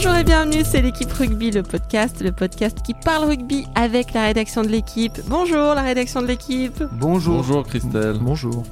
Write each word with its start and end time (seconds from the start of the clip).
Bonjour 0.00 0.14
et 0.14 0.22
bienvenue, 0.22 0.62
c'est 0.64 0.80
l'équipe 0.80 1.12
rugby, 1.12 1.50
le 1.50 1.64
podcast, 1.64 2.22
le 2.22 2.30
podcast 2.30 2.78
qui 2.84 2.94
parle 2.94 3.24
rugby 3.24 3.66
avec 3.74 4.12
la 4.12 4.26
rédaction 4.26 4.62
de 4.62 4.68
l'équipe. 4.68 5.18
Bonjour 5.26 5.74
la 5.74 5.82
rédaction 5.82 6.22
de 6.22 6.28
l'équipe. 6.28 6.84
Bonjour. 6.92 7.38
Bonjour 7.38 7.64
Christelle. 7.64 8.18
Bonjour. 8.20 8.62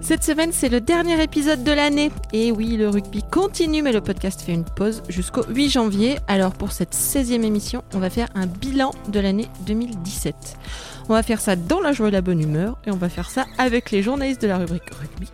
Cette 0.00 0.22
semaine, 0.22 0.50
c'est 0.52 0.68
le 0.68 0.80
dernier 0.80 1.20
épisode 1.20 1.64
de 1.64 1.72
l'année. 1.72 2.12
Et 2.32 2.52
oui, 2.52 2.76
le 2.76 2.88
rugby 2.88 3.24
continue, 3.24 3.82
mais 3.82 3.90
le 3.90 4.00
podcast 4.00 4.40
fait 4.40 4.52
une 4.52 4.64
pause 4.64 5.02
jusqu'au 5.08 5.42
8 5.42 5.70
janvier. 5.70 6.18
Alors 6.28 6.52
pour 6.52 6.70
cette 6.70 6.94
16e 6.94 7.42
émission, 7.42 7.82
on 7.92 7.98
va 7.98 8.08
faire 8.08 8.28
un 8.36 8.46
bilan 8.46 8.92
de 9.08 9.18
l'année 9.18 9.48
2017. 9.66 10.36
On 11.08 11.14
va 11.14 11.24
faire 11.24 11.40
ça 11.40 11.56
dans 11.56 11.80
la 11.80 11.92
joie 11.92 12.08
et 12.08 12.12
la 12.12 12.20
bonne 12.20 12.40
humeur, 12.40 12.78
et 12.86 12.92
on 12.92 12.96
va 12.96 13.08
faire 13.08 13.28
ça 13.28 13.46
avec 13.58 13.90
les 13.90 14.04
journalistes 14.04 14.42
de 14.42 14.46
la 14.46 14.58
rubrique 14.58 14.88
rugby. 15.00 15.32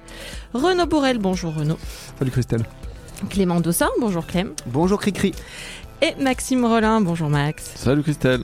Renaud 0.55 0.87
Bourrel, 0.87 1.19
bonjour 1.19 1.55
Renaud. 1.55 1.79
Salut 2.19 2.31
Christelle. 2.31 2.65
Clément 3.31 3.61
Dossin, 3.61 3.89
bonjour 4.01 4.27
Clem. 4.27 4.53
Bonjour 4.67 5.01
Cricri. 5.01 5.33
Et 6.03 6.15
Maxime 6.23 6.65
Rollin, 6.65 7.01
bonjour 7.01 7.29
Max. 7.29 7.73
Salut 7.77 8.03
Christelle. 8.03 8.43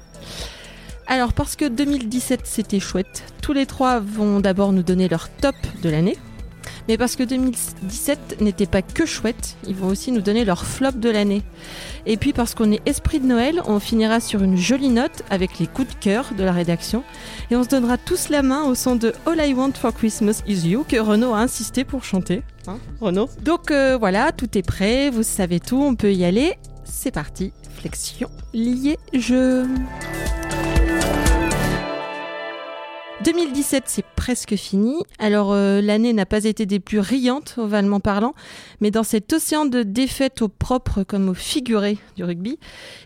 Alors 1.06 1.32
parce 1.32 1.56
que 1.56 1.66
2017 1.68 2.42
c'était 2.44 2.80
chouette, 2.80 3.24
tous 3.42 3.52
les 3.52 3.66
trois 3.66 3.98
vont 3.98 4.40
d'abord 4.40 4.72
nous 4.72 4.82
donner 4.82 5.08
leur 5.08 5.28
top 5.28 5.56
de 5.82 5.90
l'année. 5.90 6.16
Mais 6.88 6.96
parce 6.96 7.16
que 7.16 7.22
2017 7.22 8.40
n'était 8.40 8.66
pas 8.66 8.82
que 8.82 9.06
chouette, 9.06 9.56
ils 9.66 9.74
vont 9.74 9.88
aussi 9.88 10.12
nous 10.12 10.20
donner 10.20 10.44
leur 10.44 10.64
flop 10.64 10.92
de 10.92 11.10
l'année. 11.10 11.42
Et 12.06 12.16
puis 12.16 12.32
parce 12.32 12.54
qu'on 12.54 12.72
est 12.72 12.80
esprit 12.86 13.20
de 13.20 13.26
Noël, 13.26 13.62
on 13.66 13.78
finira 13.80 14.20
sur 14.20 14.42
une 14.42 14.56
jolie 14.56 14.88
note 14.88 15.22
avec 15.30 15.58
les 15.58 15.66
coups 15.66 15.94
de 15.94 16.00
cœur 16.00 16.32
de 16.36 16.44
la 16.44 16.52
rédaction. 16.52 17.02
Et 17.50 17.56
on 17.56 17.64
se 17.64 17.68
donnera 17.68 17.98
tous 17.98 18.28
la 18.28 18.42
main 18.42 18.64
au 18.64 18.74
son 18.74 18.96
de 18.96 19.12
All 19.26 19.40
I 19.40 19.54
Want 19.54 19.72
for 19.74 19.92
Christmas 19.94 20.42
Is 20.46 20.68
You 20.68 20.84
que 20.88 20.96
Renaud 20.96 21.34
a 21.34 21.38
insisté 21.38 21.84
pour 21.84 22.04
chanter. 22.04 22.42
Hein, 22.66 22.78
Renaud 23.00 23.28
Donc 23.42 23.70
euh, 23.70 23.96
voilà, 23.98 24.32
tout 24.32 24.56
est 24.56 24.66
prêt, 24.66 25.10
vous 25.10 25.22
savez 25.22 25.60
tout, 25.60 25.82
on 25.82 25.94
peut 25.94 26.12
y 26.12 26.24
aller. 26.24 26.54
C'est 26.84 27.10
parti, 27.10 27.52
flexion, 27.76 28.30
lié, 28.52 28.98
jeu. 29.14 29.66
2017, 33.22 33.84
c'est 33.86 34.04
presque 34.16 34.56
fini. 34.56 34.96
Alors, 35.18 35.52
euh, 35.52 35.82
l'année 35.82 36.14
n'a 36.14 36.24
pas 36.24 36.44
été 36.44 36.64
des 36.64 36.80
plus 36.80 37.00
riantes, 37.00 37.56
ovalement 37.58 38.00
parlant, 38.00 38.34
mais 38.80 38.90
dans 38.90 39.02
cet 39.02 39.30
océan 39.34 39.66
de 39.66 39.82
défaites 39.82 40.40
au 40.40 40.48
propre 40.48 41.02
comme 41.02 41.28
au 41.28 41.34
figuré 41.34 41.98
du 42.16 42.24
rugby, 42.24 42.58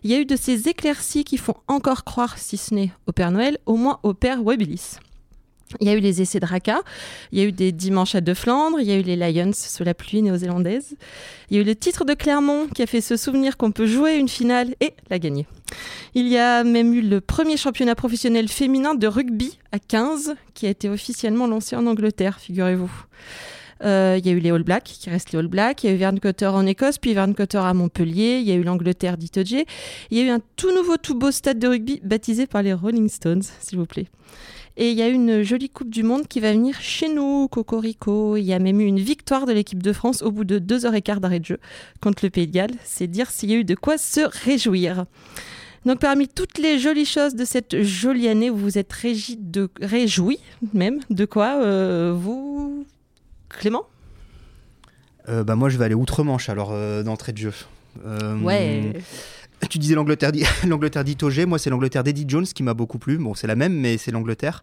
il 0.04 0.12
y 0.12 0.14
a 0.14 0.20
eu 0.20 0.24
de 0.24 0.36
ces 0.36 0.68
éclaircies 0.68 1.24
qui 1.24 1.36
font 1.36 1.56
encore 1.66 2.04
croire, 2.04 2.38
si 2.38 2.56
ce 2.56 2.74
n'est 2.74 2.92
au 3.08 3.12
Père 3.12 3.32
Noël, 3.32 3.58
au 3.66 3.74
moins 3.76 3.98
au 4.04 4.14
Père 4.14 4.40
Webelis. 4.44 4.98
Il 5.80 5.86
y 5.86 5.90
a 5.90 5.94
eu 5.94 6.00
les 6.00 6.22
essais 6.22 6.40
de 6.40 6.46
Raka, 6.46 6.80
il 7.32 7.38
y 7.38 7.42
a 7.42 7.44
eu 7.44 7.52
des 7.52 7.72
dimanches 7.72 8.14
à 8.14 8.20
De 8.20 8.34
Flandre, 8.34 8.80
il 8.80 8.86
y 8.86 8.92
a 8.92 8.96
eu 8.96 9.02
les 9.02 9.16
Lions 9.16 9.52
sous 9.54 9.84
la 9.84 9.94
pluie 9.94 10.22
néo-zélandaise, 10.22 10.96
il 11.50 11.56
y 11.56 11.60
a 11.60 11.62
eu 11.62 11.64
le 11.64 11.74
titre 11.74 12.04
de 12.04 12.14
Clermont 12.14 12.68
qui 12.74 12.82
a 12.82 12.86
fait 12.86 13.00
se 13.00 13.16
souvenir 13.16 13.56
qu'on 13.56 13.72
peut 13.72 13.86
jouer 13.86 14.16
une 14.16 14.28
finale 14.28 14.74
et 14.80 14.94
la 15.10 15.18
gagner. 15.18 15.46
Il 16.14 16.28
y 16.28 16.38
a 16.38 16.64
même 16.64 16.94
eu 16.94 17.00
le 17.00 17.20
premier 17.20 17.56
championnat 17.56 17.94
professionnel 17.94 18.48
féminin 18.48 18.94
de 18.94 19.06
rugby 19.06 19.58
à 19.72 19.78
15 19.78 20.34
qui 20.54 20.66
a 20.66 20.70
été 20.70 20.88
officiellement 20.88 21.46
lancé 21.46 21.76
en 21.76 21.86
Angleterre, 21.86 22.38
figurez-vous. 22.38 22.92
Euh, 23.82 24.16
il 24.18 24.26
y 24.26 24.30
a 24.30 24.32
eu 24.32 24.38
les 24.38 24.50
All 24.50 24.62
Blacks 24.62 24.84
qui 24.84 25.10
restent 25.10 25.32
les 25.32 25.38
All 25.38 25.48
Blacks, 25.48 25.82
il 25.82 25.88
y 25.88 25.92
a 25.92 25.94
eu 25.94 25.98
Vern 25.98 26.18
Cotter 26.18 26.46
en 26.46 26.64
Écosse, 26.66 26.98
puis 26.98 27.12
Vern 27.12 27.34
Cotter 27.34 27.58
à 27.58 27.74
Montpellier, 27.74 28.38
il 28.38 28.48
y 28.48 28.52
a 28.52 28.54
eu 28.54 28.62
l'Angleterre 28.62 29.18
d'Itoje, 29.18 29.64
il 30.10 30.18
y 30.18 30.20
a 30.20 30.24
eu 30.24 30.30
un 30.30 30.40
tout 30.56 30.72
nouveau 30.72 30.96
tout 30.96 31.14
beau 31.14 31.30
stade 31.30 31.58
de 31.58 31.68
rugby 31.68 32.00
baptisé 32.02 32.46
par 32.46 32.62
les 32.62 32.72
Rolling 32.72 33.08
Stones, 33.08 33.42
s'il 33.60 33.78
vous 33.78 33.86
plaît. 33.86 34.06
Et 34.76 34.90
il 34.90 34.96
y 34.96 35.02
a 35.02 35.08
une 35.08 35.42
jolie 35.42 35.70
Coupe 35.70 35.90
du 35.90 36.02
Monde 36.02 36.26
qui 36.26 36.40
va 36.40 36.52
venir 36.52 36.80
chez 36.80 37.08
nous, 37.08 37.46
Cocorico. 37.46 38.36
Il 38.36 38.42
y 38.42 38.52
a 38.52 38.58
même 38.58 38.80
eu 38.80 38.84
une 38.84 38.98
victoire 38.98 39.46
de 39.46 39.52
l'équipe 39.52 39.82
de 39.82 39.92
France 39.92 40.22
au 40.22 40.32
bout 40.32 40.44
de 40.44 40.58
deux 40.58 40.84
heures 40.84 40.94
et 40.94 41.02
quart 41.02 41.20
d'arrêt 41.20 41.38
de 41.38 41.44
jeu 41.44 41.58
contre 42.00 42.24
le 42.24 42.30
Pays 42.30 42.48
de 42.48 42.52
Galles. 42.52 42.74
C'est 42.82 43.06
dire 43.06 43.30
s'il 43.30 43.50
y 43.50 43.54
a 43.54 43.56
eu 43.56 43.64
de 43.64 43.76
quoi 43.76 43.98
se 43.98 44.20
réjouir. 44.44 45.06
Donc 45.86 46.00
parmi 46.00 46.26
toutes 46.26 46.58
les 46.58 46.78
jolies 46.78 47.04
choses 47.04 47.34
de 47.34 47.44
cette 47.44 47.82
jolie 47.82 48.26
année, 48.26 48.50
vous 48.50 48.58
vous 48.58 48.78
êtes 48.78 48.92
régi 48.92 49.36
de, 49.36 49.68
réjoui 49.80 50.38
même. 50.72 51.00
De 51.10 51.24
quoi 51.24 51.60
euh, 51.62 52.12
vous, 52.16 52.84
Clément? 53.50 53.84
Euh, 55.28 55.44
bah 55.44 55.56
moi 55.56 55.68
je 55.68 55.78
vais 55.78 55.84
aller 55.84 55.94
outre-Manche 55.94 56.48
alors 56.48 56.70
euh, 56.72 57.02
d'entrée 57.02 57.32
de 57.32 57.38
jeu. 57.38 57.52
Euh, 58.04 58.38
Ouais. 58.40 58.92
Tu 59.70 59.78
disais 59.78 59.94
l'Angleterre 59.94 60.30
d'I- 60.32 60.44
l'Angleterre 60.68 61.04
d'Itoge, 61.04 61.40
moi 61.46 61.58
c'est 61.58 61.70
l'Angleterre 61.70 62.04
d'Eddie 62.04 62.24
Jones 62.28 62.44
qui 62.46 62.62
m'a 62.62 62.74
beaucoup 62.74 62.98
plu. 62.98 63.18
Bon 63.18 63.34
c'est 63.34 63.46
la 63.46 63.56
même 63.56 63.72
mais 63.74 63.96
c'est 63.98 64.10
l'Angleterre. 64.10 64.62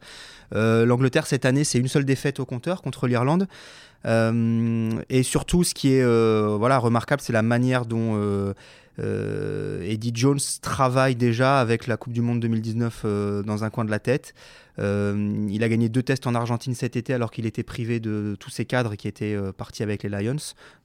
Euh, 0.53 0.85
L'Angleterre 0.85 1.25
cette 1.27 1.45
année 1.45 1.63
c'est 1.63 1.79
une 1.79 1.87
seule 1.87 2.05
défaite 2.05 2.39
au 2.39 2.45
compteur 2.45 2.81
contre 2.81 3.07
l'Irlande. 3.07 3.47
Euh, 4.05 4.91
et 5.09 5.23
surtout 5.23 5.63
ce 5.63 5.73
qui 5.73 5.93
est 5.93 6.01
euh, 6.03 6.55
voilà, 6.57 6.77
remarquable 6.77 7.21
c'est 7.21 7.33
la 7.33 7.41
manière 7.43 7.85
dont 7.85 8.53
Eddie 8.97 10.11
Jones 10.13 10.39
travaille 10.61 11.15
déjà 11.15 11.59
avec 11.59 11.87
la 11.87 11.97
Coupe 11.97 12.13
du 12.13 12.21
Monde 12.21 12.39
2019 12.39 13.01
euh, 13.03 13.43
dans 13.43 13.63
un 13.63 13.69
coin 13.69 13.85
de 13.85 13.91
la 13.91 13.99
tête. 13.99 14.33
Euh, 14.79 15.47
il 15.49 15.63
a 15.63 15.69
gagné 15.69 15.89
deux 15.89 16.03
tests 16.03 16.27
en 16.27 16.35
Argentine 16.35 16.73
cet 16.73 16.95
été 16.95 17.13
alors 17.13 17.31
qu'il 17.31 17.45
était 17.45 17.63
privé 17.63 17.99
de 17.99 18.35
tous 18.39 18.49
ses 18.49 18.65
cadres 18.65 18.95
qui 18.95 19.07
étaient 19.07 19.35
euh, 19.35 19.51
partis 19.51 19.83
avec 19.83 20.03
les 20.03 20.09
Lions. 20.09 20.35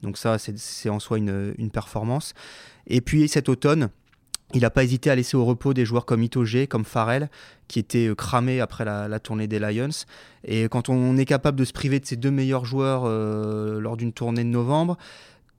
Donc 0.03 0.19
ça, 0.19 0.39
c'est- 0.39 0.89
en 0.89 0.99
soi 0.99 1.19
une, 1.19 1.71
performance. 1.73 2.35
Et 2.87 3.01
puis 3.01 3.29
cet 3.29 3.49
automne, 3.49 3.91
il 4.55 4.61
n'a 4.61 4.71
pas 4.71 4.85
hésité 4.85 5.11
à 5.11 5.17
laisser 5.17 5.37
au 5.37 5.45
repos 5.45 5.75
des 5.75 5.85
joueurs 5.85 6.07
comme 6.07 6.23
Itoge, 6.23 6.67
comme 6.69 6.85
Farrell, 6.85 7.29
qui 7.69 7.79
étaient 7.79 8.09
euh, 8.09 8.15
cramés 8.15 8.61
après 8.61 8.85
la, 8.85 9.21
tournée 9.21 9.47
des 9.47 9.59
Lions. 9.59 9.89
Et 10.45 10.65
quand 10.69 10.89
on 10.89 11.17
est 11.17 11.25
capable 11.25 11.59
de 11.59 11.65
se 11.65 11.73
priver 11.73 12.01
de 12.01 12.07
ses 12.07 12.17
deux 12.17 12.31
meilleurs 12.31 12.65
joueurs 12.65 13.03
euh, 13.05 13.81
lors 13.81 13.97
d'une 13.97 14.13
tournée 14.13 14.45
de 14.45 14.49
novembre, 14.49 14.97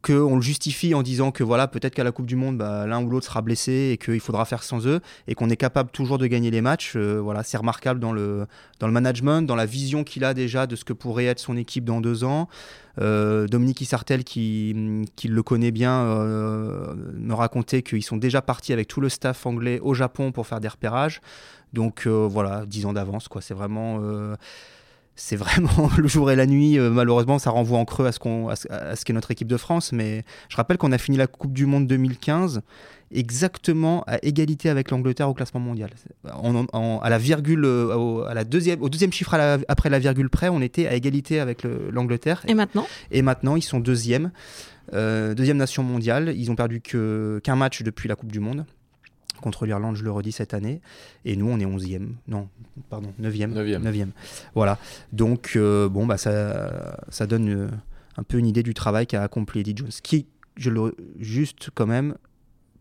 qu'on 0.08 0.36
le 0.36 0.42
justifie 0.42 0.94
en 0.94 1.04
disant 1.04 1.32
que 1.32 1.44
voilà, 1.44 1.68
peut-être 1.68 1.94
qu'à 1.94 2.06
la 2.06 2.14
Coupe 2.14 2.28
du 2.28 2.38
Monde, 2.38 2.58
bah, 2.58 2.88
l'un 2.88 3.04
ou 3.04 3.10
l'autre 3.10 3.26
sera 3.26 3.42
blessé 3.42 3.92
et 3.92 3.98
qu'il 3.98 4.22
faudra 4.22 4.46
faire 4.46 4.64
sans 4.64 4.88
eux, 4.88 5.02
et 5.28 5.36
qu'on 5.36 5.50
est 5.50 5.58
capable 5.58 5.92
toujours 5.92 6.18
de 6.18 6.28
gagner 6.28 6.50
les 6.50 6.62
matchs, 6.62 6.94
euh, 6.96 7.20
voilà, 7.20 7.44
c'est 7.44 7.58
remarquable 7.58 8.00
dans 8.00 8.14
le, 8.14 8.48
dans 8.80 8.88
le 8.88 8.94
management, 8.94 9.42
dans 9.42 9.56
la 9.56 9.66
vision 9.66 10.06
qu'il 10.06 10.24
a 10.24 10.34
déjà 10.34 10.66
de 10.66 10.78
ce 10.78 10.86
que 10.86 10.94
pourrait 10.94 11.26
être 11.26 11.40
son 11.40 11.58
équipe 11.58 11.84
dans 11.84 12.00
deux 12.00 12.24
ans. 12.24 12.48
Euh, 13.00 13.48
Dominique 13.48 13.82
Issartel, 13.82 14.24
qui, 14.24 15.04
qui 15.18 15.28
le 15.28 15.44
connaît 15.44 15.72
bien, 15.72 16.02
euh, 16.06 16.94
me 17.18 17.34
racontait 17.34 17.82
qu'ils 17.82 18.04
sont 18.04 18.18
déjà 18.18 18.42
partis 18.42 18.72
avec 18.72 18.88
tout 18.88 19.02
le 19.02 19.10
staff 19.10 19.46
anglais 19.46 19.80
au 19.82 19.94
Japon 19.94 20.32
pour 20.32 20.48
faire 20.48 20.62
des 20.62 20.70
repérages. 20.70 21.22
Donc 21.74 22.08
voilà, 22.08 22.66
10 22.66 22.86
ans 22.86 22.94
d'avance, 22.94 23.28
quoi. 23.28 23.42
C'est 23.42 23.54
vraiment, 23.54 24.00
c'est 25.20 25.36
vraiment 25.36 25.90
le 25.98 26.08
jour 26.08 26.32
et 26.32 26.36
la 26.38 26.46
nuit. 26.46 26.80
Euh, 26.80 26.90
malheureusement, 26.90 27.40
ça 27.40 27.50
renvoie 27.50 27.78
en 27.80 27.84
creux 27.86 28.06
à 28.06 28.12
ce 28.14 28.20
qu'on, 28.20 28.48
à 28.48 28.56
ce, 28.56 28.72
à 28.72 28.96
ce 28.96 29.04
qu'est 29.04 29.14
notre 29.14 29.32
équipe 29.32 29.48
de 29.50 29.58
France. 29.58 29.92
Mais 29.92 30.24
je 30.48 30.56
rappelle 30.56 30.78
qu'on 30.78 30.92
a 30.94 30.98
fini 30.98 31.18
la 31.18 31.28
Coupe 31.28 31.52
du 31.54 31.66
Monde 31.66 31.88
2015 31.88 32.62
exactement 33.12 34.04
à 34.06 34.18
égalité 34.24 34.70
avec 34.70 34.92
l'Angleterre 34.92 35.30
au 35.30 35.34
classement 35.34 35.60
mondial. 35.62 35.90
À 36.26 37.10
la 37.10 37.18
virgule, 37.18 37.64
euh, 37.66 37.96
au, 37.96 38.22
à 38.24 38.34
la 38.34 38.44
deuxième, 38.44 38.82
au 38.82 38.90
deuxième 38.90 39.12
chiffre 39.14 39.36
la- 39.38 39.58
après 39.68 39.90
la 39.90 40.00
virgule 40.00 40.30
près, 40.30 40.50
on 40.50 40.62
était 40.62 40.88
à 40.88 40.94
égalité 40.94 41.40
avec 41.40 41.64
le- 41.64 41.90
l'Angleterre. 41.92 42.44
Et 42.48 42.54
maintenant? 42.54 42.86
Et 43.12 43.22
maintenant, 43.22 43.56
ils 43.56 43.62
sont 43.62 43.80
deuxième, 43.80 44.32
euh, 44.94 45.34
deuxième 45.34 45.58
nation 45.58 45.84
mondiale. 45.84 46.34
Ils 46.36 46.52
ont 46.52 46.56
perdu 46.56 46.82
qu'un 46.82 47.56
match 47.56 47.82
depuis 47.82 48.10
la 48.10 48.16
Coupe 48.16 48.32
du 48.32 48.40
Monde 48.40 48.66
contre 49.42 49.66
l'Irlande, 49.66 49.96
je 49.96 50.04
le 50.04 50.12
redis 50.12 50.32
cette 50.32 50.54
année. 50.54 50.82
Et 51.26 51.36
nous, 51.36 51.48
on 51.50 51.60
est 51.60 51.66
onzième. 51.66 52.16
Non, 52.28 52.48
pardon, 52.90 53.14
neuvième. 53.20 53.54
Neuvième. 53.54 53.84
Neuvième. 53.84 54.12
Voilà. 54.56 54.78
Donc, 55.14 55.54
euh, 55.56 55.88
bon, 55.90 56.06
bah, 56.06 56.18
ça, 56.18 56.98
ça 57.10 57.28
donne 57.28 57.50
euh, 57.50 57.68
un 58.18 58.24
peu 58.24 58.38
une 58.38 58.48
idée 58.48 58.64
du 58.64 58.74
travail 58.74 59.08
qu'a 59.08 59.24
accompli 59.24 59.62
Eddie 59.62 59.74
Jones, 59.76 59.90
qui, 60.04 60.26
je 60.56 60.70
le 60.70 60.96
juste 61.20 61.70
quand 61.74 61.86
même, 61.88 62.16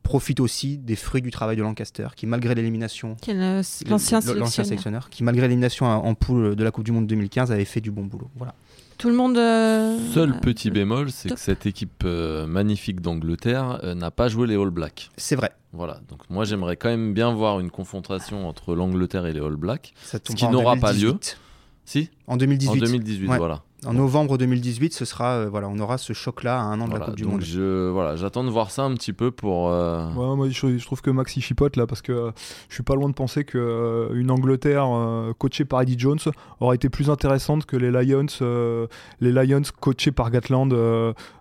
profite 0.02 0.38
aussi 0.38 0.78
des 0.78 0.94
fruits 0.94 1.20
du 1.20 1.32
travail 1.32 1.56
de 1.56 1.62
Lancaster, 1.62 2.06
qui 2.14 2.26
malgré 2.26 2.54
l'élimination 2.54 3.16
L'ancien 3.26 3.34
le- 3.34 3.88
l'ancien 3.88 4.20
sélectionneur. 4.20 4.52
sélectionneur, 4.66 5.10
qui 5.10 5.24
malgré 5.24 5.42
l'élimination 5.48 5.86
en 5.86 5.96
en 6.06 6.14
poule 6.14 6.54
de 6.54 6.62
la 6.64 6.70
Coupe 6.70 6.84
du 6.84 6.92
Monde 6.92 7.08
2015 7.08 7.50
avait 7.50 7.64
fait 7.64 7.80
du 7.80 7.90
bon 7.90 8.04
boulot. 8.04 8.30
Voilà. 8.36 8.54
Tout 8.98 9.08
le 9.08 9.14
monde. 9.14 9.36
euh, 9.36 9.98
Seul 10.12 10.40
petit 10.40 10.70
bémol, 10.70 11.10
c'est 11.10 11.28
que 11.30 11.38
cette 11.38 11.66
équipe 11.66 12.02
euh, 12.04 12.46
magnifique 12.46 13.00
d'Angleterre 13.00 13.80
euh, 13.84 13.94
n'a 13.94 14.10
pas 14.10 14.28
joué 14.28 14.46
les 14.46 14.56
All 14.56 14.70
Blacks. 14.70 15.10
C'est 15.16 15.36
vrai. 15.36 15.50
Voilà, 15.72 16.00
donc 16.08 16.20
moi 16.30 16.44
j'aimerais 16.44 16.76
quand 16.76 16.88
même 16.88 17.12
bien 17.12 17.32
voir 17.34 17.60
une 17.60 17.70
confrontation 17.70 18.48
entre 18.48 18.74
l'Angleterre 18.74 19.26
et 19.26 19.32
les 19.34 19.40
All 19.40 19.56
Blacks. 19.56 19.92
Ça 20.02 20.18
qui 20.18 20.46
n'aura 20.48 20.76
pas 20.76 20.92
2018. 20.92 21.38
Si 21.84 22.10
En 22.26 22.36
2018. 22.36 22.70
En 22.70 22.76
2018, 22.76 23.28
Ouais. 23.28 23.36
voilà. 23.38 23.62
En 23.84 23.92
novembre 23.92 24.38
2018, 24.38 24.94
ce 24.94 25.04
sera, 25.04 25.32
euh, 25.34 25.48
voilà, 25.50 25.68
on 25.68 25.78
aura 25.78 25.98
ce 25.98 26.12
choc-là 26.14 26.58
à 26.58 26.62
un 26.62 26.80
an 26.80 26.84
de 26.86 26.90
Voilà, 26.90 26.98
la 27.00 27.06
Coupe 27.06 27.16
du 27.16 27.22
donc 27.24 27.32
Monde. 27.32 27.40
je, 27.42 27.90
voilà, 27.90 28.16
j'attends 28.16 28.42
de 28.42 28.48
voir 28.48 28.70
ça 28.70 28.82
un 28.84 28.94
petit 28.94 29.12
peu 29.12 29.30
pour. 29.30 29.68
euh, 29.68 30.06
Ouais, 30.14 30.34
moi, 30.34 30.48
je, 30.48 30.78
je 30.78 30.84
trouve 30.84 31.02
que 31.02 31.10
Maxi 31.10 31.40
chipote 31.42 31.76
là 31.76 31.86
parce 31.86 32.00
que 32.00 32.10
euh, 32.10 32.30
je 32.68 32.74
suis 32.74 32.82
pas 32.82 32.94
loin 32.94 33.08
de 33.08 33.14
penser 33.14 33.44
que 33.44 33.58
euh, 33.58 34.14
une 34.18 34.30
Angleterre 34.30 34.86
euh, 34.88 35.32
coachée 35.38 35.66
par 35.66 35.82
Eddie 35.82 35.98
Jones 35.98 36.18
aurait 36.60 36.76
été 36.76 36.88
plus 36.88 37.10
intéressante 37.10 37.66
que 37.66 37.76
les 37.76 37.90
Lions, 37.90 38.26
euh, 38.40 38.86
les 39.20 39.30
Lions 39.30 39.62
coachés 39.80 40.10
par 40.10 40.30
Gatland 40.30 40.72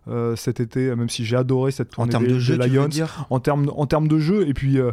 euh, 0.08 0.36
cet 0.36 0.60
été, 0.60 0.96
même 0.96 1.10
si 1.10 1.26
j'ai 1.26 1.36
adoré 1.36 1.72
cette 1.72 1.94
En 1.94 2.06
tournée 2.08 2.12
termes 2.12 2.28
des, 2.28 2.34
de 2.34 2.40
jeu, 2.40 2.58
des 2.58 2.64
tu 2.66 2.70
veux 2.70 2.76
Lions. 2.82 2.88
dire 2.88 3.26
En 3.30 3.40
termes, 3.40 3.72
en 3.76 3.86
termes 3.88 4.08
de 4.08 4.20
jeu, 4.20 4.48
et 4.48 4.54
puis 4.54 4.78
euh, 4.80 4.92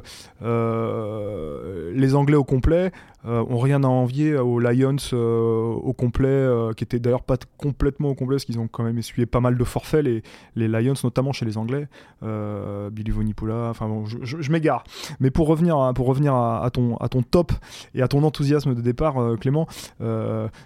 euh, 0.83 1.93
les 1.95 2.15
Anglais 2.15 2.37
au 2.37 2.45
complet 2.45 2.93
ont 3.25 3.59
rien 3.61 3.85
à 3.85 3.87
envier 3.87 4.35
aux 4.37 4.59
Lions 4.59 4.97
au 5.13 5.93
complet, 5.97 6.49
qui 6.77 6.83
étaient 6.83 6.99
d'ailleurs 6.99 7.23
pas 7.23 7.37
complètement 7.57 8.09
au 8.09 8.15
complet, 8.17 8.35
parce 8.35 8.45
qu'ils 8.45 8.59
ont 8.59 8.67
quand 8.67 8.83
même 8.83 8.99
essuyé 8.99 9.27
pas 9.27 9.39
mal 9.39 9.57
de 9.57 9.63
forfaits, 9.63 10.03
les, 10.05 10.25
les 10.57 10.67
Lions, 10.67 10.95
notamment 11.05 11.31
chez 11.33 11.45
les 11.45 11.57
Anglais. 11.57 11.87
Billy 12.21 13.11
Vonipola, 13.13 13.69
enfin 13.71 13.87
bon, 13.87 14.07
je, 14.07 14.19
je- 14.23 14.41
je 14.41 14.51
m'égare. 14.51 14.83
Mais 15.21 15.31
pour 15.31 15.47
revenir, 15.47 15.77
à, 15.79 15.95
pour 15.95 16.07
revenir 16.09 16.35
à, 16.35 16.65
à 16.65 16.71
ton, 16.71 16.97
à 16.97 17.09
ton 17.09 17.23
top 17.23 17.53
et 17.95 18.03
à 18.03 18.09
ton 18.09 18.25
enthousiasme 18.25 18.75
de 18.75 18.81
départ, 18.81 19.15
Clément, 19.41 19.69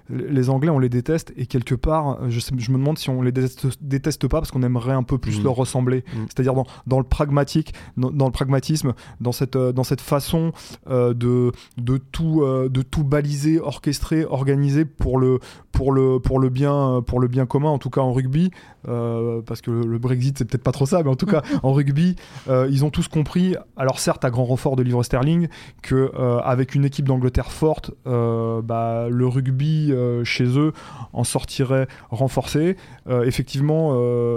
les 0.09 0.49
Anglais, 0.49 0.71
on 0.71 0.79
les 0.79 0.89
déteste, 0.89 1.35
et 1.37 1.45
quelque 1.45 1.75
part, 1.75 2.21
je, 2.31 2.41
sais- 2.41 2.55
je 2.57 2.71
me 2.71 2.79
demande 2.79 2.97
si 2.99 3.11
on 3.11 3.21
les 3.21 3.33
déteste, 3.33 3.67
déteste 3.83 4.29
pas 4.29 4.36
parce 4.41 4.51
qu'on 4.51 4.63
aimerait 4.63 4.93
un 4.93 5.03
peu 5.03 5.19
plus 5.19 5.39
Mhm. 5.39 5.45
leur 5.45 5.55
ressembler. 5.55 6.05
Mhm. 6.15 6.27
C'est-à-dire 6.27 6.55
dans, 6.55 6.67
dans 6.87 6.99
le 6.99 7.05
pragmatique, 7.05 7.75
dans, 7.97 8.11
dans 8.11 8.27
le 8.27 8.33
pragmatisme, 8.33 8.95
dans 9.21 9.33
cette, 9.33 9.57
euh, 9.57 9.73
dans 9.73 9.85
cette 9.85 10.01
façon 10.01 10.53
euh, 10.89 11.15
de, 11.15 11.53
de, 11.79 11.97
tout, 11.99 12.43
euh, 12.43 12.69
de 12.69 12.83
tout 12.83 13.05
baliser, 13.05 13.61
orchestrer, 13.61 14.25
organiser 14.25 14.85
pour 14.85 15.19
le, 15.19 15.41
pour 15.73 15.93
le, 15.93 16.19
pour 16.19 16.39
le, 16.39 16.49
bien, 16.49 17.03
pour 17.07 17.21
le 17.21 17.29
bien 17.29 17.47
commun, 17.47 17.71
en 17.71 17.79
tout 17.79 17.91
cas 17.91 18.01
en 18.01 18.13
rugby, 18.13 18.51
euh, 18.89 19.43
parce 19.43 19.61
que 19.61 19.71
le, 19.71 19.99
Brexit, 19.99 20.39
c'est 20.39 20.45
peut-être 20.45 20.63
pas 20.63 20.73
trop 20.73 20.87
ça, 20.87 21.03
mais 21.03 21.11
en 21.11 21.17
tout 21.17 21.27
cas 21.27 21.43
en 21.63 21.73
rugby, 21.73 22.17
ils 22.49 22.85
ont 22.85 22.91
tous 22.91 23.09
compris, 23.09 23.55
alors 23.77 23.99
certes 23.99 24.25
à 24.25 24.31
grand 24.31 24.45
renfort 24.45 24.77
de 24.77 24.83
livre 24.83 25.03
sterling, 25.03 25.49
que 25.83 26.13
avec 26.43 26.75
une 26.75 26.85
équipe 26.85 27.07
d'Angleterre 27.07 27.51
forte, 27.53 27.91
bah, 28.05 29.09
le 29.11 29.27
rugby 29.27 29.93
chez 30.25 30.45
eux 30.59 30.73
en 31.13 31.25
sortirait 31.25 31.89
renforcé. 32.11 32.77
Effectivement, 33.09 33.93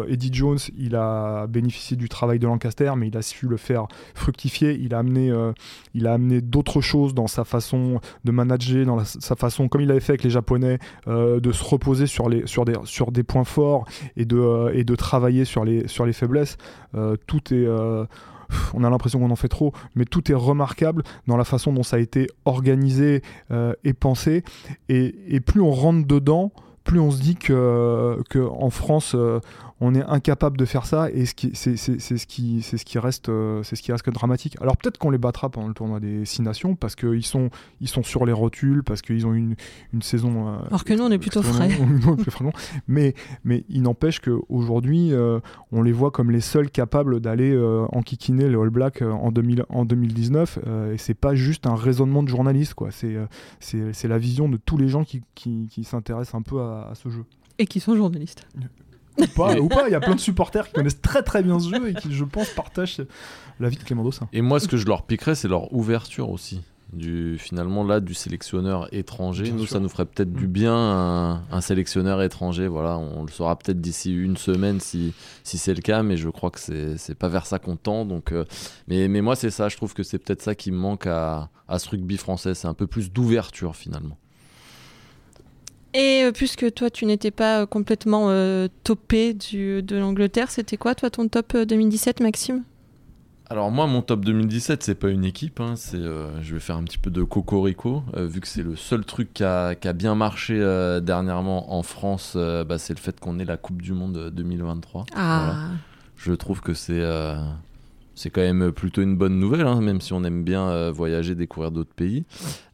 Eddie 0.07 0.29
Jones, 0.33 0.57
il 0.77 0.95
a 0.95 1.47
bénéficié 1.47 1.97
du 1.97 2.09
travail 2.09 2.39
de 2.39 2.47
Lancaster, 2.47 2.91
mais 2.97 3.07
il 3.07 3.17
a 3.17 3.21
su 3.21 3.47
le 3.47 3.57
faire 3.57 3.87
fructifier. 4.13 4.77
Il 4.79 4.93
a 4.93 4.99
amené, 4.99 5.29
euh, 5.29 5.51
il 5.93 6.07
a 6.07 6.13
amené 6.13 6.41
d'autres 6.41 6.81
choses 6.81 7.13
dans 7.13 7.27
sa 7.27 7.43
façon 7.43 7.99
de 8.23 8.31
manager, 8.31 8.85
dans 8.85 9.03
sa 9.03 9.35
façon, 9.35 9.67
comme 9.67 9.81
il 9.81 9.91
avait 9.91 9.99
fait 9.99 10.13
avec 10.13 10.23
les 10.23 10.29
Japonais, 10.29 10.79
euh, 11.07 11.39
de 11.39 11.51
se 11.51 11.63
reposer 11.63 12.07
sur, 12.07 12.29
les, 12.29 12.45
sur, 12.47 12.65
des, 12.65 12.75
sur 12.85 13.11
des 13.11 13.23
points 13.23 13.43
forts 13.43 13.85
et 14.17 14.25
de, 14.25 14.37
euh, 14.37 14.71
et 14.73 14.83
de 14.83 14.95
travailler 14.95 15.45
sur 15.45 15.65
les, 15.65 15.87
sur 15.87 16.05
les 16.05 16.13
faiblesses. 16.13 16.57
Euh, 16.95 17.15
tout 17.27 17.53
est. 17.53 17.65
euh, 17.65 18.05
on 18.73 18.83
a 18.83 18.89
l'impression 18.89 19.19
qu'on 19.19 19.29
en 19.29 19.35
fait 19.35 19.47
trop, 19.47 19.73
mais 19.93 20.05
tout 20.05 20.31
est 20.31 20.35
remarquable 20.35 21.03
dans 21.27 21.37
la 21.37 21.43
façon 21.43 21.71
dont 21.71 21.83
ça 21.83 21.97
a 21.97 21.99
été 21.99 22.25
organisé 22.45 23.21
euh, 23.51 23.73
et 23.83 23.93
pensé. 23.93 24.43
Et, 24.89 25.15
et 25.27 25.39
plus 25.39 25.61
on 25.61 25.69
rentre 25.69 26.07
dedans, 26.07 26.51
plus 26.83 26.99
on 26.99 27.11
se 27.11 27.21
dit 27.21 27.35
que, 27.35 28.17
que 28.27 28.39
en 28.39 28.71
France, 28.71 29.13
euh, 29.13 29.39
on 29.81 29.95
est 29.95 30.03
incapable 30.03 30.57
de 30.57 30.65
faire 30.65 30.85
ça 30.85 31.09
et 31.11 31.25
c'est 31.25 31.33
ce 31.55 32.25
qui 32.25 32.61
c'est 32.61 32.77
ce 32.77 32.85
qui 32.85 32.99
reste 32.99 33.29
euh, 33.29 33.63
c'est 33.63 33.75
ce 33.75 33.81
qui 33.81 33.91
reste 33.91 34.03
que 34.03 34.11
dramatique. 34.11 34.57
Alors 34.61 34.75
peut-être 34.77 34.97
qu'on 34.97 35.09
les 35.09 35.17
battra 35.17 35.49
pendant 35.49 35.67
le 35.67 35.73
tournoi 35.73 35.99
des 35.99 36.25
six 36.25 36.41
nations 36.41 36.75
parce 36.75 36.95
qu'ils 36.95 37.25
sont 37.25 37.49
ils 37.79 37.87
sont 37.87 38.03
sur 38.03 38.25
les 38.25 38.33
rotules 38.33 38.83
parce 38.83 39.01
qu'ils 39.01 39.25
ont 39.25 39.33
une, 39.33 39.55
une 39.93 40.01
saison. 40.01 40.49
euh, 40.49 40.57
Alors 40.67 40.83
que 40.83 40.93
nous, 40.93 41.03
on 41.03 41.11
est 41.11 41.17
plutôt 41.17 41.41
frais. 41.41 41.69
nous, 41.79 42.07
on 42.09 42.13
est 42.17 42.21
plus 42.21 42.31
frais, 42.31 42.43
non. 42.45 42.51
mais 42.87 43.13
mais 43.43 43.63
il 43.69 43.81
n'empêche 43.83 44.19
qu'aujourd'hui 44.19 45.13
on 45.71 45.81
les 45.81 45.91
voit 45.91 46.11
comme 46.11 46.31
les 46.31 46.41
seuls 46.41 46.69
capables 46.69 47.19
d'aller 47.19 47.51
euh, 47.51 47.85
enquiquiner 47.91 48.49
les 48.49 48.55
All 48.55 48.69
Blacks 48.69 49.01
euh, 49.01 49.11
en 49.11 49.31
2000 49.31 49.63
en 49.69 49.85
2019 49.85 50.59
euh, 50.67 50.93
et 50.93 50.97
c'est 50.97 51.13
pas 51.13 51.35
juste 51.35 51.67
un 51.67 51.75
raisonnement 51.75 52.23
de 52.23 52.27
journaliste 52.29 52.73
quoi. 52.73 52.91
C'est 52.91 53.15
euh, 53.15 53.25
c'est 53.59 53.93
c'est 53.93 54.07
la 54.07 54.17
vision 54.17 54.49
de 54.49 54.57
tous 54.57 54.77
les 54.77 54.87
gens 54.89 55.03
qui, 55.03 55.21
qui, 55.35 55.67
qui 55.71 55.83
s'intéressent 55.83 56.35
un 56.35 56.41
peu 56.41 56.59
à, 56.59 56.89
à 56.91 56.95
ce 56.95 57.09
jeu. 57.09 57.23
Et 57.57 57.65
qui 57.65 57.79
sont 57.79 57.95
journalistes. 57.95 58.47
Ou 59.19 59.27
pas, 59.27 59.55
ou 59.59 59.67
pas, 59.67 59.87
il 59.87 59.91
y 59.91 59.95
a 59.95 59.99
plein 59.99 60.15
de 60.15 60.19
supporters 60.19 60.67
qui 60.67 60.73
connaissent 60.73 61.01
très 61.01 61.23
très 61.23 61.43
bien 61.43 61.59
ce 61.59 61.69
jeu 61.69 61.89
et 61.89 61.93
qui, 61.93 62.13
je 62.13 62.23
pense, 62.23 62.49
partagent 62.49 63.01
la 63.59 63.69
vie 63.69 63.77
de 63.77 63.83
Clément 63.83 64.03
Dossin. 64.03 64.27
Et 64.33 64.41
moi, 64.41 64.59
ce 64.59 64.67
que 64.67 64.77
je 64.77 64.85
leur 64.85 65.03
piquerais, 65.03 65.35
c'est 65.35 65.47
leur 65.47 65.73
ouverture 65.73 66.29
aussi. 66.29 66.61
Du, 66.91 67.37
finalement, 67.37 67.83
là, 67.83 67.99
du 67.99 68.15
sélectionneur 68.15 68.91
étranger. 68.91 69.43
Bien 69.43 69.53
nous, 69.53 69.59
sûr. 69.67 69.73
ça 69.73 69.79
nous 69.79 69.89
ferait 69.89 70.05
peut-être 70.05 70.33
du 70.33 70.47
Mm. 70.47 70.51
bien, 70.51 70.73
un, 70.75 71.43
un 71.51 71.61
sélectionneur 71.61 72.19
étranger. 72.23 72.67
Voilà, 72.67 72.97
on 72.97 73.21
le 73.25 73.31
saura 73.31 73.55
peut-être 73.57 73.79
d'ici 73.79 74.11
une 74.11 74.37
semaine 74.37 74.79
si, 74.79 75.13
si 75.43 75.59
c'est 75.59 75.75
le 75.75 75.81
cas, 75.83 76.01
mais 76.01 76.17
je 76.17 76.29
crois 76.29 76.49
que 76.49 76.59
c'est 76.59 76.97
c'est 76.97 77.13
pas 77.13 77.27
vers 77.27 77.45
ça 77.45 77.59
qu'on 77.59 77.75
tend. 77.75 78.05
Donc, 78.05 78.31
euh, 78.31 78.43
mais, 78.87 79.07
mais 79.07 79.21
moi, 79.21 79.35
c'est 79.35 79.51
ça. 79.51 79.69
Je 79.69 79.77
trouve 79.77 79.93
que 79.93 80.01
c'est 80.01 80.17
peut-être 80.17 80.41
ça 80.41 80.55
qui 80.55 80.71
me 80.71 80.77
manque 80.77 81.05
à, 81.05 81.49
à 81.67 81.77
ce 81.77 81.89
rugby 81.89 82.17
français. 82.17 82.55
C'est 82.55 82.67
un 82.67 82.73
peu 82.73 82.87
plus 82.87 83.11
d'ouverture, 83.11 83.75
finalement. 83.75 84.17
Et 85.93 86.23
euh, 86.23 86.31
puisque 86.31 86.71
toi, 86.73 86.89
tu 86.89 87.05
n'étais 87.05 87.31
pas 87.31 87.61
euh, 87.61 87.65
complètement 87.65 88.27
euh, 88.29 88.67
topé 88.83 89.33
du, 89.33 89.81
de 89.81 89.97
l'Angleterre, 89.97 90.51
c'était 90.51 90.77
quoi, 90.77 90.93
toi, 90.95 91.09
ton 91.09 91.27
top 91.27 91.53
euh, 91.55 91.65
2017, 91.65 92.19
Maxime? 92.21 92.63
Alors 93.51 93.71
moi, 93.71 93.87
mon 93.87 94.03
top 94.03 94.23
2017, 94.25 94.83
c'est 94.83 94.93
pas 94.93 95.09
une 95.09 95.25
équipe. 95.25 95.59
hein, 95.59 95.73
c'est, 95.75 95.97
euh, 95.97 96.39
je 96.43 96.53
vais 96.53 96.59
faire 96.59 96.77
un 96.77 96.83
petit 96.83 96.99
peu 96.99 97.09
de 97.09 97.23
cocorico, 97.23 98.03
euh, 98.15 98.27
vu 98.27 98.41
que 98.41 98.47
c'est 98.47 98.61
le 98.61 98.75
seul 98.75 99.03
truc 99.03 99.33
qui 99.33 99.43
a, 99.43 99.73
qui 99.73 99.87
a 99.87 99.93
bien 99.93 100.13
marché 100.13 100.53
euh, 100.59 100.99
dernièrement 100.99 101.73
en 101.73 101.81
France. 101.81 102.37
bah, 102.37 102.77
c'est 102.77 102.93
le 102.93 102.99
fait 102.99 103.19
qu'on 103.19 103.39
ait 103.39 103.45
la 103.45 103.57
Coupe 103.57 103.81
du 103.81 103.93
Monde 103.93 104.29
2023. 104.31 105.05
Ah, 105.15 105.41
Voilà. 105.43 105.59
Je 106.17 106.33
trouve 106.33 106.61
que 106.61 106.75
c'est 106.75 107.01
c'est 108.19 108.29
quand 108.29 108.41
même 108.41 108.73
plutôt 108.73 109.01
une 109.01 109.15
bonne 109.15 109.39
nouvelle, 109.39 109.65
hein, 109.65 109.79
même 109.79 110.01
si 110.01 110.11
on 110.11 110.25
aime 110.25 110.43
bien 110.43 110.67
euh, 110.67 110.91
voyager, 110.91 111.35
découvrir 111.35 111.71
d'autres 111.71 111.93
pays. 111.93 112.25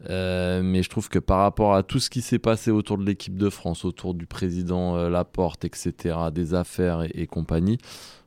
Euh, 0.10 0.64
mais 0.64 0.82
je 0.82 0.90
trouve 0.90 1.08
que 1.08 1.20
par 1.20 1.38
rapport 1.38 1.76
à 1.76 1.84
tout 1.84 2.00
ce 2.00 2.10
qui 2.10 2.22
s'est 2.22 2.40
passé 2.40 2.72
autour 2.72 2.98
de 2.98 3.06
l'équipe 3.06 3.38
de 3.38 3.52
France, 3.52 3.86
autour 3.86 4.16
du 4.16 4.26
président 4.26 4.98
euh, 4.98 5.08
Laporte, 5.08 5.64
etc., 5.64 6.18
des 6.34 6.56
affaires 6.56 7.06
et, 7.14 7.28
compagnie, 7.28 7.78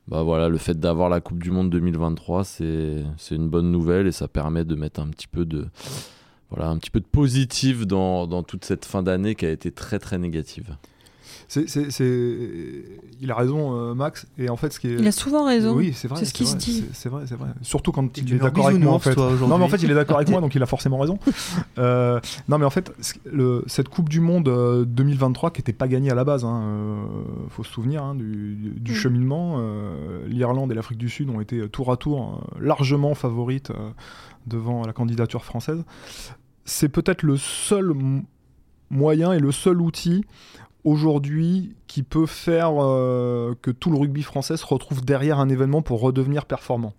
bah 0.06 0.23
voilà, 0.23 0.49
le 0.49 0.59
fait 0.59 0.79
d'avoir 0.79 1.09
la 1.09 1.20
Coupe 1.20 1.43
du 1.43 1.50
Monde 1.50 1.70
2023, 1.70 2.44
c'est 2.44 3.03
c'est 3.17 3.35
une 3.35 3.49
bonne 3.49 3.73
nouvelle 3.73 4.06
et 4.06 4.12
ça 4.12 4.29
permet 4.29 4.65
de 4.65 4.76
mettre 4.76 5.00
un 5.00 5.09
petit 5.09 5.26
peu 5.26 5.44
de 5.44 5.67
voilà, 6.50 6.69
un 6.70 6.79
petit 6.79 6.91
peu 6.91 7.00
de 7.00 7.06
positif 7.06 7.85
dans, 7.85 8.29
dans 8.29 8.44
toute 8.44 8.65
cette 8.65 8.85
fin 8.85 9.03
d'année 9.03 9.35
qui 9.35 9.44
a 9.44 9.50
été 9.50 9.73
très 9.73 9.99
très 9.99 10.19
négative. 10.19 10.76
C'est, 11.48 11.69
c'est- 11.69 11.90
c'est- 11.90 12.84
Il 13.20 13.30
a 13.30 13.34
raison, 13.34 13.75
euh, 13.76 13.94
Max. 13.94 14.26
Et 14.38 14.48
en 14.48 14.56
fait, 14.56 14.72
ce 14.72 14.78
qui 14.80 14.88
est. 14.88 14.94
il 14.98 15.06
a 15.06 15.12
souvent 15.12 15.44
raison. 15.46 15.75
Oui, 15.75 15.92
c'est 15.94 16.08
vrai. 16.08 16.19
C'est 16.20 16.25
ce 16.26 16.32
qui 16.34 16.46
se 16.46 16.56
dit. 16.56 16.84
c'est- 16.92 17.08
vrai, 17.08 17.25
c'est 17.26 17.34
vrai. 17.36 17.48
Surtout 17.62 17.90
quand 17.92 18.16
il 18.19 18.34
est 18.34 18.38
d'accord 18.38 18.69
avec 18.69 18.80
moi, 18.80 18.92
en 18.94 18.98
fait. 18.98 19.14
toi. 19.14 19.30
Non, 19.48 19.58
mais 19.58 19.64
en 19.64 19.69
fait, 19.69 19.82
il 19.82 19.90
est 19.90 19.94
d'accord 19.94 20.16
avec 20.16 20.28
moi, 20.30 20.40
donc 20.42 20.54
il 20.54 20.62
a 20.62 20.66
forcément 20.66 20.98
raison. 20.98 21.19
Euh, 21.78 22.20
non, 22.48 22.58
mais 22.58 22.64
en 22.64 22.70
fait, 22.70 22.92
le- 23.25 23.64
cette 23.66 23.88
Coupe 23.88 24.08
du 24.08 24.20
Monde 24.20 24.48
euh, 24.48 24.84
2023 24.84 25.50
qui 25.50 25.60
n'était 25.60 25.72
pas 25.72 25.88
gagnée 25.88 26.10
à 26.10 26.14
la 26.14 26.25
base, 26.25 26.44
hein, 26.44 26.62
euh, 26.62 26.96
faut 27.50 27.64
se 27.64 27.72
souvenir 27.72 28.02
hein, 28.02 28.14
du, 28.14 28.74
Mm. 28.81 28.94
cheminement. 28.94 29.56
euh, 29.58 30.26
L'Irlande 30.28 30.70
et 30.72 30.74
l'Afrique 30.74 30.98
du 30.98 31.08
Sud 31.08 31.28
ont 31.31 31.40
été 31.40 31.58
euh, 31.58 31.69
tour 31.69 31.90
à 31.92 31.96
tour 31.96 32.40
euh, 32.56 32.64
largement 32.64 33.14
favorites 33.14 33.70
euh, 33.70 33.90
devant 34.46 34.84
la 34.86 34.92
candidature 34.92 35.44
française. 35.44 35.84
C'est 36.64 36.88
peut-être 36.88 37.22
le 37.22 37.36
seul 37.36 37.92
moyen 38.90 39.32
et 39.32 39.38
le 39.38 39.52
seul 39.52 39.81
outil 39.81 40.24
aujourd'hui 40.84 41.75
qui 41.86 42.02
peut 42.02 42.26
faire 42.26 42.72
euh, 42.78 43.54
que 43.62 43.70
tout 43.70 43.90
le 43.90 43.98
rugby 43.98 44.22
français 44.22 44.56
se 44.56 44.66
retrouve 44.66 45.04
derrière 45.04 45.38
un 45.38 45.48
événement 45.48 45.82
pour 45.82 46.00
redevenir 46.00 46.46
performant. 46.46 46.94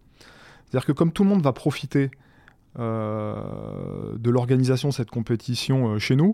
C'est-à-dire 0.66 0.86
que 0.86 0.92
comme 0.92 1.12
tout 1.12 1.24
le 1.24 1.30
monde 1.30 1.42
va 1.42 1.54
profiter 1.54 2.12
euh, 2.78 4.16
de 4.18 4.30
l'organisation 4.30 4.90
de 4.90 4.94
cette 4.94 5.10
compétition 5.10 5.90
euh, 5.90 6.00
chez 6.00 6.16
nous, 6.16 6.34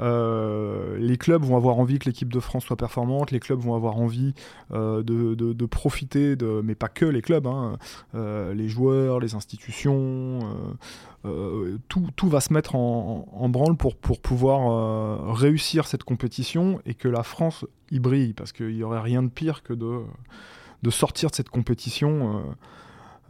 euh, 0.00 0.98
les 0.98 1.16
clubs 1.16 1.42
vont 1.44 1.56
avoir 1.56 1.78
envie 1.78 2.00
que 2.00 2.06
l'équipe 2.06 2.32
de 2.32 2.40
France 2.40 2.64
soit 2.64 2.76
performante, 2.76 3.30
les 3.30 3.38
clubs 3.38 3.60
vont 3.60 3.76
avoir 3.76 3.96
envie 3.96 4.34
de, 4.70 5.66
profiter, 5.66 6.34
de, 6.34 6.60
mais 6.64 6.74
pas 6.74 6.88
que 6.88 7.04
les 7.04 7.22
clubs, 7.22 7.46
hein, 7.46 7.78
les 8.14 8.68
joueurs, 8.68 9.20
les 9.20 9.34
institutions, 9.34 10.40
tout, 11.88 12.08
tout 12.16 12.28
va 12.28 12.40
se 12.40 12.52
mettre 12.52 12.74
en, 12.74 13.48
branle 13.48 13.76
pour, 13.76 13.96
pour 13.96 14.20
pouvoir 14.20 15.34
réussir 15.34 15.86
cette 15.86 16.04
compétition 16.04 16.80
et 16.86 16.94
que 16.94 17.08
la 17.08 17.22
France 17.22 17.64
y 17.90 18.00
brille, 18.00 18.34
parce 18.34 18.52
qu'il 18.52 18.74
n'y 18.74 18.82
aurait 18.82 19.00
rien 19.00 19.22
de 19.22 19.28
pire 19.28 19.62
que 19.62 19.72
de 19.72 20.90
sortir 20.90 21.30
de 21.30 21.34
cette 21.36 21.50
compétition. 21.50 22.44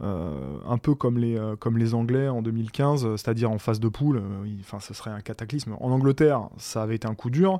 Euh, 0.01 0.57
un 0.67 0.77
peu 0.77 0.95
comme 0.95 1.17
les, 1.17 1.37
euh, 1.37 1.55
comme 1.55 1.77
les 1.77 1.93
Anglais 1.93 2.29
en 2.29 2.41
2015, 2.41 3.05
euh, 3.05 3.17
c'est-à-dire 3.17 3.51
en 3.51 3.59
phase 3.59 3.79
de 3.79 3.89
poule, 3.89 4.21
enfin, 4.61 4.79
ce 4.79 4.93
serait 4.93 5.11
un 5.11 5.21
cataclysme. 5.21 5.75
En 5.79 5.91
Angleterre, 5.91 6.49
ça 6.57 6.83
avait 6.83 6.95
été 6.95 7.07
un 7.07 7.15
coup 7.15 7.29
dur, 7.29 7.59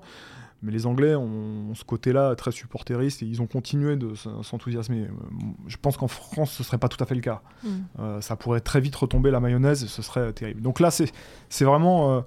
mais 0.61 0.71
les 0.71 0.85
Anglais 0.85 1.15
ont, 1.15 1.69
ont 1.69 1.75
ce 1.75 1.83
côté-là 1.83 2.35
très 2.35 2.51
supporteriste 2.51 3.23
et 3.23 3.25
ils 3.25 3.41
ont 3.41 3.47
continué 3.47 3.95
de 3.95 4.13
s'enthousiasmer. 4.15 5.07
Je 5.67 5.77
pense 5.77 5.97
qu'en 5.97 6.07
France, 6.07 6.51
ce 6.51 6.63
serait 6.63 6.77
pas 6.77 6.89
tout 6.89 7.01
à 7.01 7.05
fait 7.05 7.15
le 7.15 7.21
cas. 7.21 7.41
Mm. 7.63 7.69
Euh, 7.99 8.21
ça 8.21 8.35
pourrait 8.35 8.59
très 8.59 8.81
vite 8.81 8.95
retomber 8.95 9.31
la 9.31 9.39
mayonnaise, 9.39 9.85
ce 9.85 10.01
serait 10.01 10.33
terrible. 10.33 10.61
Donc 10.61 10.79
là, 10.79 10.91
c'est 10.91 11.11
c'est 11.47 11.65
vraiment, 11.65 12.11
euh, 12.11 12.21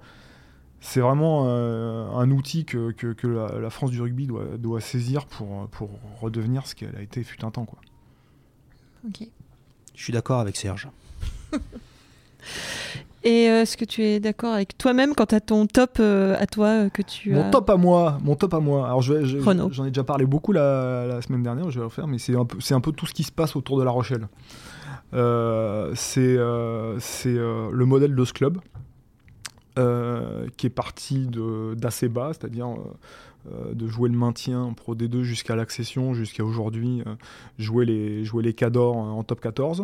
c'est 0.79 0.99
vraiment 0.99 1.45
euh, 1.47 2.09
un 2.11 2.31
outil 2.31 2.65
que, 2.65 2.91
que, 2.91 3.13
que 3.13 3.27
la, 3.27 3.59
la 3.59 3.69
France 3.69 3.91
du 3.91 4.01
rugby 4.01 4.25
doit, 4.25 4.57
doit 4.57 4.81
saisir 4.81 5.25
pour, 5.25 5.67
pour 5.69 5.89
redevenir 6.19 6.65
ce 6.65 6.75
qu'elle 6.75 6.95
a 6.95 7.01
été 7.01 7.23
fut 7.23 7.45
un 7.45 7.51
temps. 7.51 7.65
Quoi. 7.65 7.79
Ok. 9.07 9.27
Je 9.95 10.03
suis 10.03 10.13
d'accord 10.13 10.39
avec 10.39 10.55
Serge. 10.57 10.87
Et 13.25 13.47
euh, 13.49 13.61
est-ce 13.61 13.77
que 13.77 13.85
tu 13.85 14.01
es 14.03 14.19
d'accord 14.19 14.53
avec 14.53 14.77
toi-même 14.77 15.15
quand 15.15 15.27
tu 15.27 15.35
as 15.35 15.39
ton 15.39 15.65
top 15.65 15.91
euh, 16.01 16.35
à 16.39 16.45
toi 16.45 16.67
euh, 16.67 16.89
que 16.89 17.01
tu 17.01 17.31
Mon 17.31 17.47
as 17.47 17.49
top 17.51 17.69
à 17.69 17.77
moi, 17.77 18.17
mon 18.21 18.35
top 18.35 18.53
à 18.53 18.59
moi. 18.59 18.85
Alors 18.85 19.01
je 19.01 19.23
je- 19.23 19.37
j'en 19.71 19.85
ai 19.85 19.91
déjà 19.91 20.03
parlé 20.03 20.25
beaucoup 20.25 20.51
la, 20.51 21.05
la 21.07 21.21
semaine 21.21 21.41
dernière, 21.41 21.69
je 21.69 21.75
vais 21.75 21.79
le 21.81 21.85
refaire, 21.85 22.05
mais 22.07 22.17
c'est 22.17 22.35
un 22.35 22.43
peu, 22.43 22.57
c'est 22.59 22.73
un 22.73 22.81
peu 22.81 22.91
tout 22.91 23.05
ce 23.05 23.13
qui 23.13 23.23
se 23.23 23.31
passe 23.31 23.55
autour 23.55 23.77
de 23.79 23.83
La 23.83 23.91
Rochelle. 23.91 24.27
Euh, 25.13 25.93
c'est 25.95 26.19
euh, 26.37 26.99
c'est, 26.99 27.29
euh, 27.29 27.69
le 27.71 27.85
modèle 27.85 28.13
de 28.13 28.25
ce 28.25 28.33
club 28.33 28.57
euh, 29.79 30.47
qui 30.57 30.67
est 30.67 30.69
parti 30.71 31.25
de- 31.27 31.75
d'assez 31.75 32.09
bas, 32.09 32.31
c'est-à-dire 32.33 32.67
de 33.73 33.87
jouer 33.87 34.09
le 34.09 34.17
maintien 34.17 34.61
en 34.61 34.73
Pro 34.73 34.95
D2 34.95 35.21
jusqu'à 35.21 35.55
l'accession, 35.55 36.13
jusqu'à 36.13 36.43
aujourd'hui, 36.43 37.01
euh, 37.05 37.15
jouer 37.57 37.85
les 37.85 38.25
jouer 38.25 38.43
les 38.43 38.53
cadors 38.53 38.95
en 38.95 39.23
top 39.23 39.41
14, 39.41 39.83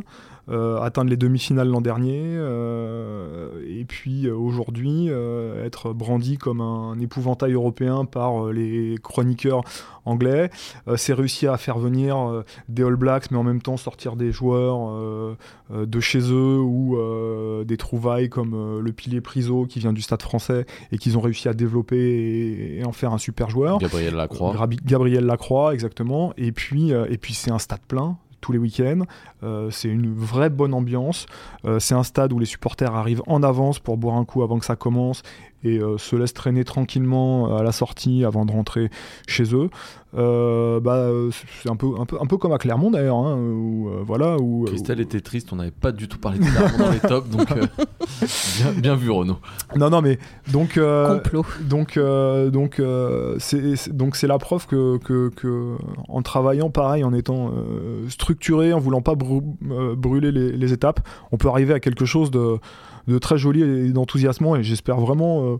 euh, 0.49 0.79
atteindre 0.79 1.09
les 1.09 1.17
demi-finales 1.17 1.67
l'an 1.67 1.81
dernier, 1.81 2.21
euh, 2.23 3.63
et 3.67 3.85
puis 3.85 4.27
euh, 4.27 4.35
aujourd'hui 4.35 5.07
euh, 5.09 5.65
être 5.65 5.93
brandi 5.93 6.37
comme 6.37 6.61
un 6.61 6.99
épouvantail 6.99 7.53
européen 7.53 8.05
par 8.05 8.47
euh, 8.47 8.51
les 8.53 8.97
chroniqueurs 9.01 9.63
anglais. 10.05 10.49
Euh, 10.87 10.97
c'est 10.97 11.13
réussi 11.13 11.47
à 11.47 11.57
faire 11.57 11.77
venir 11.77 12.17
euh, 12.17 12.43
des 12.67 12.83
All 12.83 12.95
Blacks, 12.95 13.31
mais 13.31 13.37
en 13.37 13.43
même 13.43 13.61
temps 13.61 13.77
sortir 13.77 14.15
des 14.15 14.31
joueurs 14.31 14.89
euh, 14.89 15.37
euh, 15.71 15.85
de 15.85 15.99
chez 15.99 16.19
eux 16.19 16.59
ou 16.59 16.97
euh, 16.97 17.63
des 17.63 17.77
trouvailles 17.77 18.29
comme 18.29 18.53
euh, 18.53 18.81
le 18.81 18.91
pilier 18.91 19.21
Priso 19.21 19.65
qui 19.65 19.79
vient 19.79 19.93
du 19.93 20.01
Stade 20.01 20.21
français 20.21 20.65
et 20.91 20.97
qu'ils 20.97 21.17
ont 21.17 21.21
réussi 21.21 21.47
à 21.47 21.53
développer 21.53 22.77
et 22.79 22.85
en 22.85 22.91
faire 22.91 23.13
un 23.13 23.17
super 23.17 23.48
joueur. 23.49 23.79
Gabriel 23.79 24.15
Lacroix. 24.15 24.67
Gabriel 24.85 25.25
Lacroix, 25.25 25.73
exactement. 25.73 26.33
Et 26.37 26.51
puis, 26.51 26.93
euh, 26.93 27.05
et 27.09 27.17
puis 27.17 27.33
c'est 27.33 27.51
un 27.51 27.59
stade 27.59 27.81
plein 27.87 28.17
tous 28.41 28.51
les 28.51 28.57
week-ends. 28.57 29.01
Euh, 29.43 29.69
c'est 29.69 29.89
une 29.89 30.13
vraie 30.13 30.49
bonne 30.49 30.73
ambiance. 30.73 31.25
Euh, 31.65 31.79
c'est 31.79 31.95
un 31.95 32.03
stade 32.03 32.33
où 32.33 32.39
les 32.39 32.45
supporters 32.45 32.93
arrivent 32.95 33.23
en 33.27 33.43
avance 33.43 33.79
pour 33.79 33.97
boire 33.97 34.15
un 34.15 34.25
coup 34.25 34.43
avant 34.43 34.59
que 34.59 34.65
ça 34.65 34.75
commence 34.75 35.23
et 35.63 35.77
euh, 35.79 35.97
se 35.97 36.15
laissent 36.15 36.33
traîner 36.33 36.63
tranquillement 36.63 37.55
à 37.57 37.63
la 37.63 37.71
sortie 37.71 38.23
avant 38.25 38.45
de 38.45 38.51
rentrer 38.51 38.89
chez 39.27 39.53
eux. 39.55 39.69
Euh, 40.17 40.79
bah, 40.79 40.95
euh, 40.95 41.29
c'est 41.61 41.69
un 41.69 41.75
peu, 41.75 41.87
un, 41.99 42.05
peu, 42.05 42.17
un 42.19 42.25
peu 42.25 42.37
comme 42.37 42.51
à 42.51 42.57
Clermont 42.57 42.89
d'ailleurs. 42.89 43.17
hein, 43.17 43.37
où, 43.37 43.89
euh, 43.89 44.01
voilà, 44.03 44.37
où, 44.39 44.65
Christelle 44.65 44.99
était 45.01 45.21
triste, 45.21 45.53
on 45.53 45.57
n'avait 45.57 45.69
pas 45.69 45.91
du 45.91 46.07
tout 46.07 46.17
parlé 46.17 46.39
de 46.39 46.45
Clermont 46.45 46.77
dans 46.79 46.91
les 46.91 46.99
tops, 46.99 47.29
donc 47.29 47.51
euh, 47.51 47.65
bien, 48.57 48.71
bien 48.81 48.95
vu 48.95 49.11
Renaud. 49.11 49.37
Non, 49.75 49.89
non, 49.91 50.01
mais 50.01 50.17
donc. 50.51 50.77
euh, 50.77 51.15
complot 51.19 51.45
Donc, 51.61 51.97
euh, 51.97 52.49
donc, 52.49 52.79
euh, 52.79 53.35
c'est 53.39 53.75
c'est- 53.75 53.93
donc 53.93 54.15
c'est 54.15 54.25
la 54.27 54.39
preuve 54.39 54.65
que, 54.65 54.97
que, 54.97 55.29
que 55.29 55.75
en 56.07 56.21
travaillant 56.23 56.69
pareil, 56.71 57.03
en 57.03 57.13
étant 57.13 57.51
euh, 57.53 58.07
structuré, 58.09 58.73
en 58.73 58.79
voulant 58.79 59.01
pas 59.01 59.13
euh, 59.13 59.95
brûler 59.95 60.31
les, 60.31 60.51
les 60.53 60.73
étapes, 60.73 61.01
on 61.31 61.37
peut 61.37 61.49
arriver 61.49 61.73
à 61.75 61.79
quelque 61.79 62.05
chose 62.05 62.31
de, 62.31 62.57
de 63.09 63.17
très 63.17 63.37
joli 63.37 63.61
et 63.61 63.91
d'enthousiasmant. 63.91 64.55
Et 64.55 64.63
j'espère 64.63 64.99
vraiment 64.99 65.43
euh, 65.43 65.57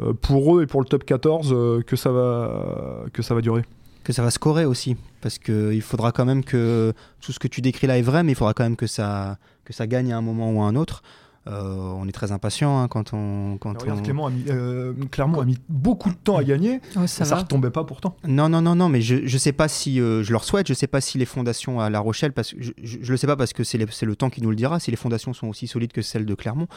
euh, 0.00 0.12
pour 0.12 0.56
eux 0.56 0.62
et 0.62 0.66
pour 0.66 0.80
le 0.80 0.86
top 0.86 1.04
14 1.04 1.52
euh, 1.52 1.82
que 1.82 1.96
ça 1.96 2.10
va 2.10 3.04
que 3.12 3.22
ça 3.22 3.34
va 3.34 3.40
durer. 3.40 3.62
que 4.04 4.12
ça 4.12 4.22
va 4.22 4.30
scorer 4.30 4.64
aussi. 4.64 4.96
Parce 5.20 5.38
qu'il 5.38 5.82
faudra 5.82 6.12
quand 6.12 6.24
même 6.24 6.44
que 6.44 6.92
tout 7.20 7.32
ce 7.32 7.38
que 7.38 7.48
tu 7.48 7.60
décris 7.60 7.86
là 7.86 7.98
est 7.98 8.02
vrai, 8.02 8.22
mais 8.22 8.32
il 8.32 8.34
faudra 8.34 8.54
quand 8.54 8.64
même 8.64 8.76
que 8.76 8.86
ça, 8.86 9.38
que 9.64 9.72
ça 9.72 9.86
gagne 9.86 10.12
à 10.12 10.18
un 10.18 10.22
moment 10.22 10.52
ou 10.52 10.60
à 10.60 10.66
un 10.66 10.76
autre. 10.76 11.02
Euh, 11.48 11.74
on 11.96 12.06
est 12.06 12.12
très 12.12 12.30
impatient 12.32 12.78
hein, 12.80 12.88
quand 12.88 13.12
on. 13.14 13.56
Quand 13.58 13.72
Regarde, 13.80 14.00
on... 14.00 14.02
Clément 14.02 14.26
a 14.26 14.30
mis, 14.30 14.44
euh, 14.50 14.92
Clermont 15.10 15.40
a 15.40 15.44
mis 15.44 15.56
beaucoup 15.68 16.10
de 16.10 16.14
temps 16.16 16.36
à 16.36 16.44
gagner, 16.44 16.80
Ouais, 16.96 17.06
ça 17.06 17.24
ça, 17.24 17.34
va. 17.36 17.40
retombait 17.42 17.70
pas 17.70 17.84
pourtant. 17.84 18.16
Non, 18.26 18.48
non, 18.48 18.60
non, 18.60 18.74
non, 18.74 18.88
mais 18.88 19.00
je, 19.00 19.26
je 19.26 19.38
sais 19.38 19.52
pas 19.52 19.66
si. 19.68 20.00
euh, 20.00 20.22
je 20.22 20.32
leur 20.32 20.44
souhaite, 20.44 20.68
je 20.68 20.74
sais 20.74 20.86
pas 20.86 21.00
si 21.00 21.16
les 21.16 21.24
fondations 21.24 21.80
à 21.80 21.88
La 21.90 22.00
Rochelle, 22.00 22.32
parce 22.32 22.52
que 22.52 22.62
je, 22.62 22.72
je, 22.82 22.98
je 23.00 23.10
le 23.12 23.16
sais 23.16 23.26
pas 23.26 23.36
parce 23.36 23.52
que 23.52 23.64
c'est 23.64 23.78
le 23.78 24.16
temps 24.16 24.28
qui 24.30 24.42
nous 24.42 24.50
le 24.50 24.56
dira, 24.56 24.78
si 24.78 24.90
les 24.90 24.96
fondations 24.98 25.32
sont 25.32 25.46
aussi 25.48 25.66
solides 25.66 25.92
que 25.92 26.02
celles 26.02 26.26
de 26.26 26.34
Clermont. 26.34 26.68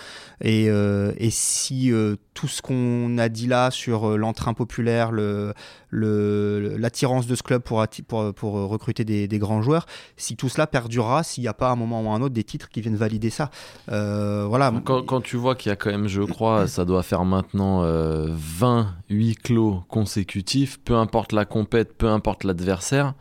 Et, 0.41 0.67
euh, 0.69 1.11
et 1.17 1.29
si 1.31 1.91
euh, 1.91 2.15
tout 2.33 2.47
ce 2.47 2.61
qu'on 2.61 3.17
a 3.17 3.27
dit 3.29 3.47
là 3.47 3.71
sur 3.71 4.11
euh, 4.11 4.15
l'entrain 4.17 4.53
populaire, 4.53 5.11
le- 5.11 5.53
le- 5.89 6.77
l'attirance 6.77 7.27
de 7.27 7.35
ce 7.35 7.43
club 7.43 7.61
pour, 7.61 7.83
pour, 8.07 8.33
pour 8.33 8.53
recruter 8.53 9.03
des, 9.03 9.27
des 9.27 9.39
grands 9.39 9.61
joueurs, 9.61 9.85
si 10.17 10.35
tout 10.37 10.47
cela 10.49 10.65
perdurera, 10.67 11.23
s'il 11.23 11.41
n'y 11.43 11.47
a 11.47 11.53
pas 11.53 11.69
à 11.69 11.71
un 11.71 11.75
moment 11.75 12.01
ou 12.01 12.09
à 12.09 12.13
un 12.15 12.21
autre 12.21 12.33
des 12.33 12.43
titres 12.45 12.69
qui 12.69 12.79
viennent 12.81 12.95
valider 12.95 13.29
ça. 13.29 13.49
Euh, 13.91 14.45
voilà. 14.47 14.60
Quand, 14.83 15.01
quand 15.03 15.21
tu 15.21 15.37
vois 15.37 15.55
qu'il 15.55 15.69
y 15.69 15.73
a 15.73 15.75
quand 15.75 15.89
même, 15.91 16.07
je 16.07 16.21
crois, 16.21 16.67
ça 16.75 16.85
doit 16.85 17.03
faire 17.03 17.25
maintenant 17.25 17.83
euh, 17.83 18.27
20 18.29 18.87
huis 19.09 19.35
clos 19.35 19.83
consécutifs, 19.89 20.79
peu 20.83 20.95
importe 20.95 21.31
la 21.31 21.45
compète, 21.45 21.97
peu 21.97 22.07
importe 22.07 22.43
l'adversaire. 22.43 23.13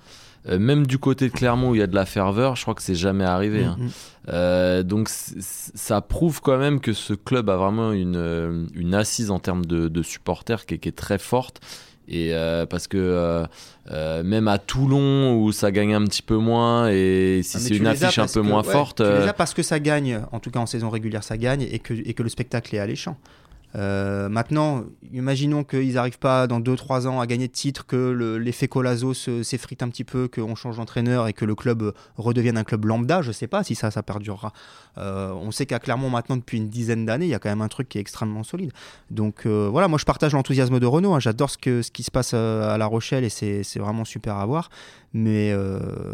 euh, 0.48 0.58
même 0.58 0.86
du 0.86 0.98
côté 0.98 1.28
de 1.28 1.32
Clermont 1.34 1.70
où 1.70 1.74
il 1.74 1.78
y 1.78 1.82
a 1.82 1.86
de 1.86 1.94
la 1.94 2.06
ferveur, 2.06 2.56
je 2.56 2.62
crois 2.62 2.74
que 2.74 2.82
c'est 2.82 2.94
jamais 2.94 3.24
arrivé. 3.24 3.64
hein. 3.64 3.76
Mm, 3.78 3.84
mm. 3.84 3.90
Euh, 4.28 4.82
donc 4.82 5.08
ça 5.08 6.00
prouve 6.02 6.40
quand 6.40 6.58
même 6.58 6.80
que 6.80 6.92
ce 6.92 7.14
club 7.14 7.48
a 7.50 7.56
vraiment 7.56 7.92
une, 7.92 8.16
euh, 8.16 8.66
une 8.74 8.94
assise 8.94 9.30
en 9.30 9.38
termes 9.38 9.64
de, 9.64 9.88
de 9.88 10.02
supporters 10.02 10.66
qui 10.66 10.74
est, 10.74 10.78
qui 10.78 10.88
est 10.88 10.92
très 10.96 11.18
forte. 11.18 11.60
Et 12.12 12.34
euh, 12.34 12.66
parce 12.66 12.88
que 12.88 12.96
euh, 12.98 13.44
euh, 13.92 14.22
même 14.24 14.48
à 14.48 14.58
Toulon 14.58 15.36
où 15.40 15.52
ça 15.52 15.70
gagne 15.70 15.94
un 15.94 16.04
petit 16.04 16.22
peu 16.22 16.36
moins 16.36 16.88
et 16.90 17.40
si 17.44 17.56
Ah, 17.56 17.60
c'est 17.60 17.76
une 17.76 17.86
affiche 17.86 18.18
un 18.18 18.26
peu 18.26 18.42
que- 18.42 18.46
moins 18.46 18.62
ouais, 18.64 18.72
forte, 18.72 18.96
Tu 18.96 19.02
les 19.04 19.28
as 19.28 19.32
parce 19.32 19.54
que 19.54 19.62
ça 19.62 19.78
gagne, 19.78 20.20
en 20.32 20.40
tout 20.40 20.50
cas 20.50 20.58
en 20.58 20.66
saison 20.66 20.90
régulière, 20.90 21.22
ça 21.22 21.36
gagne 21.36 21.62
et 21.62 21.78
que, 21.78 21.94
et 21.94 22.12
que 22.14 22.22
le 22.24 22.28
spectacle 22.28 22.74
est 22.74 22.80
alléchant. 22.80 23.16
Euh, 23.76 24.28
maintenant, 24.28 24.82
imaginons 25.12 25.62
qu'ils 25.62 25.94
n'arrivent 25.94 26.18
pas 26.18 26.46
dans 26.48 26.58
2-3 26.60 27.06
ans 27.06 27.20
à 27.20 27.26
gagner 27.26 27.46
de 27.46 27.52
titres, 27.52 27.86
que 27.86 27.96
le- 28.10 28.36
l'effet 28.38 28.66
Colazo 28.66 29.14
se- 29.14 29.42
s'effrite 29.44 29.82
un 29.84 29.88
petit 29.88 30.02
peu, 30.04 30.26
qu'on 30.28 30.54
change 30.56 30.78
d'entraîneur 30.78 31.28
et 31.28 31.32
que 31.32 31.44
le 31.44 31.54
club 31.54 31.92
redevienne 32.16 32.58
un 32.58 32.64
club 32.64 32.84
lambda. 32.86 33.22
Je 33.22 33.28
ne 33.28 33.32
sais 33.32 33.46
pas 33.46 33.62
si 33.62 33.74
ça, 33.76 33.90
ça 33.92 34.02
perdurera. 34.02 34.52
Euh, 34.98 35.30
on 35.32 35.52
sait 35.52 35.66
qu'à 35.66 35.78
Clermont, 35.78 36.10
maintenant, 36.10 36.36
depuis 36.36 36.58
une 36.58 36.68
dizaine 36.68 37.06
d'années, 37.06 37.26
il 37.26 37.30
y 37.30 37.34
a 37.34 37.38
quand 37.38 37.48
même 37.48 37.62
un 37.62 37.68
truc 37.68 37.88
qui 37.88 37.98
est 37.98 38.00
extrêmement 38.00 38.42
solide. 38.42 38.72
Donc 39.10 39.46
euh, 39.46 39.68
voilà, 39.70 39.86
moi 39.86 39.98
je 39.98 40.04
partage 40.04 40.32
l'enthousiasme 40.32 40.80
de 40.80 40.86
Renault. 40.86 41.14
hein. 41.14 41.20
J'adore 41.20 41.50
ce, 41.50 41.82
ce 41.82 41.90
qui 41.92 42.02
se 42.02 42.10
passe 42.10 42.34
à 42.34 42.76
La 42.76 42.86
Rochelle 42.86 43.22
et 43.24 43.28
c'est 43.30 43.62
vraiment 43.78 44.04
super 44.04 44.34
à 44.36 44.46
voir. 44.46 44.68
Mais 45.12 45.52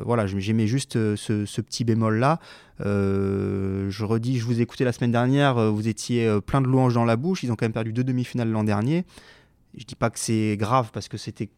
voilà, 0.05 0.27
j'aimais 0.27 0.67
juste 0.67 0.93
ce, 1.17 1.45
ce 1.47 1.61
petit 1.61 1.85
bémol-là. 1.85 2.39
Je 2.81 4.05
redis, 4.05 4.39
je 4.39 4.45
vous 4.45 4.59
ai 4.59 4.63
écouté 4.63 4.85
la 4.85 4.93
semaine 4.93 5.13
dernière, 5.13 5.71
vous 5.73 5.89
étiez 5.89 6.39
plein 6.47 6.61
de 6.61 6.67
louanges 6.67 6.95
dans 6.95 7.05
la 7.05 7.17
bouche. 7.17 7.45
Ils 7.47 7.53
ont 7.53 7.57
quand 7.57 7.65
même 7.67 7.73
perdu 7.73 7.93
deux 7.93 8.05
demi-finales 8.05 8.51
l'an 8.51 8.65
dernier. 8.65 9.05
Je 9.77 9.85
dis 9.85 9.95
pas 9.95 10.11
que 10.11 10.19
c'est 10.19 10.57
grave 10.59 10.91
parce 10.93 11.09
que 11.09 11.19
c'était, 11.19 11.51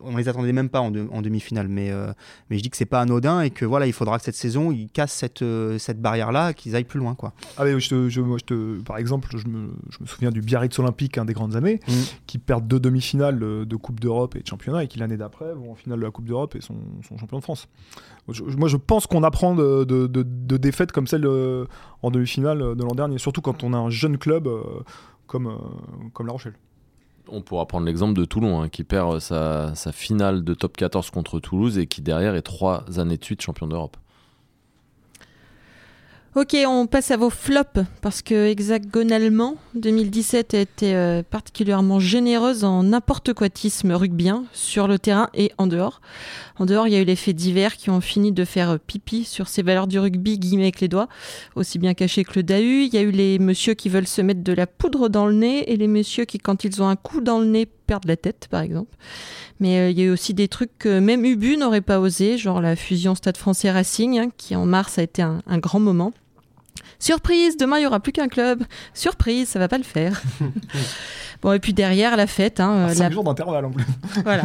on 0.00 0.16
les 0.16 0.26
attendait 0.30 0.54
même 0.54 0.70
pas 0.70 0.80
en, 0.80 0.90
de- 0.90 1.06
en 1.12 1.20
demi-finale, 1.20 1.68
mais, 1.68 1.90
euh, 1.90 2.10
mais 2.48 2.56
je 2.56 2.62
dis 2.62 2.70
que 2.70 2.78
c'est 2.78 2.86
pas 2.86 3.02
anodin 3.02 3.42
et 3.42 3.50
que 3.50 3.66
voilà, 3.66 3.86
il 3.86 3.92
faudra 3.92 4.16
que 4.18 4.24
cette 4.24 4.36
saison 4.36 4.72
ils 4.72 4.88
cassent 4.88 5.12
cette, 5.12 5.42
euh, 5.42 5.76
cette 5.76 6.00
barrière-là, 6.00 6.54
qu'ils 6.54 6.74
aillent 6.74 6.84
plus 6.84 6.98
loin, 6.98 7.14
quoi. 7.14 7.34
Ah 7.58 7.64
mais 7.66 7.78
je 7.78 7.88
te, 7.90 8.08
je- 8.08 8.22
moi, 8.22 8.38
je 8.40 8.44
te- 8.46 8.80
par 8.80 8.96
exemple, 8.96 9.28
je 9.36 9.46
me, 9.46 9.68
je 9.90 9.98
me 10.00 10.06
souviens 10.06 10.30
du 10.30 10.40
Biarritz 10.40 10.78
Olympique, 10.78 11.18
un 11.18 11.26
des 11.26 11.34
grandes 11.34 11.56
années, 11.56 11.80
Mm. 11.86 11.92
qui 12.26 12.38
perdent 12.38 12.66
deux 12.66 12.80
demi-finales 12.80 13.42
euh, 13.42 13.66
de 13.66 13.76
Coupe 13.76 14.00
d'Europe 14.00 14.34
et 14.36 14.40
de 14.40 14.46
championnat, 14.46 14.84
et 14.84 14.88
qui 14.88 14.98
l'année 14.98 15.18
d'après 15.18 15.52
vont 15.52 15.72
en 15.72 15.74
finale 15.74 15.98
de 15.98 16.04
la 16.06 16.10
Coupe 16.10 16.24
d'Europe 16.24 16.56
et 16.56 16.62
sont, 16.62 16.76
sont 17.06 17.18
champions 17.18 17.38
de 17.38 17.42
France. 17.44 17.68
Moi, 18.56 18.68
je 18.68 18.76
pense 18.78 19.06
qu'on 19.06 19.22
apprend 19.22 19.54
de, 19.54 19.84
de- 19.84 20.56
défaites 20.56 20.92
comme 20.92 21.06
celle 21.06 21.26
en 22.02 22.10
demi-finale 22.10 22.74
de 22.74 22.82
l'an 22.82 22.94
dernier, 22.94 23.18
surtout 23.18 23.42
quand 23.42 23.62
on 23.64 23.74
a 23.74 23.76
un 23.78 23.90
jeune 23.90 24.16
club 24.16 24.46
euh, 24.46 24.62
comme, 25.28 25.46
euh, 25.46 26.08
comme 26.12 26.26
La 26.26 26.32
Rochelle. 26.32 26.56
On 27.28 27.42
pourra 27.42 27.66
prendre 27.66 27.86
l'exemple 27.86 28.18
de 28.18 28.24
Toulon, 28.24 28.62
hein, 28.62 28.68
qui 28.68 28.82
perd 28.82 29.20
sa, 29.20 29.74
sa 29.76 29.92
finale 29.92 30.42
de 30.42 30.54
top 30.54 30.76
14 30.76 31.10
contre 31.10 31.38
Toulouse 31.38 31.78
et 31.78 31.86
qui 31.86 32.00
derrière 32.00 32.34
est 32.34 32.42
trois 32.42 32.84
années 32.98 33.18
de 33.18 33.24
suite 33.24 33.42
champion 33.42 33.68
d'Europe. 33.68 33.96
Ok, 36.38 36.56
on 36.68 36.86
passe 36.86 37.10
à 37.10 37.16
vos 37.16 37.30
flops 37.30 37.80
parce 38.00 38.22
que 38.22 38.46
hexagonalement, 38.46 39.56
2017 39.74 40.54
a 40.54 40.60
été 40.60 40.94
euh, 40.94 41.24
particulièrement 41.28 41.98
généreuse 41.98 42.62
en 42.62 42.84
n'importe 42.84 43.32
quoitisme 43.32 43.90
rugbien 43.90 44.44
sur 44.52 44.86
le 44.86 45.00
terrain 45.00 45.30
et 45.34 45.50
en 45.58 45.66
dehors. 45.66 46.00
En 46.60 46.64
dehors, 46.64 46.86
il 46.86 46.92
y 46.92 46.96
a 46.96 47.00
eu 47.00 47.04
les 47.04 47.16
faits 47.16 47.34
divers 47.34 47.76
qui 47.76 47.90
ont 47.90 48.00
fini 48.00 48.30
de 48.30 48.44
faire 48.44 48.70
euh, 48.70 48.78
pipi 48.78 49.24
sur 49.24 49.48
ces 49.48 49.62
valeurs 49.62 49.88
du 49.88 49.98
rugby 49.98 50.38
guillemets 50.38 50.62
avec 50.62 50.80
les 50.80 50.86
doigts, 50.86 51.08
aussi 51.56 51.80
bien 51.80 51.92
cachées 51.92 52.22
que 52.22 52.34
le 52.36 52.44
DAU. 52.44 52.60
Il 52.60 52.94
y 52.94 52.98
a 52.98 53.02
eu 53.02 53.10
les 53.10 53.40
messieurs 53.40 53.74
qui 53.74 53.88
veulent 53.88 54.06
se 54.06 54.22
mettre 54.22 54.44
de 54.44 54.52
la 54.52 54.68
poudre 54.68 55.08
dans 55.08 55.26
le 55.26 55.34
nez 55.34 55.72
et 55.72 55.76
les 55.76 55.88
messieurs 55.88 56.24
qui, 56.24 56.38
quand 56.38 56.62
ils 56.62 56.80
ont 56.80 56.88
un 56.88 56.94
coup 56.94 57.20
dans 57.20 57.40
le 57.40 57.46
nez, 57.46 57.66
perdent 57.66 58.06
la 58.06 58.16
tête, 58.16 58.46
par 58.48 58.60
exemple. 58.60 58.96
Mais 59.58 59.80
euh, 59.80 59.90
il 59.90 59.98
y 59.98 60.02
a 60.02 60.04
eu 60.04 60.10
aussi 60.10 60.34
des 60.34 60.46
trucs 60.46 60.78
que 60.78 61.00
même 61.00 61.24
Ubu 61.24 61.56
n'aurait 61.56 61.80
pas 61.80 61.98
osé, 61.98 62.38
genre 62.38 62.60
la 62.60 62.76
fusion 62.76 63.16
Stade 63.16 63.36
français 63.36 63.72
Racing, 63.72 64.20
hein, 64.20 64.28
qui 64.36 64.54
en 64.54 64.66
mars 64.66 64.98
a 64.98 65.02
été 65.02 65.20
un 65.20 65.58
grand 65.58 65.80
moment. 65.80 66.12
Surprise, 66.98 67.56
demain 67.56 67.78
il 67.78 67.82
y 67.82 67.86
aura 67.86 68.00
plus 68.00 68.12
qu'un 68.12 68.28
club. 68.28 68.64
Surprise, 68.94 69.48
ça 69.48 69.58
va 69.58 69.68
pas 69.68 69.78
le 69.78 69.84
faire. 69.84 70.22
bon 71.42 71.52
et 71.52 71.58
puis 71.58 71.72
derrière 71.72 72.16
la 72.16 72.26
fête, 72.26 72.60
hein, 72.60 72.86
À 72.86 72.90
euh, 72.90 72.94
la, 72.94 73.10
jours 73.10 73.24
d'intervalle 73.24 73.64
en 73.64 73.70
plus. 73.70 73.84
voilà. 74.24 74.44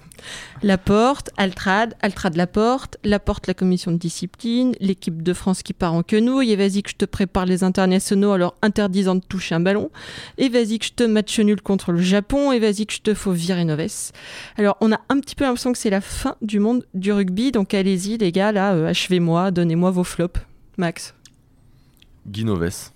la 0.62 0.78
porte, 0.78 1.30
Altrad, 1.36 1.94
Altrad 2.00 2.36
la 2.36 2.46
porte, 2.46 2.96
la 3.04 3.18
porte 3.18 3.46
la 3.46 3.54
commission 3.54 3.92
de 3.92 3.96
discipline, 3.96 4.74
l'équipe 4.80 5.22
de 5.22 5.32
France 5.32 5.62
qui 5.62 5.72
part 5.72 5.94
en 5.94 6.02
quenouille, 6.02 6.52
et 6.52 6.56
vas-y 6.56 6.82
que 6.82 6.90
je 6.90 6.96
te 6.96 7.04
prépare 7.04 7.46
les 7.46 7.64
internationaux 7.64 8.32
alors 8.32 8.54
interdisant 8.62 9.14
de 9.14 9.22
toucher 9.26 9.54
un 9.54 9.60
ballon, 9.60 9.90
et 10.38 10.48
vas-y 10.48 10.78
que 10.78 10.86
je 10.86 10.92
te 10.92 11.04
match 11.04 11.38
nul 11.40 11.60
contre 11.60 11.92
le 11.92 12.00
Japon, 12.00 12.52
et 12.52 12.58
vas-y 12.58 12.86
que 12.86 12.92
je 12.92 13.00
te 13.00 13.14
faut 13.14 13.32
virer 13.32 13.64
Noves. 13.64 14.12
Alors 14.56 14.76
on 14.80 14.92
a 14.92 15.00
un 15.08 15.20
petit 15.20 15.34
peu 15.34 15.44
l'impression 15.44 15.72
que 15.72 15.78
c'est 15.78 15.90
la 15.90 16.00
fin 16.00 16.36
du 16.42 16.58
monde 16.58 16.84
du 16.94 17.12
rugby, 17.12 17.52
donc 17.52 17.74
allez-y 17.74 18.18
les 18.18 18.32
gars, 18.32 18.52
là, 18.52 18.74
euh, 18.74 18.88
achevez-moi, 18.88 19.50
donnez-moi 19.50 19.90
vos 19.90 20.04
flops. 20.04 20.40
Max. 20.76 21.14
Guinoves. 22.26 22.90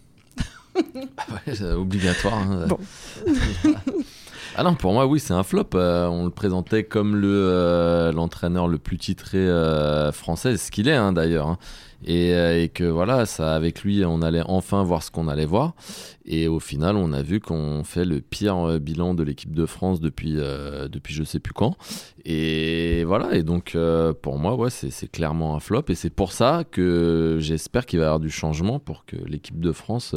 Ouais, 0.76 1.54
c'est 1.54 1.72
obligatoire. 1.72 2.38
hein. 2.38 2.66
Bon. 2.68 2.78
ah 4.56 4.62
non, 4.64 4.74
pour 4.74 4.92
moi, 4.92 5.06
oui, 5.06 5.20
c'est 5.20 5.32
un 5.32 5.42
flop. 5.42 5.70
Euh, 5.74 6.06
on 6.08 6.24
le 6.24 6.30
présentait 6.30 6.84
comme 6.84 7.16
le 7.16 7.28
euh, 7.30 8.12
l'entraîneur 8.12 8.68
le 8.68 8.78
plus 8.78 8.98
titré 8.98 9.38
euh, 9.38 10.12
français, 10.12 10.56
ce 10.56 10.70
qu'il 10.70 10.88
est 10.88 10.94
hein, 10.94 11.12
d'ailleurs. 11.12 11.46
hein. 11.48 11.58
Et, 12.06 12.30
et 12.30 12.70
que 12.70 12.84
voilà, 12.84 13.26
ça, 13.26 13.54
avec 13.54 13.82
lui, 13.82 14.02
on 14.06 14.22
allait 14.22 14.42
enfin 14.46 14.82
voir 14.82 15.02
ce 15.02 15.10
qu'on 15.10 15.28
allait 15.28 15.44
voir. 15.44 15.74
Et 16.24 16.48
au 16.48 16.58
final, 16.58 16.96
on 16.96 17.12
a 17.12 17.20
vu 17.20 17.40
qu'on 17.40 17.84
fait 17.84 18.06
le 18.06 18.22
pire 18.22 18.80
bilan 18.80 19.12
de 19.12 19.22
l'équipe 19.22 19.54
de 19.54 19.66
France 19.66 20.00
depuis, 20.00 20.32
depuis 20.32 21.12
je 21.12 21.24
sais 21.24 21.40
plus 21.40 21.52
quand. 21.52 21.76
Et 22.24 23.04
voilà, 23.04 23.34
et 23.34 23.42
donc 23.42 23.76
pour 24.22 24.38
moi, 24.38 24.54
ouais, 24.54 24.70
c'est 24.70 25.10
clairement 25.12 25.54
un 25.56 25.60
flop. 25.60 25.82
Et 25.88 25.94
c'est 25.94 26.08
pour 26.08 26.32
ça 26.32 26.64
que 26.70 27.36
j'espère 27.38 27.84
qu'il 27.84 27.98
va 27.98 28.04
y 28.04 28.06
avoir 28.06 28.20
du 28.20 28.30
changement 28.30 28.78
pour 28.78 29.04
que 29.04 29.16
l'équipe 29.26 29.60
de 29.60 29.72
France 29.72 30.14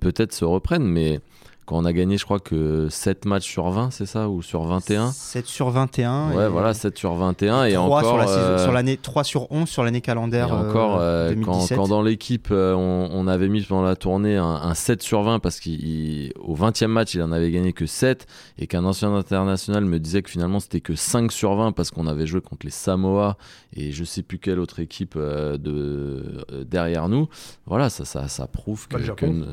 peut-être 0.00 0.32
se 0.32 0.46
reprenne. 0.46 0.84
Mais 0.84 1.20
quand 1.66 1.76
on 1.76 1.84
a 1.84 1.92
gagné, 1.92 2.16
je 2.16 2.24
crois 2.24 2.38
que 2.38 2.88
7 2.88 3.24
matchs 3.24 3.44
sur 3.50 3.68
20, 3.70 3.90
c'est 3.90 4.06
ça 4.06 4.28
Ou 4.28 4.40
sur 4.40 4.62
21 4.64 5.10
7 5.10 5.46
sur 5.46 5.68
21. 5.70 6.30
Ouais, 6.32 6.44
et 6.46 6.48
voilà, 6.48 6.72
7 6.74 6.96
sur 6.96 7.14
21. 7.14 7.64
Et 7.64 7.72
3 7.74 7.84
encore. 7.84 8.02
sur 8.08 8.16
la 8.16 8.26
saison- 8.26 8.38
euh, 8.38 8.62
sur 8.62 8.72
l'année 8.72 8.96
3 8.96 9.24
sur 9.24 9.50
11 9.50 9.68
sur 9.68 9.82
l'année 9.82 9.98
et 9.98 10.00
calendaire 10.00 10.52
encore, 10.52 10.96
euh, 10.96 11.30
euh, 11.30 11.34
quand, 11.44 11.52
2017. 11.52 11.76
quand 11.76 11.88
dans 11.88 12.02
l'équipe, 12.02 12.48
euh, 12.52 12.72
on, 12.74 13.10
on 13.12 13.26
avait 13.26 13.48
mis 13.48 13.62
pendant 13.62 13.82
la 13.82 13.96
tournée 13.96 14.36
un, 14.36 14.44
un 14.44 14.74
7 14.74 15.02
sur 15.02 15.22
20 15.22 15.40
parce 15.40 15.58
qu'au 15.60 16.54
20e 16.54 16.86
match, 16.86 17.14
il 17.14 17.22
en 17.22 17.32
avait 17.32 17.50
gagné 17.50 17.72
que 17.72 17.86
7 17.86 18.26
et 18.58 18.66
qu'un 18.68 18.84
ancien 18.84 19.12
international 19.14 19.84
me 19.84 19.98
disait 19.98 20.22
que 20.22 20.30
finalement 20.30 20.60
c'était 20.60 20.80
que 20.80 20.94
5 20.94 21.32
sur 21.32 21.54
20 21.56 21.72
parce 21.72 21.90
qu'on 21.90 22.06
avait 22.06 22.26
joué 22.26 22.40
contre 22.40 22.64
les 22.64 22.70
Samoa 22.72 23.36
et 23.74 23.90
je 23.90 24.04
sais 24.04 24.22
plus 24.22 24.38
quelle 24.38 24.60
autre 24.60 24.78
équipe 24.78 25.18
de, 25.18 26.44
derrière 26.64 27.08
nous. 27.08 27.28
Voilà, 27.66 27.90
ça, 27.90 28.04
ça, 28.04 28.28
ça 28.28 28.46
prouve 28.46 28.86
que. 28.88 28.92
Pas 28.94 28.98
le 28.98 29.04
Japon. 29.04 29.32
que- 29.32 29.46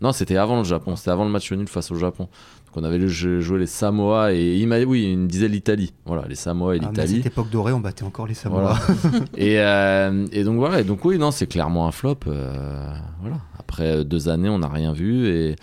non, 0.00 0.12
c'était 0.12 0.36
avant 0.36 0.58
le 0.58 0.64
Japon, 0.64 0.94
c'était 0.96 1.10
avant 1.10 1.24
le 1.24 1.30
match 1.30 1.50
nul 1.52 1.66
face 1.68 1.90
au 1.90 1.96
Japon. 1.96 2.24
Donc 2.66 2.76
on 2.76 2.84
avait 2.84 3.08
joué 3.08 3.58
les 3.58 3.66
Samoa 3.66 4.32
et 4.34 4.56
il 4.56 4.66
m'a 4.68 4.78
oui, 4.80 5.08
il 5.10 5.18
me 5.18 5.26
disait 5.26 5.48
l'Italie. 5.48 5.92
Voilà, 6.04 6.26
les 6.28 6.34
Samoa 6.34 6.76
et 6.76 6.78
Ah, 6.78 6.82
mais 6.82 6.86
à 6.86 6.90
l'Italie. 7.04 7.16
cette 7.22 7.32
époque 7.32 7.50
dorée, 7.50 7.72
on 7.72 7.80
battait 7.80 8.04
encore 8.04 8.26
les 8.26 8.34
Samoa. 8.34 8.78
Voilà. 9.02 9.24
et, 9.36 9.58
euh, 9.58 10.26
et 10.32 10.44
donc 10.44 10.56
voilà, 10.58 10.80
et 10.80 10.84
donc 10.84 11.04
oui, 11.04 11.18
non, 11.18 11.30
c'est 11.30 11.46
clairement 11.46 11.86
un 11.88 11.92
flop. 11.92 12.18
euh, 12.26 12.94
voilà. 13.20 13.38
Après 13.58 14.04
deux 14.04 14.28
années, 14.28 14.48
on 14.48 14.58
n'a 14.58 14.68
rien 14.68 14.92
vu 14.92 15.26
et, 15.28 15.56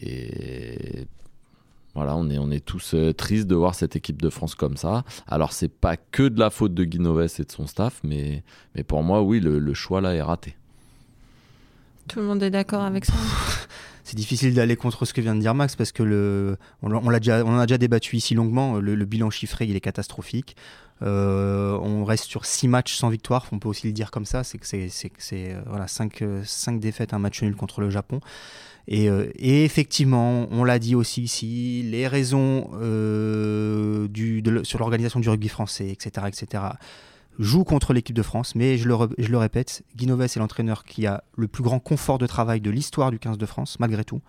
et 0.00 1.06
voilà, 1.94 2.14
on 2.16 2.28
est, 2.28 2.38
on 2.38 2.50
est 2.50 2.64
tous 2.64 2.92
euh, 2.94 3.12
tristes 3.12 3.46
de 3.46 3.54
voir 3.54 3.74
cette 3.74 3.96
équipe 3.96 4.20
de 4.20 4.28
France 4.30 4.54
comme 4.54 4.76
ça. 4.76 5.04
Alors 5.26 5.52
c'est 5.52 5.68
pas 5.72 5.96
que 5.96 6.24
de 6.28 6.38
la 6.38 6.50
faute 6.50 6.74
de 6.74 6.84
Guinoves 6.84 7.22
et 7.38 7.42
de 7.44 7.50
son 7.52 7.66
staff, 7.66 8.00
mais, 8.04 8.42
mais 8.74 8.82
pour 8.82 9.02
moi, 9.02 9.22
oui, 9.22 9.40
le, 9.40 9.58
le 9.58 9.74
choix 9.74 10.00
là 10.00 10.14
est 10.14 10.20
raté. 10.22 10.56
Tout 12.08 12.20
le 12.20 12.26
monde 12.26 12.42
est 12.42 12.50
d'accord 12.50 12.82
avec 12.82 13.04
ça 13.04 13.14
C'est 14.06 14.14
difficile 14.14 14.54
d'aller 14.54 14.76
contre 14.76 15.04
ce 15.04 15.12
que 15.12 15.20
vient 15.20 15.34
de 15.34 15.40
dire 15.40 15.52
Max 15.52 15.74
parce 15.74 15.90
que 15.90 16.04
le, 16.04 16.58
on, 16.80 17.10
déjà, 17.18 17.44
on 17.44 17.56
en 17.56 17.58
a 17.58 17.66
déjà 17.66 17.76
débattu 17.76 18.14
ici 18.14 18.34
longuement. 18.34 18.76
Le, 18.78 19.04
bilan 19.04 19.30
chiffré, 19.30 19.64
il 19.64 19.74
est 19.74 19.80
catastrophique. 19.80 20.54
Euh, 21.02 21.76
on 21.82 22.04
reste 22.04 22.26
sur 22.26 22.46
6 22.46 22.68
matchs 22.68 22.94
sans 22.94 23.08
victoire. 23.08 23.46
On 23.50 23.58
peut 23.58 23.68
aussi 23.68 23.88
le 23.88 23.92
dire 23.92 24.12
comme 24.12 24.24
ça. 24.24 24.44
C'est 24.44 24.58
que 24.58 24.66
c'est, 24.68 25.00
euh, 25.32 25.60
voilà 25.66 25.88
5 25.88 26.78
défaites, 26.78 27.14
un 27.14 27.18
match 27.18 27.42
nul 27.42 27.56
contre 27.56 27.80
le 27.80 27.90
Japon. 27.90 28.20
Et, 28.86 29.10
euh, 29.10 29.28
effectivement, 29.40 30.46
on 30.52 30.62
l'a 30.62 30.78
dit 30.78 30.94
aussi 30.94 31.24
ici, 31.24 31.82
les 31.84 32.06
raisons 32.06 32.70
euh, 32.74 34.06
du, 34.06 34.40
sur 34.62 34.78
l'organisation 34.78 35.18
du 35.18 35.28
rugby 35.28 35.48
français, 35.48 35.88
etc., 35.88 36.28
etc., 36.28 36.62
jouent 37.38 37.64
contre 37.64 37.92
l'équipe 37.92 38.16
de 38.16 38.22
France. 38.22 38.54
Mais 38.54 38.78
je 38.78 38.88
le, 38.88 38.94
re- 38.94 39.14
je 39.18 39.28
le 39.28 39.38
répète, 39.38 39.82
Guinoves 39.96 40.22
est 40.22 40.36
l'entraîneur 40.36 40.84
qui 40.84 41.06
a 41.06 41.22
le 41.36 41.48
plus 41.48 41.62
grand 41.62 41.78
confort 41.78 42.18
de 42.18 42.26
travail 42.26 42.60
de 42.60 42.70
l'histoire 42.70 43.10
du 43.10 43.18
15 43.18 43.38
de 43.38 43.46
France, 43.46 43.78
malgré 43.80 44.04
tout. 44.04 44.20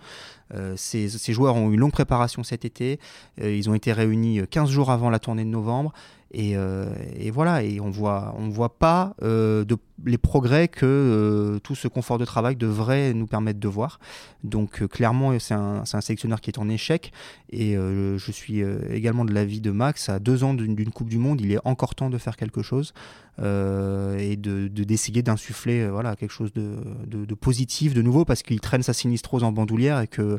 Euh, 0.53 0.73
ces, 0.77 1.07
joueurs 1.33 1.55
ont 1.55 1.69
eu 1.69 1.73
une 1.73 1.79
longue 1.79 1.91
préparation 1.91 2.43
cet 2.43 2.65
été. 2.65 2.99
Euh, 3.41 3.53
ils 3.55 3.69
ont 3.69 3.73
été 3.73 3.91
réunis 3.93 4.41
15 4.49 4.69
jours 4.69 4.91
avant 4.91 5.09
la 5.09 5.19
tournée 5.19 5.43
de 5.43 5.49
novembre. 5.49 5.93
Et, 6.31 6.57
euh, 6.57 6.89
voilà, 7.33 7.63
et 7.63 7.79
on 7.79 7.89
voit, 7.89 8.35
on 8.37 8.49
voit 8.49 8.77
pas 8.77 9.15
euh, 9.23 9.63
les 10.05 10.17
progrès 10.17 10.67
que 10.67 10.85
euh, 10.85 11.59
tout 11.59 11.73
ce 11.73 11.87
confort 11.87 12.17
de 12.17 12.25
travail 12.25 12.57
devrait 12.57 13.13
nous 13.13 13.27
permettre 13.27 13.61
de 13.61 13.67
voir. 13.69 13.97
Donc 14.43 14.81
euh, 14.81 14.87
clairement, 14.89 15.39
c'est 15.39 15.53
un, 15.53 15.85
sélectionneur 15.85 16.41
qui 16.41 16.49
est 16.49 16.59
en 16.59 16.67
échec. 16.67 17.13
Et 17.49 17.77
euh, 17.77 18.17
je 18.17 18.31
suis 18.33 18.61
euh, 18.61 18.79
également 18.91 19.23
de 19.23 19.33
l'avis 19.33 19.61
de 19.61 19.71
Max. 19.71 20.09
À 20.09 20.19
deux 20.19 20.43
ans 20.43 20.53
d'une 20.53 20.91
Coupe 20.91 21.07
du 21.07 21.17
Monde, 21.17 21.39
il 21.39 21.51
est 21.53 21.59
encore 21.63 21.95
temps 21.95 22.09
de 22.09 22.17
faire 22.17 22.35
quelque 22.35 22.61
chose 22.61 22.93
euh, 23.39 24.17
et 24.17 24.35
de 24.35 24.67
de- 24.67 24.83
d'essayer 24.83 25.21
d'insuffler 25.21 25.81
euh, 25.81 25.89
voilà, 25.91 26.15
quelque 26.15 26.31
chose 26.31 26.51
de, 26.53 26.75
de- 27.05 27.25
de 27.25 27.35
positif, 27.35 27.93
de 27.93 28.01
nouveau, 28.01 28.25
parce 28.25 28.43
qu'il 28.43 28.59
traîne 28.59 28.83
sa 28.83 28.93
sinistrose 28.93 29.43
en 29.43 29.51
bandoulière 29.51 30.01
et 30.01 30.07
que, 30.07 30.36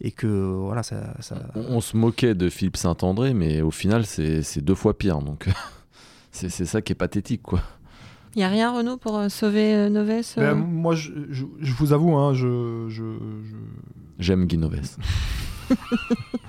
et 0.00 0.10
que 0.12 0.26
voilà, 0.26 0.82
ça, 0.82 1.14
ça- 1.20 1.42
On, 1.54 1.76
on 1.76 1.80
se 1.80 1.96
moquait 1.96 2.34
de 2.34 2.48
Philippe 2.48 2.76
Saint-André, 2.76 3.34
mais 3.34 3.60
au 3.62 3.70
final, 3.70 4.06
c'est 4.06 4.42
c'est 4.42 4.60
deux 4.62 4.74
fois 4.74 4.96
pire. 4.96 5.18
Donc 5.20 5.46
c'est 6.32 6.48
c'est 6.48 6.66
ça 6.66 6.80
qui 6.82 6.92
est 6.92 6.96
pathétique, 6.96 7.42
quoi. 7.42 7.60
Il 8.36 8.38
n'y 8.38 8.44
a 8.44 8.48
rien, 8.48 8.72
Renaud, 8.72 8.96
pour 8.96 9.18
euh, 9.18 9.28
sauver 9.28 9.74
euh, 9.74 9.88
Noves 9.88 10.08
euh? 10.10 10.22
Ben, 10.36 10.54
moi, 10.54 10.94
je, 10.94 11.10
je- 11.30 11.44
je 11.60 11.72
vous 11.74 11.92
avoue, 11.92 12.14
hein, 12.16 12.32
je, 12.32 12.86
je, 12.88 13.02
je, 13.42 13.56
J'aime 14.20 14.46
Guinoves. 14.46 14.96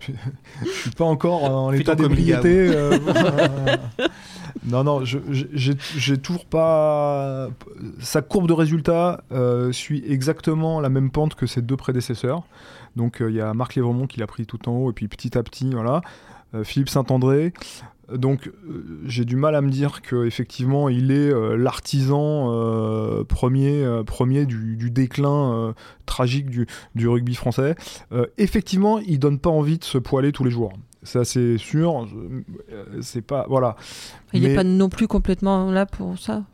je 0.00 0.70
suis 0.70 0.90
pas 0.90 1.04
encore 1.04 1.44
en 1.44 1.72
état 1.72 1.94
d'ébriété. 1.94 2.68
euh, 2.68 2.98
non, 4.64 4.84
non, 4.84 5.02
j'ai 5.04 6.18
toujours 6.18 6.46
pas. 6.46 7.48
Sa 8.00 8.22
courbe 8.22 8.48
de 8.48 8.52
résultats 8.52 9.22
euh, 9.32 9.72
suit 9.72 10.02
exactement 10.06 10.80
la 10.80 10.88
même 10.88 11.10
pente 11.10 11.34
que 11.34 11.46
ses 11.46 11.62
deux 11.62 11.76
prédécesseurs. 11.76 12.42
Donc 12.96 13.20
euh, 13.20 13.30
il 13.30 13.36
y 13.36 13.40
a 13.40 13.54
Marc 13.54 13.74
Lévremont 13.74 14.06
qui 14.06 14.20
l'a 14.20 14.26
pris 14.26 14.46
tout 14.46 14.68
en 14.68 14.72
haut, 14.72 14.90
et 14.90 14.94
puis 14.94 15.08
petit 15.08 15.36
à 15.36 15.42
petit, 15.42 15.70
voilà. 15.70 16.02
Philippe 16.64 16.88
Saint-André. 16.88 17.52
Donc 18.14 18.48
euh, 18.48 19.00
j'ai 19.04 19.24
du 19.24 19.36
mal 19.36 19.54
à 19.54 19.60
me 19.60 19.70
dire 19.70 20.02
que 20.02 20.24
effectivement 20.26 20.88
il 20.88 21.10
est 21.10 21.30
euh, 21.32 21.56
l'artisan 21.56 22.52
euh, 22.52 23.24
premier, 23.24 23.84
premier 24.06 24.46
du, 24.46 24.76
du 24.76 24.90
déclin 24.90 25.74
tragique 26.06 26.50
du, 26.50 26.66
du 26.94 27.08
rugby 27.08 27.34
français. 27.34 27.74
Effectivement, 28.38 28.98
il 28.98 29.18
donne 29.18 29.38
pas 29.38 29.50
envie 29.50 29.78
de 29.78 29.84
se 29.84 29.98
poiler 29.98 30.32
tous 30.32 30.44
les 30.44 30.50
jours. 30.50 30.72
Ça 31.02 31.24
c'est 31.24 31.56
sûr. 31.58 32.06
C'est 33.00 33.22
pas 33.22 33.46
voilà. 33.48 33.76
Il 34.32 34.42
n'est 34.42 34.48
mais- 34.50 34.54
pas 34.54 34.64
non 34.64 34.88
plus 34.88 35.06
complètement 35.08 35.70
là 35.70 35.86
pour 35.86 36.18
ça. 36.18 36.44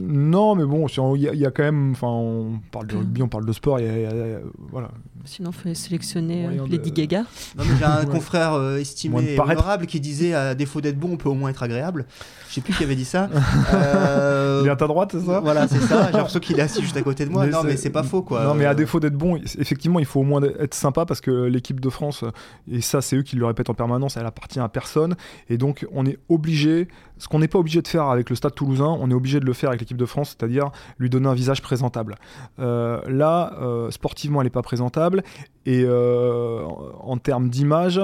Non, 0.00 0.54
mais 0.54 0.64
bon, 0.64 0.86
il 0.88 1.22
y, 1.22 1.28
a- 1.28 1.32
il 1.32 1.40
y 1.40 1.46
a 1.46 1.50
quand 1.50 1.62
même. 1.62 1.92
Enfin, 1.92 2.08
on 2.08 2.60
parle 2.72 2.86
de 2.88 2.96
rugby, 2.96 3.22
on 3.22 3.28
parle 3.28 3.46
de 3.46 3.52
sport. 3.52 3.80
il 3.80 3.86
y 3.86 3.88
a- 3.88 3.96
il 3.96 4.02
y 4.02 4.06
a- 4.06 4.10
il 4.26 4.32
y 4.32 4.34
a- 4.34 4.40
voilà. 4.70 4.90
Sinon, 5.24 5.50
il 5.50 5.56
fallait 5.56 5.74
sélectionner 5.74 6.40
euh, 6.40 6.48
Moyen 6.48 6.64
de- 6.66 6.70
Lady 6.70 6.92
Gaga. 6.92 7.20
Non, 7.56 7.64
mais 7.68 7.76
j'ai 7.78 7.84
un 7.84 8.00
Ouais. 8.04 8.06
confrère 8.06 8.54
euh, 8.54 8.78
estimé 8.78 9.34
et 9.34 9.38
honorable 9.40 9.86
qui 9.86 10.00
disait 10.00 10.32
à 10.34 10.54
défaut 10.54 10.80
d'être 10.80 10.98
bon, 10.98 11.10
on 11.12 11.16
peut 11.16 11.28
au 11.28 11.34
moins 11.34 11.50
être 11.50 11.62
agréable. 11.62 12.06
Je 12.48 12.54
sais 12.54 12.60
plus 12.62 12.72
qui 12.74 12.84
avait 12.84 12.96
dit 12.96 13.04
ça. 13.04 13.28
Euh, 13.74 14.60
Il 14.64 14.66
est 14.68 14.70
à 14.70 14.76
ta 14.76 14.86
droite, 14.86 15.10
c'est 15.12 15.20
ça? 15.24 15.40
Voilà, 15.40 15.68
c'est 15.68 15.78
ça. 15.80 16.06
J'ai 16.06 16.12
l'impression 16.12 16.40
qu'il 16.40 16.58
est 16.58 16.62
assis 16.62 16.82
juste 16.82 16.96
à 16.96 17.02
côté 17.02 17.24
de 17.24 17.30
moi. 17.30 17.44
Mais 17.46 17.52
non, 17.52 17.62
mais 17.64 17.76
c'est 17.76 17.90
pas 17.90 18.02
faux, 18.02 18.22
quoi. 18.22 18.44
Non, 18.44 18.54
mais 18.54 18.64
à 18.64 18.70
Euh, 18.70 18.74
défaut 18.74 19.00
d'être 19.00 19.16
bon, 19.16 19.36
effectivement, 19.58 19.98
il 19.98 20.04
faut 20.06 20.20
au 20.20 20.24
moins 20.24 20.40
être 20.42 20.74
sympa 20.74 21.04
parce 21.06 21.20
que 21.20 21.30
l'équipe 21.30 21.80
de 21.80 21.88
France, 21.90 22.24
et 22.70 22.80
ça, 22.80 23.00
c'est 23.00 23.16
eux 23.16 23.22
qui 23.22 23.36
le 23.36 23.46
répètent 23.46 23.70
en 23.70 23.74
permanence, 23.74 24.16
elle 24.16 24.26
appartient 24.26 24.60
à 24.60 24.68
personne. 24.68 25.14
Et 25.48 25.56
donc, 25.58 25.86
on 25.92 26.04
est 26.06 26.18
obligé, 26.28 26.88
ce 27.20 27.28
qu'on 27.28 27.38
n'est 27.38 27.48
pas 27.48 27.58
obligé 27.58 27.82
de 27.82 27.86
faire 27.86 28.04
avec 28.06 28.30
le 28.30 28.34
Stade 28.34 28.54
toulousain, 28.54 28.96
on 28.98 29.10
est 29.10 29.14
obligé 29.14 29.38
de 29.40 29.44
le 29.44 29.52
faire 29.52 29.68
avec 29.68 29.80
l'équipe 29.80 29.96
de 29.98 30.06
France, 30.06 30.30
c'est-à-dire 30.36 30.70
lui 30.98 31.10
donner 31.10 31.28
un 31.28 31.34
visage 31.34 31.60
présentable. 31.60 32.16
Euh, 32.58 33.00
là, 33.06 33.52
euh, 33.60 33.90
sportivement, 33.90 34.40
elle 34.40 34.46
n'est 34.46 34.50
pas 34.50 34.62
présentable. 34.62 35.22
Et 35.66 35.84
euh, 35.84 36.64
en, 36.98 37.18
termes 37.18 37.50
d'image, 37.50 38.00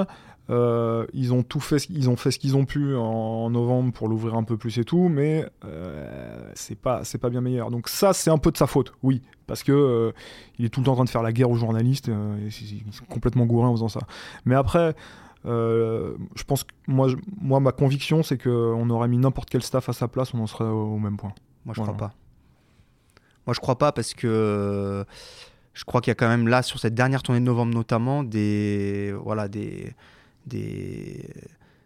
ils 0.49 1.33
ont 1.33 1.41
tout 1.43 1.59
fait, 1.59 1.79
ce- 1.79 1.87
ils 1.89 2.09
ont 2.11 2.15
fait 2.15 2.29
ce 2.29 2.37
qu'ils 2.39 2.55
ont 2.55 2.65
pu 2.65 2.95
en, 2.95 3.49
novembre 3.49 3.91
pour 3.91 4.07
l'ouvrir 4.07 4.35
un 4.35 4.43
peu 4.43 4.55
plus 4.55 4.77
et 4.77 4.83
tout, 4.85 5.09
mais 5.09 5.45
c'est 6.53 6.75
pas, 6.79 7.01
bien 7.31 7.41
meilleur. 7.41 7.71
Donc 7.71 7.89
ça, 7.89 8.13
c'est 8.13 8.29
un 8.29 8.37
peu 8.37 8.51
de 8.51 8.57
sa 8.57 8.67
faute, 8.67 8.93
oui, 9.01 9.23
parce 9.47 9.63
que 9.63 10.13
il 10.59 10.65
est 10.65 10.69
tout 10.69 10.79
le 10.81 10.85
temps 10.85 10.91
en 10.93 10.95
train 10.95 11.05
de 11.05 11.09
faire 11.09 11.23
la 11.23 11.33
guerre 11.33 11.49
aux 11.49 11.57
journalistes, 11.57 12.09
et 12.09 12.51
c'est- 12.51 13.05
complètement 13.09 13.45
gouré 13.47 13.67
en 13.67 13.73
faisant 13.73 13.89
ça. 13.89 14.01
Mais 14.45 14.53
après. 14.55 14.95
Euh, 15.47 16.13
je 16.35 16.43
pense 16.43 16.63
que 16.63 16.71
moi, 16.87 17.07
je- 17.07 17.15
moi, 17.41 17.59
ma 17.59 17.71
conviction, 17.71 18.21
c'est 18.23 18.37
qu'on 18.41 18.89
aurait 18.89 19.07
mis 19.07 19.17
n'importe 19.17 19.49
quel 19.49 19.63
staff 19.63 19.87
à 19.89 19.93
sa 19.93 20.07
place, 20.07 20.33
on 20.33 20.39
en 20.39 20.47
serait 20.47 20.65
au, 20.65 20.93
au 20.93 20.99
même 20.99 21.17
point. 21.17 21.33
Moi, 21.65 21.73
je 21.73 21.81
Voilà. 21.81 21.93
crois 21.93 22.07
pas. 22.09 22.13
Moi, 23.45 23.53
je 23.53 23.59
crois 23.59 23.77
pas 23.77 23.91
parce 23.93 24.13
que 24.13 25.05
je 25.73 25.83
crois 25.85 26.01
qu'il 26.01 26.11
y 26.11 26.13
a 26.13 26.15
quand 26.15 26.27
même 26.27 26.47
là, 26.47 26.61
sur 26.63 26.79
cette 26.79 26.95
dernière 26.95 27.23
tournée 27.23 27.39
de 27.39 27.45
novembre 27.45 27.73
notamment, 27.73 28.23
des, 28.23 29.13
voilà, 29.23 29.47
des, 29.47 29.93
des, 30.47 31.23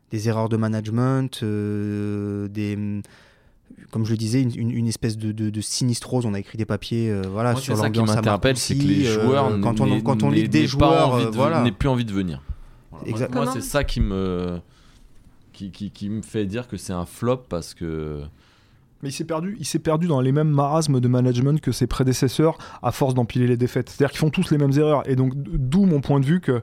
des 0.10 0.28
erreurs 0.30 0.50
de 0.50 0.58
management, 0.58 1.41
euh, 1.43 2.47
des, 2.47 3.02
comme 3.91 4.06
je 4.06 4.12
le 4.12 4.17
disais, 4.17 4.41
une, 4.41 4.58
une- 4.58 4.71
une 4.71 4.88
espèce 4.88 5.17
de, 5.17 5.32
de, 5.32 5.50
de 5.50 5.62
sinistrose. 5.62 6.26
On 6.26 6.34
a 6.34 6.39
écrit 6.39 6.58
des 6.58 6.65
papiers 6.65 7.12
euh, 7.12 7.21
voilà, 7.30 7.52
Moi, 7.52 7.62
sur 7.62 7.76
c'est 7.76 7.82
ça 7.84 7.89
qui 7.89 8.00
l'ambiance 8.00 8.13
à 8.17 8.21
m'interpelle, 8.21 8.58
c'est 8.58 8.76
que 8.76 8.82
les 8.84 9.06
euh, 9.08 9.21
joueurs, 9.24 9.60
quand 9.62 9.82
on, 9.82 10.02
quand 10.02 10.24
on 10.24 10.30
lit 10.32 10.50
des 10.50 10.65
joueurs, 10.67 11.32
voilà. 11.32 11.62
n'aient 11.63 11.71
plus 11.71 11.89
envie 11.89 12.06
de 12.06 12.13
venir. 12.13 12.41
Voilà. 12.92 13.28
Moi- 13.30 13.48
c'est 13.54 13.62
ça 13.62 13.84
qui 13.84 14.02
me 14.02 14.60
qui, 15.54 15.72
qui, 15.72 15.92
qui 15.92 16.10
me 16.10 16.22
fait 16.22 16.46
dire 16.46 16.68
que 16.68 16.78
c'est 16.78 16.94
un 16.94 17.06
flop 17.06 17.44
parce 17.50 17.74
que 17.74 18.22
Mais 19.04 19.10
il 19.10 19.12
s'est 19.12 19.26
perdu, 19.26 19.56
il 19.60 19.66
s'est 19.66 19.80
perdu 19.80 20.08
dans 20.08 20.22
les 20.22 20.32
mêmes 20.32 20.50
marasmes 20.50 21.00
de 21.00 21.08
management 21.08 21.60
que 21.62 21.72
ses 21.72 21.88
prédécesseurs 21.88 22.58
à 22.82 22.92
force 22.92 23.14
d'empiler 23.14 23.48
les 23.48 23.58
défaites. 23.58 23.90
C'est-à-dire 23.90 24.12
qu'ils 24.12 24.20
font 24.20 24.30
tous 24.30 24.50
les 24.52 24.58
mêmes 24.58 24.72
erreurs. 24.78 25.08
Et 25.10 25.16
donc, 25.16 25.34
d'où 25.36 25.86
mon 25.86 26.00
point 26.02 26.20
de 26.20 26.26
vue 26.26 26.40
que 26.40 26.62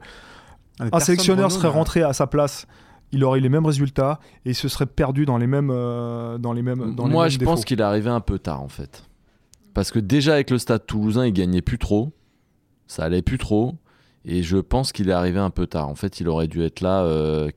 Ah, 0.81 0.85
mais 0.85 0.91
un 0.95 1.01
sélectionneur 1.01 1.51
serait 1.53 1.69
rentré 1.69 2.03
à 2.03 2.13
sa 2.13 2.27
place, 2.27 2.67
il 3.13 3.25
aurait 3.25 3.41
eu 3.41 3.43
les 3.43 3.49
mêmes 3.49 3.67
résultats 3.67 4.21
et 4.45 4.51
il 4.51 4.55
se 4.55 4.69
serait 4.69 4.87
perdu 4.87 5.25
dans 5.27 5.37
les 5.39 5.47
mêmes, 5.47 5.71
euh, 5.73 6.39
dans 6.39 6.53
les 6.53 6.63
mêmes, 6.63 6.95
dans 6.95 7.07
les 7.07 7.13
Moi, 7.13 7.25
mêmes 7.25 7.31
je 7.33 7.39
défauts. 7.39 7.51
pense 7.53 7.65
qu'il 7.65 7.81
est 7.81 7.83
arrivé 7.83 8.11
un 8.11 8.21
peu 8.21 8.39
tard 8.39 8.63
en 8.63 8.69
fait. 8.69 9.05
Parce 9.75 9.91
que 9.91 9.99
déjà 9.99 10.35
avec 10.35 10.51
le 10.51 10.59
Stade 10.59 10.87
toulousain, 10.87 11.27
il 11.27 11.33
gagnait 11.33 11.63
plus 11.63 11.79
trop. 11.79 12.13
Ça 12.87 13.05
allait 13.05 13.23
plus 13.23 13.39
trop. 13.39 13.75
Et 14.25 14.43
je 14.43 14.59
pense 14.59 14.93
qu'il 14.93 15.09
est 15.09 15.13
arrivé 15.13 15.39
un 15.39 15.51
peu 15.51 15.67
tard. 15.67 15.89
En 15.89 15.95
fait, 15.95 16.21
il 16.21 16.29
aurait 16.29 16.49
dû 16.49 16.63
être 16.63 16.81
là 16.81 17.07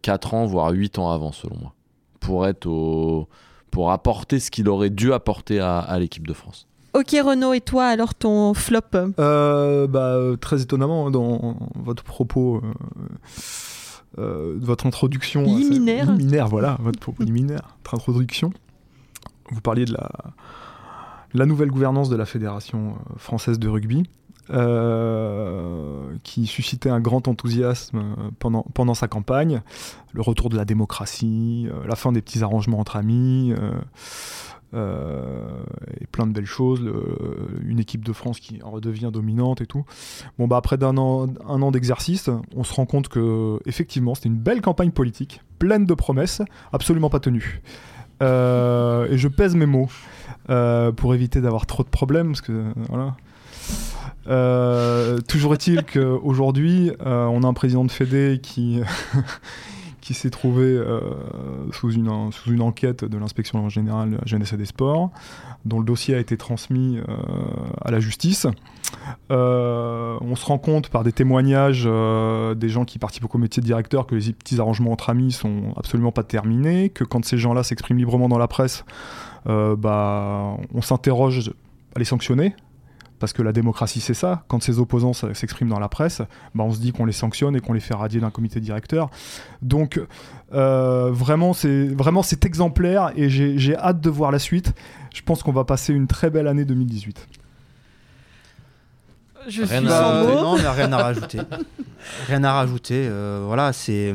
4 0.01 0.33
ans, 0.33 0.45
voire 0.45 0.71
8 0.71 0.99
ans 0.99 1.11
avant, 1.11 1.31
selon 1.31 1.57
moi. 1.59 1.73
Pour 2.19 2.47
être 2.47 2.67
au... 2.67 3.27
pour 3.71 3.91
apporter 3.91 4.39
ce 4.39 4.51
qu'il 4.51 4.69
aurait 4.69 4.89
dû 4.91 5.11
apporter 5.11 5.59
à, 5.59 5.79
à 5.79 5.99
l'équipe 5.99 6.25
de 6.27 6.33
France. 6.33 6.67
Ok 6.93 7.11
Renaud, 7.11 7.53
et 7.53 7.61
toi 7.61 7.85
alors 7.85 8.13
ton 8.13 8.53
flop? 8.53 8.79
Euh, 9.17 9.87
bah, 9.87 10.07
euh, 10.15 10.35
très 10.35 10.61
étonnamment, 10.61 11.07
hein, 11.07 11.11
dans 11.11 11.55
votre 11.75 12.03
propos, 12.03 12.57
euh, 12.57 14.19
euh, 14.19 14.57
votre 14.59 14.85
introduction. 14.85 15.43
assez- 15.43 15.55
Liminaire. 15.55 16.11
Liminaire, 16.11 16.47
voilà, 16.47 16.77
votre 16.81 16.99
propos 16.99 17.23
liminaire, 17.23 17.75
votre 17.79 17.95
introduction. 17.95 18.51
Vous 19.51 19.61
parliez 19.61 19.85
de 19.85 19.93
la, 19.93 20.09
la 21.33 21.45
nouvelle 21.45 21.69
gouvernance 21.71 22.09
de 22.09 22.15
la 22.17 22.25
Fédération 22.25 22.89
euh, 23.09 23.13
française 23.17 23.57
de 23.57 23.69
rugby, 23.69 24.03
euh, 24.49 26.17
qui 26.23 26.45
suscitait 26.45 26.89
un 26.89 26.99
grand 26.99 27.27
enthousiasme 27.27 27.99
euh, 27.99 28.29
pendant, 28.39 28.65
pendant 28.73 28.95
sa 28.95 29.07
campagne. 29.07 29.61
Le 30.13 30.21
retour 30.21 30.49
de 30.49 30.57
la 30.57 30.65
démocratie, 30.65 31.69
euh, 31.71 31.87
la 31.87 31.95
fin 31.95 32.11
des 32.11 32.21
petits 32.21 32.43
arrangements 32.43 32.79
entre 32.79 32.95
amis. 32.95 33.53
et 34.73 36.07
plein 36.11 36.25
de 36.27 36.31
belles 36.31 36.45
choses, 36.45 36.81
une 37.63 37.79
équipe 37.79 38.03
de 38.03 38.13
France 38.13 38.39
qui 38.39 38.61
en 38.63 38.71
redevient 38.71 39.09
dominante 39.13 39.61
et 39.61 39.65
tout. 39.65 39.85
Bon 40.39 40.47
bah 40.47 40.57
après 40.57 40.81
un 40.81 40.97
an 40.97 41.71
d'exercice, 41.71 42.29
on 42.55 42.63
se 42.63 42.73
rend 42.73 42.85
compte 42.85 43.09
que 43.09 43.59
effectivement 43.65 44.15
c'était 44.15 44.29
une 44.29 44.37
belle 44.37 44.61
campagne 44.61 44.91
politique, 44.91 45.41
pleine 45.59 45.85
de 45.85 45.93
promesses, 45.93 46.41
absolument 46.71 47.09
pas 47.09 47.19
tenues. 47.19 47.61
Et 48.21 49.17
je 49.17 49.27
pèse 49.27 49.55
mes 49.55 49.65
mots 49.65 49.89
pour 50.95 51.13
éviter 51.13 51.41
d'avoir 51.41 51.65
trop 51.65 51.83
de 51.83 51.89
problèmes, 51.89 52.27
parce 52.27 52.41
que 52.41 52.73
voilà. 52.87 53.15
Euh, 54.27 55.19
toujours 55.19 55.53
est-il 55.53 55.83
qu'aujourd'hui, 55.93 56.91
euh, 57.05 57.25
on 57.25 57.43
a 57.43 57.47
un 57.47 57.53
président 57.53 57.83
de 57.85 57.91
Fédé 57.91 58.39
qui, 58.41 58.81
qui 60.01 60.13
s'est 60.13 60.29
trouvé 60.29 60.65
euh, 60.65 60.99
sous, 61.71 61.91
une, 61.91 62.31
sous 62.31 62.51
une 62.51 62.61
enquête 62.61 63.03
de 63.03 63.17
l'inspection 63.17 63.67
générale 63.69 64.19
jeunesse 64.25 64.53
et 64.53 64.57
des 64.57 64.65
sports, 64.65 65.11
dont 65.65 65.79
le 65.79 65.85
dossier 65.85 66.15
a 66.15 66.19
été 66.19 66.37
transmis 66.37 66.99
à 67.83 67.91
la 67.91 67.99
justice. 67.99 68.47
On 69.29 70.35
se 70.35 70.45
rend 70.45 70.57
compte 70.57 70.89
par 70.89 71.03
des 71.03 71.11
témoignages 71.11 71.83
des 71.83 72.69
gens 72.69 72.85
qui 72.85 72.99
participent 72.99 73.25
au 73.25 73.29
comité 73.29 73.61
de 73.61 73.65
directeur 73.65 74.07
que 74.07 74.15
les 74.15 74.33
petits 74.33 74.59
arrangements 74.59 74.91
entre 74.91 75.09
amis 75.09 75.31
sont 75.31 75.73
absolument 75.77 76.11
pas 76.11 76.23
terminés, 76.23 76.89
que 76.89 77.03
quand 77.03 77.23
ces 77.25 77.37
gens-là 77.37 77.63
s'expriment 77.63 77.97
librement 77.97 78.27
dans 78.27 78.37
la 78.37 78.47
presse, 78.47 78.85
bah, 79.45 80.57
on 80.73 80.81
s'interroge 80.81 81.51
à 81.95 81.99
les 81.99 82.05
sanctionner. 82.05 82.55
Parce 83.21 83.31
que 83.33 83.41
la 83.41 83.53
démocratie, 83.53 84.01
c'est 84.01 84.13
ça. 84.15 84.43
Quand 84.49 84.61
ses 84.61 84.79
opposants 84.79 85.13
s'expriment 85.13 85.69
dans 85.69 85.79
la 85.79 85.87
presse, 85.87 86.21
bah, 86.55 86.63
on 86.65 86.71
se 86.71 86.79
dit 86.79 86.91
qu'on 86.91 87.05
les 87.05 87.13
sanctionne 87.13 87.55
et 87.55 87.61
qu'on 87.61 87.71
les 87.71 87.79
fait 87.79 87.93
radier 87.93 88.19
d'un 88.19 88.31
comité 88.31 88.59
directeur. 88.59 89.09
Donc, 89.61 90.01
euh, 90.53 91.09
vraiment, 91.13 91.53
c'est 91.53 91.87
vraiment 91.87 92.23
c'est 92.23 92.43
exemplaire 92.45 93.11
et 93.15 93.29
j'ai 93.29 93.57
j'ai 93.57 93.77
hâte 93.77 94.01
de 94.01 94.09
voir 94.09 94.31
la 94.31 94.39
suite. 94.39 94.73
Je 95.13 95.21
pense 95.21 95.43
qu'on 95.43 95.51
va 95.53 95.63
passer 95.63 95.93
une 95.93 96.07
très 96.07 96.29
belle 96.29 96.47
année 96.47 96.65
2018. 96.65 97.27
Je 99.47 99.63
Rien 99.63 99.79
suis 99.81 99.87
à- 99.87 100.01
sans 100.01 100.23
mots. 100.23 100.41
non, 100.41 100.55
mais 100.57 100.67
rien 100.69 100.91
à 100.93 100.97
rajouter. 100.97 101.39
rien 102.27 102.43
à 102.43 102.53
rajouter. 102.53 103.07
euh, 103.07 103.43
voilà, 103.45 103.71
c'est. 103.73 104.13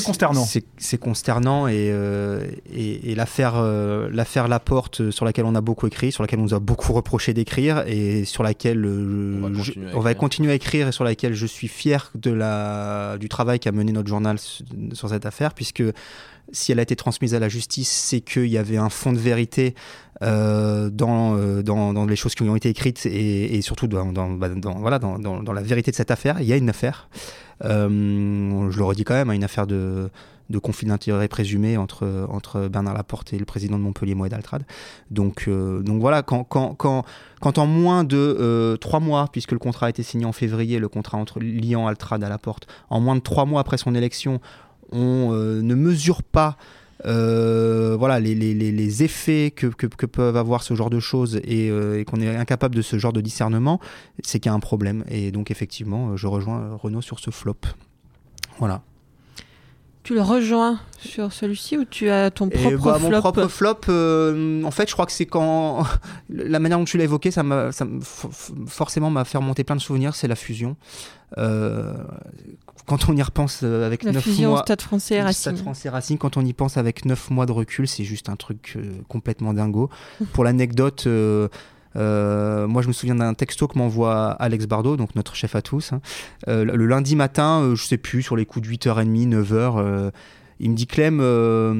C'est 0.00 0.04
consternant. 0.04 0.44
C'est 0.78 0.98
consternant 0.98 1.66
et, 1.68 1.90
euh, 1.92 2.46
et, 2.74 3.10
et 3.10 3.14
l'affaire 3.14 3.54
euh, 3.56 4.08
l'affaire 4.12 4.48
Laporte 4.48 5.00
euh, 5.00 5.10
sur 5.10 5.24
laquelle 5.24 5.44
on 5.44 5.54
a 5.54 5.60
beaucoup 5.60 5.86
écrit, 5.86 6.12
sur 6.12 6.22
laquelle 6.22 6.38
on 6.40 6.44
nous 6.44 6.54
a 6.54 6.60
beaucoup 6.60 6.92
reproché 6.92 7.34
d'écrire 7.34 7.84
et 7.86 8.24
sur 8.24 8.42
laquelle 8.42 8.84
euh, 8.84 9.40
On 9.42 9.48
va 9.48 9.52
je- 9.62 9.70
continuer 9.72 9.90
à 9.90 9.96
on 9.96 10.00
va 10.00 10.10
écrire. 10.12 10.20
continuer 10.20 10.52
à 10.52 10.54
écrire 10.54 10.88
et 10.88 10.92
sur 10.92 11.04
laquelle 11.04 11.34
je 11.34 11.46
suis 11.46 11.68
fier 11.68 12.10
de 12.14 12.30
la, 12.30 13.16
du 13.18 13.28
travail 13.28 13.60
qu'a 13.60 13.72
mené 13.72 13.92
notre 13.92 14.08
journal 14.08 14.38
su- 14.38 14.64
sur 14.92 15.08
cette 15.08 15.26
affaire 15.26 15.52
puisque 15.54 15.82
si 16.50 16.72
elle 16.72 16.80
a 16.80 16.82
été 16.82 16.96
transmise 16.96 17.34
à 17.34 17.38
la 17.38 17.48
justice, 17.48 17.88
c'est 17.88 18.20
qu'il 18.20 18.46
y 18.46 18.58
avait 18.58 18.76
un 18.76 18.90
fond 18.90 19.12
de 19.12 19.18
vérité 19.18 19.74
euh, 20.22 20.90
dans, 20.90 21.36
euh, 21.36 21.62
dans, 21.62 21.92
dans 21.94 22.04
les 22.04 22.16
choses 22.16 22.34
qui 22.34 22.42
ont 22.42 22.56
été 22.56 22.68
écrites 22.68 23.06
et, 23.06 23.56
et 23.56 23.62
surtout 23.62 23.86
dans, 23.86 24.12
dans, 24.12 24.28
bah, 24.30 24.48
dans- 24.48 24.74
voilà, 24.78 24.98
dans, 24.98 25.18
dans, 25.18 25.42
dans 25.42 25.52
la 25.52 25.62
vérité 25.62 25.90
de 25.92 25.96
cette 25.96 26.10
affaire. 26.10 26.40
Il 26.40 26.46
y 26.46 26.52
a 26.52 26.56
une 26.56 26.68
affaire. 26.68 27.08
Euh, 27.64 28.70
je 28.70 28.78
le 28.78 28.84
redis 28.84 29.04
quand 29.04 29.14
même, 29.14 29.30
hein, 29.30 29.34
une 29.34 29.44
affaire 29.44 29.66
de, 29.66 30.10
de 30.50 30.58
conflit 30.58 30.86
d'intérêt 30.86 31.28
présumé 31.28 31.76
entre, 31.76 32.26
entre 32.28 32.68
Bernard 32.68 32.94
Laporte 32.94 33.32
et 33.32 33.38
le 33.38 33.44
président 33.44 33.78
de 33.78 33.82
Montpellier, 33.82 34.14
Moed 34.14 34.32
Altrad. 34.32 34.64
Donc, 35.10 35.44
euh, 35.48 35.80
donc 35.82 36.00
voilà, 36.00 36.22
quand, 36.22 36.44
quand, 36.44 36.74
quand, 36.74 37.04
quand 37.40 37.58
en 37.58 37.66
moins 37.66 38.04
de 38.04 38.16
euh, 38.16 38.76
trois 38.76 39.00
mois, 39.00 39.28
puisque 39.30 39.52
le 39.52 39.58
contrat 39.58 39.86
a 39.86 39.90
été 39.90 40.02
signé 40.02 40.24
en 40.24 40.32
février, 40.32 40.78
le 40.78 40.88
contrat 40.88 41.18
entre 41.18 41.40
liant 41.40 41.86
Altrad 41.86 42.22
à 42.22 42.28
Laporte, 42.28 42.66
en 42.90 43.00
moins 43.00 43.16
de 43.16 43.20
trois 43.20 43.44
mois 43.44 43.60
après 43.60 43.78
son 43.78 43.94
élection, 43.94 44.40
on 44.90 45.32
ne 45.32 45.74
mesure 45.74 46.22
pas 46.22 46.58
euh, 47.04 47.96
voilà, 47.98 48.20
les, 48.20 48.34
les, 48.34 48.54
les, 48.54 49.02
effets 49.02 49.50
que, 49.50 49.66
que, 49.66 49.86
que 49.86 50.06
peuvent 50.06 50.36
avoir 50.36 50.62
ce 50.62 50.74
genre 50.74 50.90
de 50.90 51.00
choses 51.00 51.40
et, 51.44 51.70
euh, 51.70 51.98
et 51.98 52.04
qu'on 52.04 52.20
est 52.20 52.36
incapable 52.36 52.74
de 52.74 52.82
ce 52.82 52.98
genre 52.98 53.12
de 53.12 53.20
discernement, 53.20 53.80
c'est 54.22 54.38
qu'il 54.38 54.50
y 54.50 54.52
a 54.52 54.54
un 54.54 54.60
problème. 54.60 55.04
Et 55.08 55.30
donc 55.32 55.50
effectivement, 55.50 56.10
euh, 56.10 56.16
je 56.16 56.26
rejoins 56.26 56.76
Renaud 56.76 57.02
sur 57.02 57.18
ce 57.18 57.30
flop. 57.30 57.56
Voilà. 58.58 58.82
Tu 60.02 60.14
le 60.14 60.20
rejoins 60.20 60.80
sur 60.98 61.32
celui-ci 61.32 61.78
ou 61.78 61.84
tu 61.84 62.10
as 62.10 62.32
ton 62.32 62.48
propre 62.48 62.76
bah, 62.84 62.98
flop 62.98 63.10
Mon 63.10 63.20
propre 63.20 63.46
flop, 63.46 63.80
euh, 63.88 64.64
en 64.64 64.72
fait, 64.72 64.88
je 64.88 64.94
crois 64.94 65.06
que 65.06 65.12
c'est 65.12 65.26
quand 65.26 65.84
la 66.28 66.58
manière 66.58 66.78
dont 66.78 66.84
tu 66.84 66.98
l'as 66.98 67.04
évoqué, 67.04 67.30
ça 67.30 67.44
m'a, 67.44 67.70
forcément 68.66 69.10
m'a 69.10 69.24
fait 69.24 69.38
remonter 69.38 69.62
plein 69.62 69.76
de 69.76 69.80
souvenirs. 69.80 70.16
C'est 70.16 70.26
la 70.26 70.34
fusion. 70.34 70.76
Euh, 71.38 71.94
quand 72.86 73.08
on 73.08 73.16
y 73.16 73.22
repense 73.22 73.60
euh, 73.62 73.86
avec 73.86 74.02
La 74.02 74.12
9 74.12 74.22
fusion 74.22 74.50
mois, 74.50 74.62
Stade 74.62 74.82
français 74.82 75.16
et 75.16 75.32
Stade 75.32 75.58
français 75.58 75.88
Racing, 75.88 76.18
quand 76.18 76.36
on 76.36 76.44
y 76.44 76.52
pense 76.52 76.76
avec 76.76 77.04
9 77.04 77.30
mois 77.30 77.46
de 77.46 77.52
recul, 77.52 77.86
c'est 77.86 78.04
juste 78.04 78.28
un 78.28 78.36
truc 78.36 78.74
euh, 78.76 78.92
complètement 79.08 79.54
dingo. 79.54 79.90
Pour 80.32 80.44
l'anecdote, 80.44 81.04
euh, 81.06 81.48
euh, 81.96 82.66
moi 82.66 82.82
je 82.82 82.88
me 82.88 82.92
souviens 82.92 83.14
d'un 83.14 83.34
texto 83.34 83.68
que 83.68 83.78
m'envoie 83.78 84.30
Alex 84.30 84.66
Bardot, 84.66 84.96
donc 84.96 85.14
notre 85.14 85.34
chef 85.34 85.54
à 85.54 85.62
tous, 85.62 85.92
hein. 85.92 86.00
Le 86.46 86.86
lundi 86.86 87.16
matin, 87.16 87.72
je 87.74 87.84
sais 87.84 87.98
plus, 87.98 88.22
sur 88.22 88.36
les 88.36 88.46
coups 88.46 88.66
de 88.66 88.74
8h30, 88.74 89.28
9h. 89.28 90.10
Il 90.62 90.70
me 90.70 90.76
dit 90.76 90.86
Clem, 90.86 91.18
euh, 91.20 91.74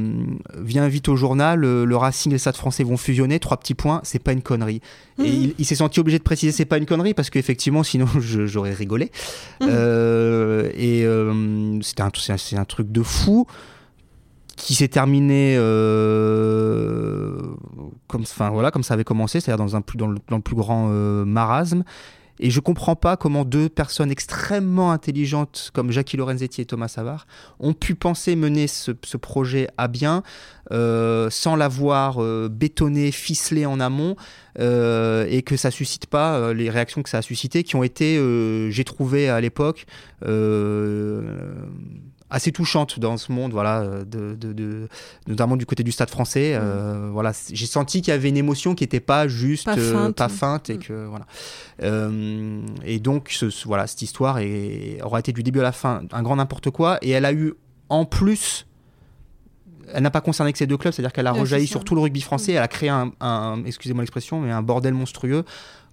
viens 0.59 0.89
vite 0.89 1.09
au 1.09 1.15
journal, 1.15 1.65
euh, 1.65 1.85
le 1.85 1.97
Racing 1.97 2.33
et 2.33 2.35
le 2.35 2.39
Stade 2.39 2.57
français 2.57 2.83
vont 2.83 2.97
fusionner, 2.97 3.39
trois 3.39 3.57
petits 3.57 3.75
points, 3.75 4.01
c'est 4.03 4.19
pas 4.19 4.33
une 4.33 4.43
connerie. 4.43 4.81
Et 5.19 5.23
Mhm. 5.23 5.27
il, 5.29 5.55
il 5.61 5.65
s'est 5.65 5.77
senti 5.77 6.01
obligé 6.01 6.19
de 6.19 6.25
préciser 6.25 6.51
c'est 6.51 6.65
pas 6.65 6.79
une 6.79 6.87
connerie 6.87 7.15
parce 7.15 7.31
qu'effectivement 7.31 7.85
sinon 7.85 8.07
j'aurais 8.19 8.75
rigolé. 8.75 9.13
Mhm. 9.61 9.69
Euh, 9.71 10.69
et 10.75 11.05
euh, 11.05 11.81
c'était 11.81 12.03
un, 12.03 12.11
c'est 12.37 12.57
un, 12.57 12.65
truc 12.65 12.91
de 12.91 13.03
fou 13.05 13.47
qui 14.57 14.75
s'est 14.75 14.89
terminé 14.89 15.55
comme, 18.09 18.25
voilà, 18.53 18.73
comme 18.73 18.83
ça 18.83 18.95
avait 18.95 19.05
commencé, 19.05 19.39
c'est-à-dire 19.39 19.65
dans, 19.65 19.77
un 19.77 19.81
plus, 19.81 19.97
dans, 19.97 20.09
le, 20.09 20.19
dans 20.29 20.37
le 20.37 20.43
plus 20.43 20.57
grand 20.57 20.89
marasme. 21.25 21.85
Et 22.45 22.51
je 22.51 22.59
comprends 22.59 22.97
pas 22.97 23.17
comment 23.17 23.45
deux 23.45 23.69
personnes 23.69 24.11
extrêmement 24.11 24.91
intelligentes 24.91 25.71
comme 25.73 25.93
Jackie 25.93 26.17
Lorenzetti 26.17 26.61
et 26.61 26.65
Thomas 26.65 26.89
Savard 26.89 27.29
ont 27.61 27.73
pu 27.73 27.95
penser 27.95 28.35
mener 28.35 28.67
ce, 28.67 28.91
projet 29.17 29.69
à 29.79 29.87
bien 29.87 30.25
euh, 30.73 31.31
sans 31.31 31.55
l'avoir 31.55 32.21
euh, 32.21 32.49
bétonné, 32.51 33.13
ficelé 33.13 33.65
en 33.65 33.79
amont 33.79 34.17
euh, 34.59 35.25
et 35.31 35.43
que 35.43 35.57
ça 35.57 35.71
suscite 35.71 36.07
pas 36.07 36.53
les 36.53 36.69
réactions 36.69 37.05
que 37.05 37.11
ça 37.11 37.19
a 37.19 37.23
suscité 37.23 37.63
qui 37.63 37.77
ont 37.77 37.85
été, 37.85 38.21
j'ai 38.71 38.85
trouvé 38.85 39.29
à 39.29 39.41
l'époque, 39.41 39.87
assez 42.35 42.51
touchantes 42.51 42.99
dans 42.99 43.17
ce 43.19 43.31
monde, 43.31 43.53
voilà, 43.53 43.85
de, 44.05 44.35
de- 44.35 44.53
de- 44.53 44.89
notamment 45.29 45.57
du 45.57 45.67
côté 45.67 45.83
du 45.85 45.93
Stade 45.93 46.11
Français. 46.11 46.55
euh, 46.55 47.11
voilà, 47.13 47.33
j'ai 47.53 47.67
senti 47.67 48.01
qu'il 48.03 48.11
y 48.11 48.15
avait 48.15 48.31
une 48.31 48.37
émotion 48.37 48.75
qui 48.75 48.85
n'était 48.85 49.01
pas 49.01 49.29
juste, 49.29 49.67
Pas 49.67 49.77
euh, 49.79 49.93
feinte. 49.93 50.17
pas 50.17 50.29
feinte 50.29 50.71
et 50.71 50.75
Mm. 50.77 50.79
que 50.79 51.07
voilà. 51.07 51.27
Euh, 51.83 52.63
et 52.85 52.99
donc, 52.99 53.29
ce- 53.31 53.51
ce- 53.51 53.67
voilà, 53.69 53.87
cette 53.87 54.03
histoire 54.03 54.39
est- 54.39 55.01
aura 55.03 55.21
été 55.21 55.33
du 55.33 55.43
début 55.43 55.61
à 55.61 55.65
la 55.65 55.73
fin 55.73 56.03
un 56.13 56.23
grand 56.23 56.37
n'importe 56.37 56.71
quoi 56.71 56.99
et 57.03 57.11
elle 57.11 57.25
a 57.27 57.33
eu 57.33 57.55
en 57.89 58.05
plus 58.05 58.67
elle 59.95 60.05
n'a 60.05 60.11
pas 60.11 60.23
concerné 60.23 60.53
que 60.53 60.59
ces 60.59 60.67
deux 60.67 60.79
clubs, 60.79 60.95
c'est-à-dire 60.95 61.13
qu'elle 61.13 61.27
a 61.27 61.33
rejailli 61.33 61.67
sur 61.67 61.85
tout 61.85 61.95
le 61.95 62.01
rugby 62.01 62.23
français, 62.23 62.53
elle 62.53 62.63
a 62.63 62.69
créé 62.69 62.89
un, 62.89 63.13
un- 63.21 63.63
excusez-moi 63.67 64.03
l'expression, 64.03 64.41
mais 64.41 64.51
un 64.51 64.63
bordel 64.63 64.95
monstrueux 64.95 65.45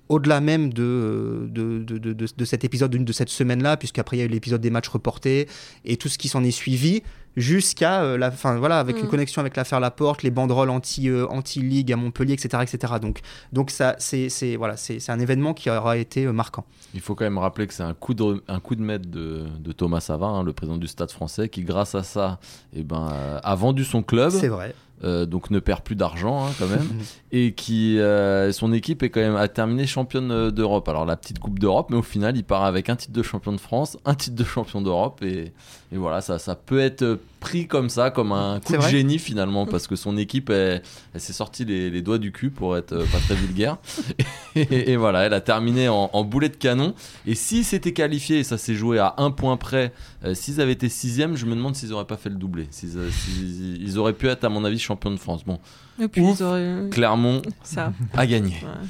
au-delà 0.10 0.41
même 0.41 0.74
de, 0.74 1.48
de, 1.50 1.80
de, 1.84 1.98
de, 1.98 2.13
de 2.13 2.45
cet 2.45 2.63
épisode 2.63 2.91
de 2.91 3.13
cette 3.13 3.30
semaine-là, 3.30 3.78
puisqu'après 3.78 4.17
il 4.17 4.19
y 4.19 4.24
a 4.24 4.26
eu 4.26 4.30
l'épisode 4.30 4.62
des 4.62 4.72
matchs 4.72 4.89
reportés 4.89 5.48
et 5.86 5.98
tout 5.98 6.10
ce 6.10 6.17
qui 6.17 6.28
s'en 6.28 6.43
est 6.43 6.52
suivi, 6.52 7.04
jusqu'à 7.38 8.02
euh, 8.02 8.17
la 8.17 8.32
fin, 8.32 8.58
voilà, 8.58 8.80
avec 8.80 8.98
une 8.98 9.06
Mm. 9.06 9.10
connexion 9.10 9.39
avec 9.39 9.56
l'affaire 9.56 9.80
Laporte, 9.80 10.24
les 10.24 10.32
banderoles 10.32 10.72
anti, 10.72 11.10
euh, 11.10 11.28
anti-ligue 11.28 11.93
à 11.93 11.95
Montpellier, 11.95 12.34
etc. 12.34 12.63
etc. 12.63 12.93
Donc, 13.02 13.19
donc 13.54 13.69
ça, 13.69 13.95
c'est, 14.00 14.30
c'est, 14.30 14.56
voilà, 14.56 14.76
c'est, 14.78 15.00
c'est 15.00 15.12
un 15.12 15.19
événement 15.19 15.54
qui 15.54 15.69
aura 15.69 15.98
été 15.98 16.26
euh, 16.26 16.34
marquant. 16.34 16.65
Il 16.93 17.02
faut 17.02 17.13
quand 17.15 17.24
même 17.26 17.38
rappeler 17.38 17.67
que 17.67 17.74
c'est 17.74 17.84
un 17.84 17.93
coup 17.93 18.15
de, 18.15 18.43
un 18.48 18.60
coup 18.60 18.76
de 18.76 18.82
maître 18.82 19.08
de, 19.08 19.45
de 19.60 19.72
Thomas 19.72 20.00
Savin, 20.02 20.28
hein, 20.28 20.43
le 20.43 20.54
président 20.54 20.78
du 20.78 20.88
Stade 20.88 21.12
français, 21.12 21.50
qui 21.50 21.63
grâce 21.63 21.93
à 21.93 22.04
ça 22.04 22.39
eh 22.74 22.84
ben, 22.84 23.10
euh, 23.13 23.39
a 23.43 23.56
vendu 23.56 23.84
son 23.86 24.02
club, 24.02 24.32
C'est 24.32 24.48
vrai. 24.48 24.74
Euh, 25.04 25.26
donc 25.26 25.50
ne 25.50 25.60
perd 25.60 25.82
plus 25.82 25.96
d'argent 25.96 26.46
hein, 26.46 26.50
quand 26.60 26.68
même, 26.68 26.88
et 27.32 27.54
qui 27.54 28.00
euh, 28.00 28.52
son 28.52 28.74
équipe 28.74 29.02
est 29.02 29.10
quand 29.10 29.22
même 29.22 29.38
a 29.38 29.48
terminé 29.48 29.88
championne 29.88 30.32
euh, 30.32 30.52
d'Europe. 30.52 30.90
Alors 30.90 31.06
la 31.06 31.16
petite 31.16 31.40
Coupe 31.40 31.58
d'Europe, 31.58 31.88
mais 31.90 31.98
au 31.98 32.02
final 32.02 32.36
il 32.36 32.44
part 32.44 32.66
avec 32.66 32.90
un 32.90 32.96
titre 32.96 33.14
de 33.14 33.24
champion 33.24 33.54
de 33.54 33.60
France, 33.60 33.98
un 34.04 34.14
titre 34.14 34.36
de 34.36 34.44
champion 34.44 34.82
d'Europe, 34.82 35.24
et, 35.24 35.54
et 35.91 35.97
voilà 35.97 36.21
ça, 36.21 36.38
ça 36.39 36.56
peut 36.56 36.80
être 36.80 37.19
pris 37.39 37.67
comme 37.67 37.89
ça, 37.89 38.12
comme 38.12 38.32
un 38.32 38.60
coup 38.60 38.75
de 38.75 38.82
génie 38.82 39.17
finalement, 39.17 39.65
parce 39.65 39.88
que 39.88 39.95
son 39.95 40.17
équipe 40.17 40.49
elle, 40.49 40.82
elle 41.13 41.21
s'est 41.21 41.34
sortie 41.34 41.65
les, 41.65 41.89
les 41.89 42.02
doigts 42.02 42.17
du 42.17 42.32
cul 42.32 42.49
pour 42.52 42.75
être 42.78 42.91
euh, 42.93 43.06
pas 43.06 43.17
très 43.19 43.34
vulgaire, 43.36 43.78
et, 44.56 44.91
et 44.91 44.97
voilà 44.97 45.21
elle 45.23 45.34
a 45.34 45.41
terminé 45.41 45.88
en, 45.89 46.10
en 46.13 46.23
boulet 46.23 46.49
de 46.49 46.56
canon. 46.58 46.93
Et 47.25 47.34
s'ils 47.36 47.63
s'étaient 47.65 47.93
qualifiés, 47.93 48.39
et 48.39 48.43
ça 48.43 48.58
s'est 48.58 48.75
joué 48.75 48.99
à 48.99 49.15
un 49.17 49.32
point 49.32 49.58
près, 49.58 49.93
euh, 50.25 50.34
s'ils 50.36 50.60
avaient 50.62 50.73
été 50.73 50.89
sixième, 50.89 51.38
je 51.38 51.45
me 51.45 51.56
demande 51.56 51.75
s'ils 51.75 51.93
auraient 51.93 52.06
pas 52.06 52.17
fait 52.17 52.30
le 52.30 52.36
doublé. 52.36 52.67
S'ils, 52.71 52.97
euh, 52.97 53.10
s'ils- 53.10 53.82
ils 53.82 53.97
auraient 53.97 54.13
pu 54.13 54.28
être, 54.28 54.43
à 54.43 54.49
mon 54.49 54.65
avis, 54.65 54.78
champions 54.80 55.12
de 55.12 55.17
France. 55.17 55.43
Bon, 55.45 55.60
Et 55.99 56.08
puis 56.08 56.21
Ouf. 56.21 56.38
ils 56.39 56.43
auraient 56.43 56.89
Clermont 56.91 57.41
ça. 57.63 57.93
a 58.15 58.28
gagné. 58.28 58.56
Ouais. 58.63 58.88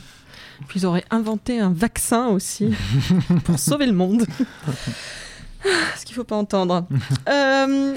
Puis 0.67 0.81
ils 0.81 0.85
auraient 0.85 1.05
inventé 1.11 1.59
un 1.59 1.71
vaccin 1.71 2.27
aussi 2.27 2.71
pour 3.45 3.57
sauver 3.59 3.85
le 3.85 3.93
monde. 3.93 4.25
Ce 5.97 6.05
qu'il 6.05 6.15
faut 6.15 6.23
pas 6.23 6.35
entendre. 6.35 6.87
Euh, 7.29 7.95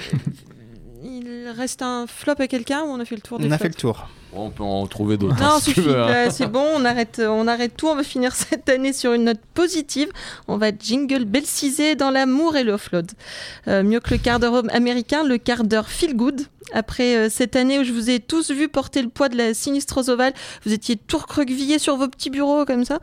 il 1.03 1.53
reste 1.57 1.83
un 1.83 2.07
flop 2.07 2.35
à 2.39 2.47
quelqu'un 2.47 2.83
ou 2.83 2.87
on 2.87 3.01
a 3.01 3.05
fait 3.05 3.17
le 3.17 3.21
tour 3.23 3.39
des 3.39 3.47
On 3.47 3.51
a 3.51 3.59
flops 3.59 3.63
fait 3.63 3.69
le 3.69 3.75
tour. 3.75 4.09
On 4.35 4.51
peut 4.51 4.63
en 4.63 4.87
trouver 4.87 5.17
d'autres. 5.19 5.39
Non, 5.39 5.47
hein, 5.47 5.59
si 5.61 5.73
suffit. 5.73 5.91
hein. 5.91 6.09
là, 6.09 6.31
c'est 6.31 6.47
bon, 6.47 6.65
on 6.75 6.85
arrête, 6.85 7.21
on 7.25 7.47
arrête 7.47 7.77
tout. 7.77 7.87
On 7.89 7.95
va 7.95 8.03
finir 8.03 8.35
cette 8.35 8.69
année 8.69 8.93
sur 8.93 9.13
une 9.13 9.25
note 9.25 9.41
positive. 9.55 10.09
On 10.49 10.57
va 10.57 10.71
jingle 10.77 11.25
belcisé 11.25 11.97
dans 11.97 12.11
l'amour 12.11 12.57
et 12.57 12.65
l'offload. 12.65 13.11
Euh, 13.69 13.83
mieux 13.83 14.01
que 14.01 14.11
le 14.11 14.19
quart 14.19 14.41
d'heure 14.41 14.63
américain, 14.71 15.25
le 15.25 15.39
quart 15.39 15.65
d'heure 15.65 15.89
feel 15.89 16.17
good. 16.17 16.43
Après 16.73 17.17
euh, 17.17 17.29
cette 17.29 17.57
année 17.57 17.79
où 17.79 17.85
je 17.85 17.93
vous 17.93 18.09
ai 18.09 18.21
tous 18.21 18.51
vu 18.51 18.69
porter 18.69 19.03
le 19.03 19.09
poids 19.09 19.29
de 19.29 19.37
la 19.37 19.53
sinistrose 19.53 20.09
ovale, 20.09 20.33
vous 20.65 20.73
étiez 20.73 20.97
tout 20.97 21.19
recroquevillés 21.19 21.79
sur 21.79 21.97
vos 21.97 22.09
petits 22.09 22.31
bureaux 22.31 22.65
comme 22.65 22.85
ça. 22.87 23.01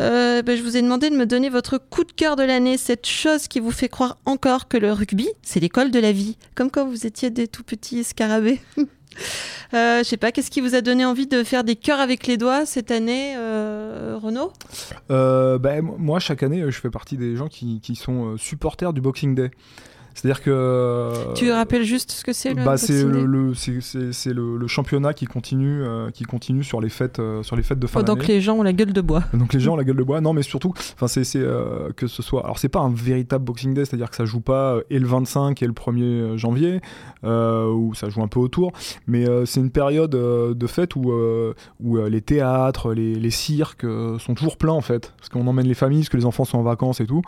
Euh, 0.00 0.42
ben, 0.42 0.56
je 0.56 0.62
vous 0.62 0.76
ai 0.76 0.82
demandé 0.82 1.10
de 1.10 1.14
me 1.16 1.26
donner 1.26 1.50
votre 1.50 1.78
coup 1.78 2.02
de 2.02 2.12
cœur 2.12 2.34
de 2.34 2.42
l'année, 2.42 2.76
cette 2.78 3.06
chose 3.06 3.46
qui 3.46 3.60
vous 3.60 3.70
fait 3.70 3.88
croire 3.88 4.16
encore 4.26 4.66
que 4.66 4.76
le 4.76 4.92
rugby, 4.92 5.28
c'est 5.42 5.60
l'école 5.60 5.90
de 5.92 6.00
la 6.00 6.10
vie. 6.10 6.36
Comme 6.56 6.70
quand 6.70 6.86
vous 6.86 7.06
étiez 7.06 7.30
des 7.30 7.46
tout 7.46 7.62
petits 7.62 8.02
scarabées. 8.02 8.60
Euh, 9.72 9.98
je 9.98 10.02
sais 10.04 10.16
pas, 10.16 10.30
qu'est-ce 10.32 10.50
qui 10.50 10.60
vous 10.60 10.74
a 10.74 10.80
donné 10.80 11.04
envie 11.04 11.26
de 11.26 11.42
faire 11.42 11.64
des 11.64 11.76
cœurs 11.76 12.00
avec 12.00 12.26
les 12.26 12.36
doigts 12.36 12.64
cette 12.66 12.90
année, 12.90 13.34
euh, 13.36 14.18
Renaud? 14.22 14.52
Euh, 15.10 15.58
m- 15.78 15.90
moi, 15.98 16.20
chaque 16.20 16.42
année, 16.42 16.62
euh, 16.62 16.70
je 16.70 16.80
fais 16.80 16.90
partie 16.90 17.16
des 17.16 17.36
gens 17.36 17.48
qui, 17.48 17.80
sont 17.96 18.36
supporters 18.36 18.92
du 18.92 19.00
Boxing 19.00 19.34
Day. 19.34 19.50
C'est-à-dire 20.14 20.42
que. 20.42 20.50
euh, 20.50 21.32
Tu 21.34 21.50
rappelles 21.50 21.82
juste 21.84 22.12
ce 22.12 22.24
que 22.24 22.32
c'est 22.32 22.54
le 22.54 22.64
bah, 22.64 22.76
c'est 22.76 23.02
le, 23.04 23.24
le- 23.24 23.54
c'est- 23.54 24.32
le, 24.32 24.56
le 24.56 24.66
championnat 24.66 25.12
qui 25.12 25.26
continue, 25.26 25.82
euh, 25.82 26.10
qui 26.10 26.24
continue 26.24 26.62
sur 26.64 26.80
les 26.80 26.88
fêtes, 26.88 27.18
euh, 27.18 27.42
sur 27.42 27.56
les 27.56 27.62
fêtes 27.62 27.78
de 27.78 27.86
fin 27.86 28.00
d'année. 28.02 28.20
que 28.20 28.26
les 28.28 28.40
gens 28.40 28.56
ont 28.56 28.62
la 28.62 28.72
gueule 28.72 28.92
de 28.92 29.00
bois. 29.00 29.24
Donc 29.34 29.52
les 29.52 29.60
gens 29.60 29.74
ont 29.74 29.76
la 29.76 29.84
gueule 29.84 29.96
de 29.96 30.02
bois. 30.02 30.20
Non, 30.20 30.32
mais 30.32 30.42
surtout, 30.42 30.72
enfin 30.94 31.08
c'est 31.08 31.24
c'est, 31.24 31.40
euh, 31.40 31.90
que 31.96 32.06
ce 32.06 32.22
soit. 32.22 32.44
Alors 32.44 32.58
c'est 32.58 32.68
pas 32.68 32.80
un 32.80 32.92
véritable 32.92 33.44
Boxing 33.44 33.74
Day, 33.74 33.84
c'est-à-dire 33.84 34.10
que 34.10 34.16
ça 34.16 34.24
joue 34.24 34.40
pas 34.40 34.78
et 34.90 34.98
le 34.98 35.06
25 35.06 35.62
et 35.62 35.66
le 35.66 35.72
1er 35.72 36.36
janvier, 36.36 36.80
où 37.22 37.92
ça 37.94 38.08
joue 38.08 38.22
un 38.22 38.28
peu 38.28 38.40
autour. 38.40 38.72
Mais 39.06 39.24
c'est 39.46 39.60
une 39.60 39.70
période 39.70 40.10
de 40.12 40.66
fête 40.66 40.96
où 40.96 41.12
où 41.82 41.96
les 42.06 42.20
théâtres, 42.20 42.92
les, 42.94 43.14
les 43.14 43.30
cirques 43.30 43.86
sont 44.18 44.34
toujours 44.34 44.56
pleins 44.56 44.72
en 44.72 44.80
fait, 44.80 45.12
parce 45.18 45.28
qu'on 45.28 45.46
emmène 45.46 45.66
les 45.66 45.74
familles, 45.74 46.00
parce 46.00 46.08
que 46.10 46.16
les 46.16 46.24
enfants 46.26 46.44
sont 46.44 46.58
en 46.58 46.62
vacances 46.62 47.00
et 47.00 47.06
tout. 47.06 47.22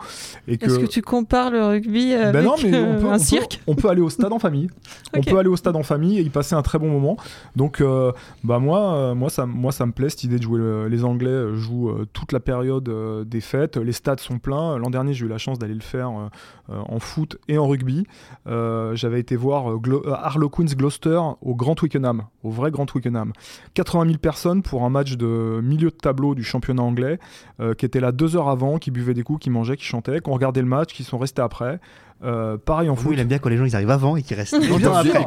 Et 0.47 0.57
que 0.57 0.65
Est-ce 0.65 0.79
que 0.79 0.85
tu 0.85 1.01
compares 1.01 1.51
le 1.51 1.63
rugby 1.65 2.13
avec 2.13 2.33
ben 2.33 2.43
non, 2.45 2.55
mais 2.63 2.71
on 2.79 2.99
peut, 2.99 3.05
un 3.05 3.09
on 3.09 3.11
peut- 3.13 3.19
cirque 3.19 3.61
on 3.67 3.75
peut 3.75 3.89
aller 3.89 4.01
au 4.01 4.09
stade 4.09 4.31
en 4.33 4.39
famille. 4.39 4.69
On 5.17 5.21
peut 5.21 5.37
aller 5.39 5.49
au 5.49 5.55
stade 5.55 5.75
en 5.75 5.83
famille 5.83 6.19
et 6.19 6.21
y 6.21 6.29
passer 6.29 6.53
un 6.53 6.61
très 6.61 6.77
bon 6.79 6.89
moment. 6.89 7.17
Donc, 7.55 7.81
euh, 7.81 8.11
bah 8.43 8.59
moi, 8.59 8.93
euh, 8.93 9.15
moi, 9.15 9.29
ça, 9.29 9.45
moi, 9.45 9.71
ça 9.71 9.85
me 9.85 9.91
plaît 9.93 10.09
cette 10.09 10.23
idée 10.25 10.37
de 10.37 10.43
jouer. 10.43 10.59
le- 10.59 10.87
les 10.87 11.03
Anglais 11.05 11.29
euh, 11.29 11.55
jouent 11.55 11.89
euh, 11.89 12.05
toute 12.13 12.31
la 12.33 12.39
période 12.39 12.87
euh, 12.89 13.23
des 13.23 13.41
fêtes. 13.41 13.77
Les 13.77 13.93
stades 13.93 14.19
sont 14.19 14.37
pleins. 14.37 14.77
L'an 14.77 14.89
dernier, 14.89 15.13
j'ai 15.13 15.25
eu 15.25 15.29
la 15.29 15.37
chance 15.37 15.57
d'aller 15.59 15.73
le 15.73 15.79
faire 15.81 16.09
euh, 16.09 16.73
euh, 16.73 16.79
en 16.87 16.99
foot 16.99 17.37
et 17.47 17.57
en 17.57 17.67
rugby. 17.67 18.05
Euh, 18.47 18.95
J'avais 18.95 19.19
été 19.19 19.35
voir 19.35 19.71
euh, 19.71 19.77
Glo- 19.77 20.05
euh, 20.05 20.13
Harlequins 20.13 20.65
Gloucester 20.75 21.19
au 21.41 21.55
Grand 21.55 21.75
Twickenham, 21.75 22.23
au 22.43 22.49
vrai 22.51 22.69
Grand 22.71 22.85
Twickenham. 22.85 23.31
80 23.73 24.05
000 24.05 24.17
personnes 24.17 24.61
pour 24.61 24.83
un 24.83 24.89
match 24.89 25.15
de 25.15 25.61
milieu 25.63 25.89
de 25.89 25.95
tableau 25.95 26.35
du 26.35 26.43
championnat 26.43 26.83
anglais, 26.83 27.19
euh, 27.59 27.73
qui 27.73 27.85
était 27.85 27.99
là 28.01 28.11
deux 28.11 28.35
heures 28.35 28.49
avant, 28.49 28.77
qui 28.77 28.91
buvaient 28.91 29.13
des 29.13 29.23
coups, 29.23 29.39
qui 29.39 29.49
mangeaient, 29.49 29.77
qui 29.77 29.85
chantaient, 29.85 30.19
qui 30.19 30.29
ont 30.29 30.33
regardé 30.33 30.61
le 30.61 30.67
match, 30.67 30.93
qui 30.93 31.03
sont 31.03 31.17
restés 31.17 31.41
après. 31.41 31.79
Euh, 32.23 32.57
pareil 32.57 32.89
en 32.89 32.95
foot. 32.95 33.11
il 33.13 33.19
aime 33.19 33.27
bien 33.27 33.37
quand 33.37 33.49
les 33.49 33.57
gens 33.57 33.65
ils 33.65 33.75
arrivent 33.75 33.91
avant 33.91 34.15
et 34.15 34.23
qu'ils 34.23 34.37
restent 34.37 34.53
longtemps 34.69 34.95
après. 34.95 35.25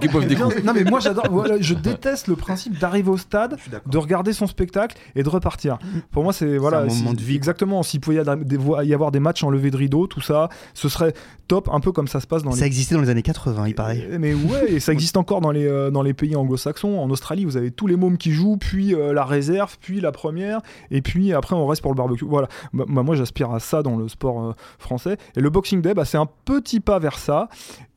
Non 0.65 0.73
mais 0.75 0.85
moi 0.85 0.99
j'adore, 1.01 1.27
voilà, 1.31 1.61
je 1.61 1.75
déteste 1.91 2.27
le 2.29 2.37
principe 2.37 2.79
d'arriver 2.79 3.11
au 3.11 3.17
stade, 3.17 3.57
de 3.87 3.99
regarder 3.99 4.33
son 4.33 4.47
spectacle 4.47 4.97
et 5.15 5.23
de 5.23 5.29
repartir. 5.29 5.79
Pour 6.11 6.25
moi 6.25 6.33
c'est 6.33 6.57
voilà, 6.59 6.79
un 6.81 6.87
moment 6.87 7.11
si- 7.11 7.17
de 7.17 7.23
vie. 7.23 7.37
Exactement. 7.37 7.83
S'il 7.83 8.01
pouvait 8.01 8.17
y 8.17 8.95
avoir 8.95 9.11
des- 9.13 9.21
matchs 9.21 9.45
en 9.45 9.51
levée 9.51 9.71
de 9.71 9.77
rideau, 9.77 10.07
tout 10.07 10.21
ça, 10.21 10.49
ce 10.75 10.89
serait 10.89 11.13
top, 11.47 11.69
un 11.73 11.81
peu 11.81 11.93
comme 11.93 12.09
ça 12.09 12.21
se 12.21 12.27
passe 12.27 12.43
dans 12.43 12.53
Ça 12.53 12.61
les. 12.63 12.67
existait 12.67 12.95
dans 12.95 13.01
les 13.03 13.11
années 13.11 13.23
80, 13.23 13.67
il 13.69 13.75
paraît. 13.75 14.07
Euh, 14.11 14.17
Mais 14.21 14.33
ouais, 14.35 14.73
et 14.73 14.81
ça 14.81 14.93
existe 14.95 15.17
encore 15.17 15.41
dans 15.41 15.51
les, 15.51 15.67
euh, 15.67 15.91
dans 15.91 16.03
les 16.03 16.15
pays 16.15 16.35
anglo-saxons. 16.37 16.99
En 16.99 17.11
Australie, 17.11 17.45
vous 17.45 17.57
avez 17.57 17.71
tous 17.71 17.87
les 17.87 17.97
mômes 17.97 18.17
qui 18.19 18.33
jouent, 18.33 18.57
puis 18.57 18.95
euh, 18.95 19.13
la 19.13 19.25
réserve, 19.25 19.77
puis 19.81 20.01
la 20.01 20.11
première, 20.13 20.61
et 20.91 21.03
puis 21.03 21.33
après 21.33 21.55
on 21.55 21.67
reste 21.67 21.83
pour 21.83 21.93
le 21.93 21.97
barbecue. 21.97 22.25
Voilà. 22.25 22.49
Bah, 22.73 22.85
bah, 22.89 23.03
moi 23.03 23.15
j'aspire 23.15 23.53
à 23.53 23.61
ça 23.61 23.83
dans 23.83 23.97
le 23.97 24.09
sport 24.09 24.43
euh, 24.43 24.53
français. 24.79 25.17
Et 25.37 25.41
le 25.41 25.51
Boxing 25.51 25.83
Day, 25.83 25.93
bah, 25.95 26.05
c'est 26.05 26.19
un 26.19 26.27
petit 26.45 26.80
pas 26.81 26.99
vers 26.99 27.19
ça. 27.19 27.49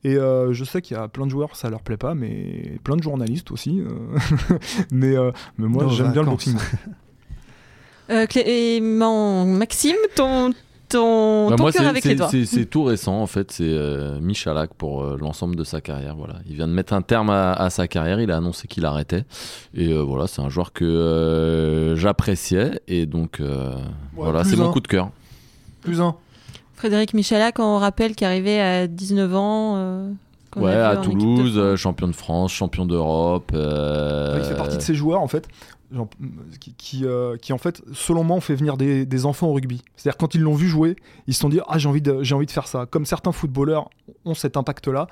Et 0.04 0.16
euh, 0.16 0.52
je 0.52 0.64
sais 0.64 0.82
qu'il 0.82 0.96
y 0.96 1.00
a 1.00 1.08
plein 1.08 1.24
de 1.26 1.30
joueurs, 1.30 1.56
ça 1.56 1.70
leur 1.70 1.80
plaît 1.82 1.96
pas, 1.96 2.14
mais 2.14 2.78
plein 2.84 2.96
de 2.96 3.02
journalistes 3.02 3.50
aussi. 3.50 3.80
euh, 3.80 4.18
mais, 4.92 5.16
euh, 5.16 5.30
mais 5.58 5.66
moi 5.68 5.86
j'aime 5.88 6.12
bien 6.12 6.22
le. 6.22 6.28
Boxing 6.30 6.56
Clément, 8.28 9.46
Maxime, 9.46 9.96
ton, 10.14 10.52
ton, 10.90 11.48
Bah, 11.50 11.56
ton 11.56 11.62
moi, 11.62 11.72
cœur 11.72 11.82
c'est- 11.82 11.88
avec 11.88 12.02
c'est- 12.02 12.08
les 12.10 12.14
doigts. 12.16 12.28
c'est 12.28 12.44
c'est 12.44 12.66
tout 12.66 12.84
récent 12.84 13.18
en 13.20 13.26
fait. 13.26 13.50
C'est 13.50 13.64
euh, 13.66 14.20
Michalak 14.20 14.74
pour 14.74 15.02
euh, 15.02 15.16
l'ensemble 15.18 15.56
de 15.56 15.64
sa 15.64 15.80
carrière. 15.80 16.14
Voilà, 16.14 16.34
il 16.46 16.54
vient 16.56 16.68
de 16.68 16.72
mettre 16.72 16.92
un 16.92 17.00
terme 17.02 17.30
à, 17.30 17.52
à 17.54 17.70
sa 17.70 17.88
carrière. 17.88 18.20
Il 18.20 18.30
a 18.30 18.36
annoncé 18.36 18.68
qu'il 18.68 18.84
arrêtait. 18.84 19.24
Et 19.72 19.88
euh, 19.88 20.02
voilà, 20.02 20.26
c'est 20.26 20.42
un 20.42 20.50
joueur 20.50 20.72
que 20.74 20.84
euh, 20.84 21.96
j'appréciais. 21.96 22.80
Et 22.88 23.06
donc 23.06 23.40
euh, 23.40 23.74
voilà, 24.14 24.44
c'est 24.44 24.56
mon 24.56 24.70
coup 24.70 24.80
de 24.80 24.88
cœur. 24.88 25.10
Plus 25.80 26.00
un. 26.02 26.14
Frédéric 26.84 27.14
Michalak, 27.14 27.60
on 27.60 27.78
rappelle, 27.78 28.14
qui 28.14 28.26
arrivait 28.26 28.60
à 28.60 28.86
19 28.86 29.34
ans. 29.34 29.74
euh, 29.78 30.10
Ouais, 30.54 30.74
à 30.74 30.96
de 30.96 31.00
Toulouse, 31.02 31.54
euh, 31.56 31.76
champion 31.76 32.06
de 32.08 32.12
France, 32.12 32.52
champion 32.52 32.84
d'Europe. 32.84 33.52
euh, 33.54 34.34
Il 34.38 34.44
fait 34.44 34.54
partie 34.54 34.76
de 34.76 34.82
ces 34.82 34.94
joueurs 34.94 35.22
en 35.22 35.26
fait. 35.26 35.48
genre, 35.90 36.08
qui, 36.60 36.74
qui, 36.74 37.06
euh, 37.06 37.38
qui, 37.38 37.54
en 37.54 37.58
fait, 37.58 37.80
selon 37.94 38.22
moi, 38.22 38.36
ont 38.36 38.40
fait 38.42 38.54
venir 38.54 38.76
des, 38.76 39.06
des 39.06 39.24
enfants 39.24 39.46
au 39.46 39.54
rugby. 39.54 39.82
C'est-à-dire 39.96 40.18
quand 40.18 40.34
ils 40.34 40.42
l'ont 40.42 40.52
vu 40.54 40.68
jouer, 40.68 40.96
ils 41.26 41.32
se 41.32 41.40
sont 41.40 41.48
dit 41.48 41.58
ah 41.68 41.78
j'ai 41.78 41.88
envie 41.88 42.02
de 42.02 42.20
envie 42.34 42.44
de 42.44 42.50
faire 42.50 42.66
ça. 42.66 42.84
Comme 42.84 43.06
certains 43.06 43.32
footballeurs 43.32 43.88
ont 44.26 44.34
cet 44.34 44.58
impact-là. 44.58 45.06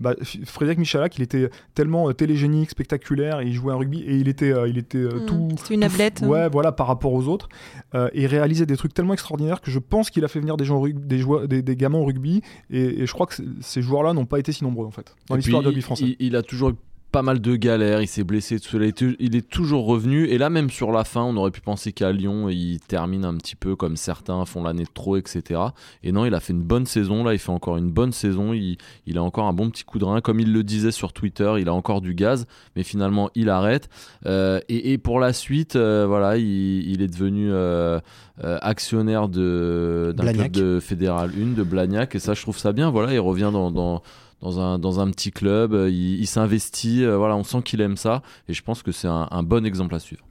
Bah, 0.00 0.14
Frédéric 0.44 0.78
Michalak, 0.78 1.16
il 1.18 1.22
était 1.22 1.50
tellement 1.74 2.08
euh, 2.08 2.12
télégénique, 2.12 2.70
spectaculaire, 2.70 3.42
il 3.42 3.52
jouait 3.52 3.72
un 3.72 3.76
rugby 3.76 4.00
et 4.02 4.16
il 4.16 4.28
était, 4.28 4.52
euh, 4.52 4.68
il 4.68 4.78
était 4.78 4.98
euh, 4.98 5.20
Mm, 5.20 5.26
tout. 5.26 5.48
C'était 5.58 5.74
une 5.74 5.80
tout- 5.80 5.86
ablette. 5.86 6.22
hein. 6.22 6.28
Ouais, 6.28 6.48
voilà, 6.48 6.72
par 6.72 6.86
rapport 6.86 7.12
aux 7.12 7.28
autres. 7.28 7.48
Euh, 7.94 8.08
et 8.12 8.22
il 8.22 8.26
réalisait 8.26 8.66
des 8.66 8.76
trucs 8.76 8.92
tellement 8.94 9.12
extraordinaires 9.14 9.60
que 9.60 9.70
je 9.70 9.78
pense 9.78 10.10
qu'il 10.10 10.24
a 10.24 10.28
fait 10.28 10.40
venir 10.40 10.56
des, 10.56 10.64
gens 10.64 10.82
des, 10.86 11.18
joueurs, 11.18 11.46
des, 11.48 11.62
des 11.62 11.76
gamins 11.76 11.98
au 11.98 12.04
rugby. 12.04 12.42
Et, 12.70 13.02
et 13.02 13.06
je 13.06 13.12
crois 13.12 13.26
que 13.26 13.34
ces 13.60 13.82
joueurs-là 13.82 14.12
n'ont 14.12 14.26
pas 14.26 14.38
été 14.38 14.52
si 14.52 14.64
nombreux, 14.64 14.86
en 14.86 14.90
fait, 14.90 15.14
dans 15.28 15.36
l'histoire 15.36 15.62
du 15.62 15.68
rugby 15.68 15.82
français. 15.82 16.04
Il, 16.18 16.26
il 16.26 16.36
a 16.36 16.42
toujours 16.42 16.70
eu 16.70 16.74
pas 17.14 17.22
mal 17.22 17.40
de 17.40 17.54
galères, 17.54 18.02
il 18.02 18.08
s'est 18.08 18.24
blessé, 18.24 18.58
tout 18.58 18.68
cela. 18.70 18.86
Il 18.86 18.88
est- 18.88 19.16
il 19.20 19.36
est 19.36 19.48
toujours 19.48 19.86
revenu. 19.86 20.26
Et 20.26 20.36
là, 20.36 20.50
même 20.50 20.68
sur 20.68 20.90
la 20.90 21.04
fin, 21.04 21.22
on 21.22 21.36
aurait 21.36 21.52
pu 21.52 21.60
penser 21.60 21.92
qu'à 21.92 22.10
Lyon, 22.10 22.48
il 22.48 22.80
termine 22.80 23.24
un 23.24 23.34
petit 23.36 23.54
peu 23.54 23.76
comme 23.76 23.96
certains 23.96 24.44
font 24.44 24.64
l'année 24.64 24.82
de 24.82 24.88
trop, 24.92 25.16
etc. 25.16 25.60
Et 26.02 26.10
non, 26.10 26.24
il 26.26 26.34
a 26.34 26.40
fait 26.40 26.52
une 26.52 26.62
bonne 26.64 26.86
saison. 26.86 27.22
Là, 27.22 27.32
il 27.32 27.38
fait 27.38 27.52
encore 27.52 27.76
une 27.76 27.90
bonne 27.92 28.10
saison. 28.10 28.52
Il, 28.52 28.78
il 29.06 29.16
a 29.16 29.22
encore 29.22 29.46
un 29.46 29.52
bon 29.52 29.70
petit 29.70 29.84
coup 29.84 30.00
de 30.00 30.04
rein. 30.04 30.20
Comme 30.20 30.40
il 30.40 30.52
le 30.52 30.64
disait 30.64 30.90
sur 30.90 31.12
Twitter, 31.12 31.54
il 31.60 31.68
a 31.68 31.72
encore 31.72 32.00
du 32.00 32.14
gaz. 32.14 32.46
Mais 32.74 32.82
finalement, 32.82 33.30
il 33.36 33.48
arrête. 33.48 33.88
Euh, 34.26 34.58
et, 34.68 34.92
et 34.92 34.98
pour 34.98 35.20
la 35.20 35.32
suite, 35.32 35.76
euh, 35.76 36.06
voilà, 36.08 36.36
il, 36.36 36.44
il 36.90 37.00
est 37.00 37.06
devenu 37.08 37.48
euh, 37.52 38.00
actionnaire 38.42 39.28
de- 39.28 40.12
d'un 40.16 40.24
club 40.24 40.34
de 40.74 40.80
Fédéral 40.80 41.30
1, 41.38 41.54
de 41.54 41.62
Blagnac. 41.62 42.14
Et 42.14 42.18
ça, 42.18 42.34
je 42.34 42.42
trouve 42.42 42.58
ça 42.58 42.72
bien. 42.72 42.90
Voilà, 42.90 43.12
il 43.14 43.20
revient 43.20 43.50
dans- 43.52 43.70
dans 43.70 44.02
dans 44.44 44.60
un, 44.60 44.78
dans 44.78 45.00
un 45.00 45.10
petit 45.10 45.30
club, 45.32 45.72
euh, 45.72 45.90
il, 45.90 46.20
il 46.20 46.26
s'investit, 46.26 47.02
euh, 47.02 47.16
voilà, 47.16 47.34
on 47.34 47.44
sent 47.44 47.62
qu'il 47.64 47.80
aime 47.80 47.96
ça, 47.96 48.22
et 48.46 48.52
je 48.52 48.62
pense 48.62 48.82
que 48.82 48.92
c'est 48.92 49.08
un, 49.08 49.26
un 49.30 49.42
bon 49.42 49.64
exemple 49.64 49.94
à 49.94 49.98
suivre. 49.98 50.24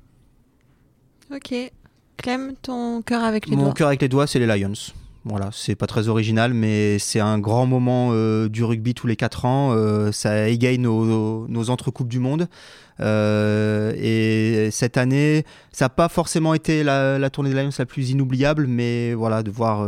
Ok. 1.34 1.54
Clem, 2.18 2.54
ton 2.62 3.02
cœur 3.02 3.24
avec 3.24 3.48
les 3.48 3.56
Mon 3.56 3.64
doigts 3.64 3.74
cœur 3.74 3.88
avec 3.88 4.02
les 4.04 4.08
doigts, 4.10 4.28
c'est 4.28 4.38
les 4.38 4.46
Lions. 4.46 4.74
Voilà, 5.26 5.50
c'est 5.52 5.76
pas 5.76 5.88
très 5.88 6.10
original, 6.10 6.54
mais 6.54 7.00
c'est 7.00 7.22
un 7.22 7.40
grand 7.40 7.66
moment 7.66 8.10
euh, 8.12 8.50
du 8.50 8.64
rugby 8.64 8.94
tous 8.94 9.08
les 9.08 9.16
4 9.16 9.46
ans. 9.46 9.72
Euh, 9.72 10.12
ça 10.12 10.48
égaye 10.48 10.78
nos, 10.78 11.48
nos 11.48 11.70
entrecoupes 11.72 12.10
du 12.10 12.20
monde. 12.20 12.48
Euh, 13.00 13.94
et 13.98 14.70
cette 14.70 14.98
année, 14.98 15.44
ça 15.72 15.86
n'a 15.86 15.90
pas 15.90 16.08
forcément 16.08 16.54
été 16.54 16.84
la, 16.84 17.18
la 17.18 17.30
tournée 17.32 17.50
des 17.50 17.64
Lions 17.64 17.70
la 17.80 17.86
plus 17.88 18.12
inoubliable, 18.12 18.68
mais 18.68 19.16
voilà, 19.16 19.42
de 19.42 19.50
voir 19.50 19.88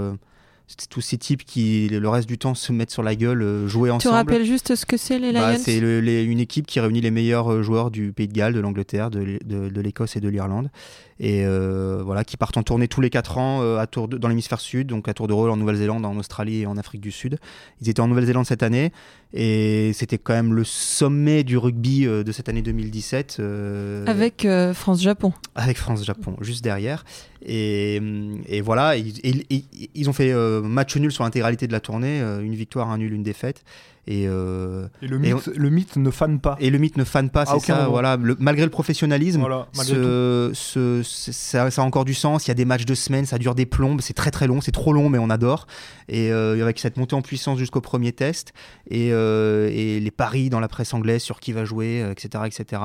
euh, 0.67 0.73
c- 0.79 0.87
tous 0.89 1.01
ces 1.01 1.17
types 1.17 1.43
qui, 1.43 1.87
le 1.89 2.09
reste 2.09 2.27
du 2.27 2.37
temps, 2.37 2.55
se 2.55 2.71
mettent 2.71 2.91
sur 2.91 3.03
la 3.03 3.15
gueule, 3.15 3.41
euh, 3.41 3.67
jouer 3.67 3.89
Tu 3.89 3.93
ensemble. 3.95 4.15
rappelles 4.15 4.45
juste 4.45 4.75
ce 4.75 4.85
que 4.85 4.97
c'est 4.97 5.19
les 5.19 5.31
Lions 5.31 5.39
Bah, 5.39 5.57
c'est 5.57 5.79
le- 5.79 5.99
les- 6.01 6.23
une 6.23 6.39
équipe 6.39 6.65
qui 6.67 6.79
réunit 6.79 7.01
les 7.01 7.11
meilleurs 7.11 7.51
euh, 7.51 7.63
joueurs 7.63 7.91
du 7.91 8.11
Pays 8.13 8.27
de 8.27 8.33
Galles, 8.33 8.53
de 8.53 8.59
l'Angleterre, 8.59 9.09
de, 9.11 9.19
l'É- 9.19 9.39
de- 9.45 9.69
de 9.69 9.81
l'Écosse 9.81 10.15
et 10.15 10.19
de 10.19 10.29
l'Irlande. 10.29 10.69
Et 11.17 11.45
euh, 11.45 12.01
voilà, 12.03 12.25
qui 12.25 12.35
partent 12.35 12.57
en 12.57 12.63
tournée 12.63 12.89
tous 12.89 12.99
les 12.99 13.09
4 13.09 13.37
ans 13.37 13.61
euh, 13.61 13.77
à 13.77 13.87
tour 13.87 14.09
de- 14.09 14.17
dans 14.17 14.27
l'hémisphère 14.27 14.59
sud, 14.59 14.87
donc 14.87 15.07
à 15.07 15.13
tour 15.13 15.27
de 15.27 15.33
rôle 15.33 15.49
en 15.49 15.55
Nouvelle-Zélande, 15.55 16.05
en 16.05 16.17
Australie 16.17 16.61
et 16.61 16.65
en 16.65 16.75
Afrique 16.77 16.99
du 17.01 17.11
Sud. 17.11 17.37
Ils 17.81 17.89
étaient 17.89 18.01
en 18.01 18.07
Nouvelle-Zélande 18.09 18.45
cette 18.45 18.63
année 18.63 18.91
et 19.33 19.91
c'était 19.93 20.17
quand 20.17 20.33
même 20.33 20.53
le 20.53 20.63
sommet 20.65 21.43
du 21.45 21.57
rugby 21.57 22.05
euh, 22.05 22.23
de 22.23 22.31
cette 22.33 22.49
année 22.49 22.61
2017. 22.61 23.37
euh, 23.39 24.05
Avec 24.07 24.45
France-Japon. 24.73 25.31
avec 25.55 25.77
France-Japon 25.77 26.35
juste 26.41 26.63
derrière. 26.65 27.05
Et, 27.47 28.01
et 28.47 28.61
voilà, 28.61 28.95
ils, 28.97 30.09
ont 30.09 30.13
fait 30.13 30.31
euh, 30.31 30.61
match 30.61 30.95
nul 30.97 31.11
sur 31.11 31.23
l'intégralité 31.23 31.67
de 31.67 31.71
la 31.71 31.79
tournée, 31.79 32.19
euh, 32.21 32.41
une 32.41 32.55
victoire, 32.55 32.89
un 32.89 32.97
nul, 32.97 33.13
une 33.13 33.21
défaite. 33.23 33.63
Et, 34.07 34.25
euh, 34.27 34.87
Et 35.01 35.07
le 35.07 35.15
Et 35.23 35.33
mythe, 35.33 35.47
le 35.55 35.69
mythe 35.71 35.95
ne 35.95 36.11
fane 36.11 36.39
pas. 36.39 36.57
et 36.59 36.69
le 36.69 36.77
mythe 36.77 36.95
ne 36.97 37.03
fane 37.03 37.29
pas, 37.31 37.45
c'est 37.45 37.59
ça. 37.59 37.75
moment. 37.77 37.89
Voilà, 37.89 38.17
Le- 38.17 38.35
malgré 38.39 38.63
le 38.63 38.69
professionnalisme, 38.71 39.39
Voilà, 39.39 39.67
ce- 39.73 40.51
ce- 40.53 41.01
ça, 41.03 41.71
ça 41.71 41.81
a 41.81 41.85
encore 41.85 42.05
du 42.05 42.13
sens. 42.13 42.45
Il 42.45 42.49
y 42.49 42.51
a 42.51 42.55
des 42.55 42.65
matchs 42.65 42.85
de 42.85 42.93
semaine, 42.93 43.25
ça 43.25 43.37
dure 43.39 43.55
des 43.55 43.65
plombes, 43.65 44.01
c'est 44.01 44.13
très 44.13 44.29
très 44.31 44.45
long, 44.47 44.61
c'est 44.61 44.71
trop 44.71 44.93
long, 44.93 45.09
mais 45.09 45.17
on 45.17 45.29
adore. 45.31 45.65
Et 46.07 46.31
euh, 46.31 46.61
avec 46.61 46.77
cette 46.79 46.97
montée 46.97 47.15
en 47.15 47.23
puissance 47.23 47.57
jusqu'au 47.57 47.81
premier 47.81 48.11
test, 48.11 48.53
et, 48.91 49.09
euh, 49.11 49.69
et 49.71 49.99
les 49.99 50.11
paris 50.11 50.49
dans 50.51 50.59
la 50.59 50.67
presse 50.67 50.93
anglaise 50.93 51.23
sur 51.23 51.39
qui 51.39 51.51
va 51.51 51.65
jouer, 51.65 52.03
etc., 52.11 52.43
etc. 52.45 52.81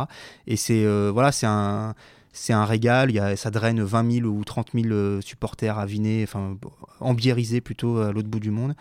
Et 0.47 0.57
c'est 0.57 0.87
voilà, 1.13 1.33
c'est 1.33 1.47
un 1.47 1.95
c'est 2.33 2.53
un 2.53 2.65
régal. 2.65 3.11
Il 3.11 3.15
y 3.17 3.19
a, 3.19 3.37
ça 3.37 3.51
draine 3.51 3.83
20 3.83 4.13
000 4.23 4.27
ou 4.27 4.45
30 4.45 4.69
000 4.75 4.87
euh, 4.93 5.21
supporters 5.21 5.79
avinés, 5.79 6.23
enfin 6.23 6.57
embiérisés 7.01 7.61
plutôt 7.61 7.99
à 7.99 8.13
l'autre 8.13 8.29
bout 8.29 8.41
du 8.41 8.51
monde. 8.51 8.75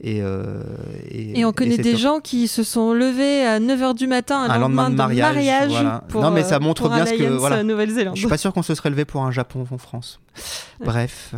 Et, 0.00 0.20
euh, 0.22 0.62
Et 1.10 1.44
on 1.44 1.52
connaît 1.52 1.78
des 1.78 1.96
gens 1.96 2.18
qui 2.20 2.48
se 2.48 2.62
sont 2.64 2.92
levés 2.92 3.44
à 3.46 3.60
9h 3.60 3.94
du 3.94 4.06
matin 4.06 4.40
un, 4.42 4.50
Un 4.50 4.58
lendemain 4.58 4.90
de 4.90 4.96
mariage, 4.96 5.34
mariage 5.34 5.70
voilà. 5.70 6.04
pour, 6.08 6.20
Non, 6.20 6.30
mais 6.30 6.42
ça 6.42 6.56
euh, 6.56 6.60
montre 6.60 6.82
pour 6.82 6.92
un 6.92 6.96
bien 6.96 7.06
ce 7.06 7.14
que- 7.14 7.22
voilà. 7.38 7.62
Nouvelle-Zélande. 7.62 8.16
Je 8.16 8.20
suis 8.20 8.28
pas 8.28 8.36
sûr 8.36 8.52
qu'on 8.52 8.62
se 8.62 8.74
serait 8.74 8.90
levé 8.90 9.04
pour 9.04 9.22
un 9.22 9.30
Japon 9.30 9.64
en 9.70 9.78
France. 9.78 10.20
Bref. 10.84 11.34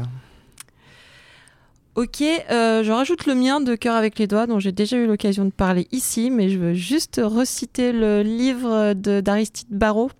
Ok, 1.94 2.20
euh, 2.22 2.82
je 2.84 2.92
rajoute 2.92 3.24
le 3.26 3.34
mien 3.34 3.60
de 3.60 3.74
cœur 3.74 3.94
avec 3.94 4.18
les 4.18 4.26
doigts 4.26 4.46
dont 4.46 4.58
j'ai 4.58 4.72
déjà 4.72 4.98
eu 4.98 5.06
l'occasion 5.06 5.46
de 5.46 5.50
parler 5.50 5.88
ici, 5.92 6.30
mais 6.30 6.50
je 6.50 6.58
veux 6.58 6.74
juste 6.74 7.20
reciter 7.24 7.90
le 7.92 8.20
livre 8.22 8.92
de 8.92 9.20
d'Aristide 9.22 9.68
Barrault, 9.70 10.10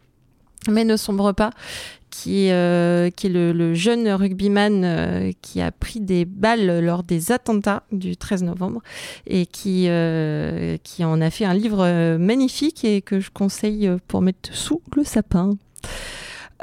Mais 0.68 0.84
ne 0.84 0.96
sombre 0.96 1.32
pas, 1.32 1.50
qui, 2.10 2.50
euh, 2.50 3.06
est 3.06 3.28
le, 3.28 3.52
le 3.52 3.74
jeune 3.74 4.08
rugbyman 4.08 4.82
euh, 4.84 5.32
qui 5.42 5.60
a 5.60 5.70
pris 5.70 6.00
des 6.00 6.24
balles 6.24 6.80
lors 6.80 7.02
des 7.02 7.32
attentats 7.32 7.82
du 7.92 8.16
13 8.16 8.44
novembre 8.44 8.82
et 9.26 9.46
qui, 9.46 9.86
euh, 9.88 10.76
qui 10.82 11.04
en 11.04 11.20
a 11.20 11.30
fait 11.30 11.44
un 11.44 11.54
livre 11.54 11.84
euh, 11.84 12.18
magnifique 12.18 12.84
et 12.84 13.02
que 13.02 13.20
je 13.20 13.30
conseille 13.30 13.90
pour 14.08 14.22
mettre 14.22 14.54
sous 14.54 14.80
le 14.94 15.04
sapin. 15.04 15.50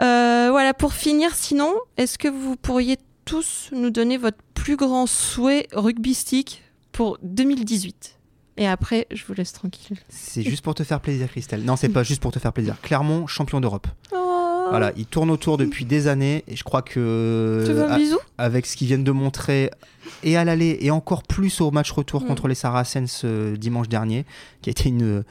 Euh, 0.01 0.47
voilà, 0.49 0.73
pour 0.73 0.93
finir, 0.93 1.35
sinon, 1.35 1.73
est-ce 1.97 2.17
que 2.17 2.27
vous 2.27 2.55
pourriez 2.55 2.97
tous 3.25 3.69
nous 3.71 3.89
donner 3.89 4.17
votre 4.17 4.39
plus 4.53 4.75
grand 4.75 5.05
souhait 5.05 5.67
rugbystique 5.71 6.63
pour 6.91 7.17
2018 7.21 8.17
Et 8.57 8.67
après, 8.67 9.07
je 9.11 9.23
vous 9.25 9.33
laisse 9.33 9.51
tranquille. 9.51 9.97
C'est 10.09 10.43
juste 10.43 10.63
pour 10.63 10.75
te 10.75 10.83
faire 10.83 10.99
plaisir, 10.99 11.27
Christelle. 11.27 11.63
Non, 11.63 11.75
c'est 11.75 11.89
pas 11.89 12.03
juste 12.03 12.21
pour 12.21 12.31
te 12.31 12.37
faire 12.39 12.53
plaisir. 12.53 12.75
Clermont, 12.81 13.25
champion 13.25 13.59
d'Europe. 13.59 13.87
Oh, 14.13 14.67
Voilà, 14.69 14.91
il 14.95 15.05
tourne 15.07 15.29
autour 15.31 15.57
depuis 15.57 15.85
des 15.85 16.07
années 16.07 16.43
et 16.47 16.55
je 16.55 16.63
crois 16.63 16.81
que 16.83 17.63
Tu 17.65 17.73
veux 17.73 17.83
un 17.83 17.91
a- 17.91 17.97
bisou? 17.97 18.17
avec 18.37 18.65
ce 18.65 18.77
qu'ils 18.77 18.87
viennent 18.87 19.03
de 19.03 19.11
montrer 19.11 19.71
et 20.23 20.37
à 20.37 20.43
l'aller 20.45 20.77
et 20.81 20.91
encore 20.91 21.23
plus 21.23 21.61
au 21.61 21.71
match 21.71 21.91
retour 21.91 22.21
Mm. 22.23 22.27
contre 22.27 22.47
les 22.47 22.55
Saracens 22.55 23.21
euh, 23.25 23.57
dimanche 23.57 23.89
dernier, 23.89 24.25
qui 24.61 24.69
a 24.69 24.71
été 24.71 24.89
une 24.89 25.23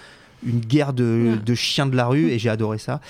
une 0.44 0.60
guerre 0.60 0.92
de, 0.92 1.38
chiens 1.54 1.86
de 1.86 1.96
la 1.96 2.06
rue 2.06 2.30
et 2.30 2.38
j'ai 2.38 2.48
adoré 2.50 2.78
ça. 2.78 3.00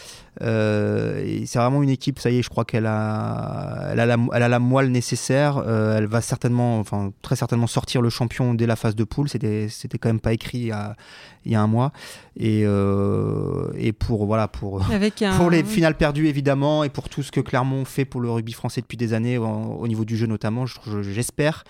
Euh, 0.41 1.43
c'est 1.47 1.59
vraiment 1.59 1.83
une 1.83 1.91
équipe, 1.91 2.19
ça 2.19 2.31
y 2.31 2.39
est, 2.39 2.43
je 2.43 2.49
crois 2.49 2.65
qu'elle 2.65 2.87
a, 2.87 3.89
elle 3.93 4.01
a, 4.01 4.07
la, 4.07 4.17
elle 4.33 4.43
a 4.43 4.49
la 4.49 4.59
moelle 4.59 4.91
nécessaire. 4.91 5.59
Euh, 5.67 5.99
elle 5.99 6.07
va 6.07 6.21
certainement, 6.21 6.79
enfin 6.79 7.13
très 7.23 7.37
certainement 7.37 7.67
sortir 7.67 8.01
le 8.03 8.09
champion 8.11 8.55
dès 8.55 8.67
la 8.67 8.77
phase 8.77 8.95
de 8.97 9.05
poule. 9.05 9.29
C'était, 9.29 9.69
c'était 9.69 9.99
quand 9.99 10.09
même 10.09 10.21
pas 10.21 10.33
écrit 10.33 10.59
il 10.59 10.67
y 10.67 10.73
a, 10.73 10.97
il 11.45 11.53
y 11.53 11.55
a 11.55 11.61
un 11.61 11.67
mois. 11.67 11.93
Et, 12.39 12.63
euh, 12.65 13.71
et 13.77 13.93
pour 13.93 14.25
voilà 14.27 14.49
pour 14.49 14.91
Avec 14.91 15.21
un... 15.23 15.37
pour 15.37 15.51
les 15.51 15.65
finales 15.65 15.97
perdues 15.97 16.29
évidemment 16.29 16.83
et 16.85 16.89
pour 16.89 17.09
tout 17.11 17.23
ce 17.23 17.31
que 17.31 17.41
Clermont 17.41 17.85
fait 17.85 18.05
pour 18.07 18.21
le 18.23 18.31
rugby 18.31 18.53
français 18.53 18.81
depuis 18.81 18.97
des 18.97 19.13
années 19.13 19.37
en- 19.39 19.75
au 19.75 19.87
niveau 19.89 20.05
du 20.07 20.17
jeu 20.17 20.27
notamment, 20.27 20.65
je- 20.67 20.77
je- 20.87 21.03
j'espère 21.03 21.65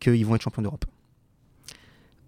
qu'ils 0.00 0.26
vont 0.26 0.34
être 0.34 0.42
champions 0.42 0.62
d'Europe. 0.62 0.84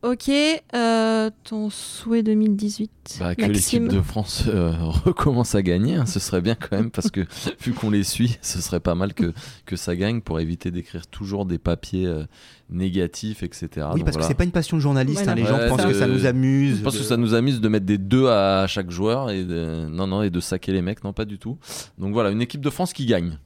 Ok, 0.03 0.31
euh, 0.75 1.31
ton 1.43 1.71
souhait 1.71 2.23
2018 2.23 3.17
Bah, 3.19 3.35
que 3.35 3.43
l'équipe 3.47 3.89
de 3.89 4.01
France 4.01 4.45
euh, 4.47 4.73
recommence 4.81 5.55
à 5.55 5.63
gagner, 5.63 5.97
hein, 5.97 6.07
ce 6.07 6.21
serait 6.21 6.41
bien 6.41 6.55
quand 6.55 6.77
même, 6.77 6.91
parce 6.91 7.11
que 7.11 7.23
vu 7.61 7.73
qu'on 7.73 7.91
les 7.91 8.05
suit, 8.05 8.37
ce 8.43 8.61
serait 8.61 8.79
pas 8.81 8.95
mal 8.95 9.15
que, 9.15 9.33
que 9.65 9.75
ça 9.75 9.97
gagne 9.97 10.21
pour 10.21 10.39
éviter 10.39 10.71
d'écrire 10.71 11.07
toujours 11.07 11.47
des 11.47 11.59
papiers 11.59 12.07
euh, 12.07 12.25
négatifs, 12.71 13.43
etc. 13.43 13.69
oui, 13.75 13.81
Donc 13.81 13.85
parce 14.05 14.05
que 14.05 14.13
voilà. 14.13 14.29
c'est 14.29 14.35
pas 14.35 14.45
une 14.45 14.51
passion 14.53 14.77
de 14.77 14.83
journaliste. 14.83 15.23
Ouais, 15.23 15.29
hein, 15.29 15.35
les 15.35 15.45
gens 15.45 15.59
pensent 15.69 15.87
que 15.87 15.95
ça 15.95 16.07
nous 16.07 16.27
amuse. 16.27 16.79
Je 16.79 16.83
pense 16.83 16.95
de- 16.95 16.99
que 16.99 17.05
ça 17.05 17.17
nous 17.17 17.35
amuse 17.35 17.61
de 17.61 17.69
mettre 17.69 17.87
des 17.87 17.99
deux 17.99 18.29
à 18.29 18.67
chaque 18.69 18.91
joueur 18.91 19.31
et 19.31 19.45
de... 19.45 19.87
non 19.89 20.07
non 20.07 20.23
et 20.23 20.31
de 20.31 20.41
saquer 20.41 20.73
les 20.73 20.83
mecs, 20.83 21.03
non 21.05 21.13
pas 21.15 21.25
du 21.25 21.39
tout. 21.39 21.59
Donc 21.99 22.13
voilà, 22.13 22.31
une 22.31 22.43
équipe 22.43 22.61
de 22.61 22.71
France 22.71 22.93
qui 22.93 23.07
gagne. 23.07 23.39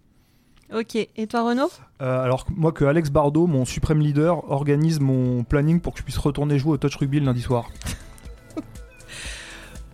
Ok, 0.76 0.94
et 0.94 1.26
toi 1.26 1.42
Renaud 1.42 1.68
Euh, 2.00 2.22
alors 2.24 2.44
que 2.46 2.52
moi 2.54 2.70
que 2.72 2.84
Alex 2.84 3.10
Bardot, 3.10 3.46
mon 3.46 3.64
suprême 3.64 3.98
leader, 4.00 4.48
organise 4.50 5.00
mon 5.00 5.42
planning 5.44 5.80
pour 5.80 5.92
que 5.94 5.98
je 5.98 6.04
puisse 6.04 6.18
retourner 6.18 6.58
jouer 6.58 6.72
au 6.72 6.76
touch 6.76 6.94
rugby 6.96 7.18
le 7.20 7.26
lundi 7.26 7.42
soir. 7.42 7.64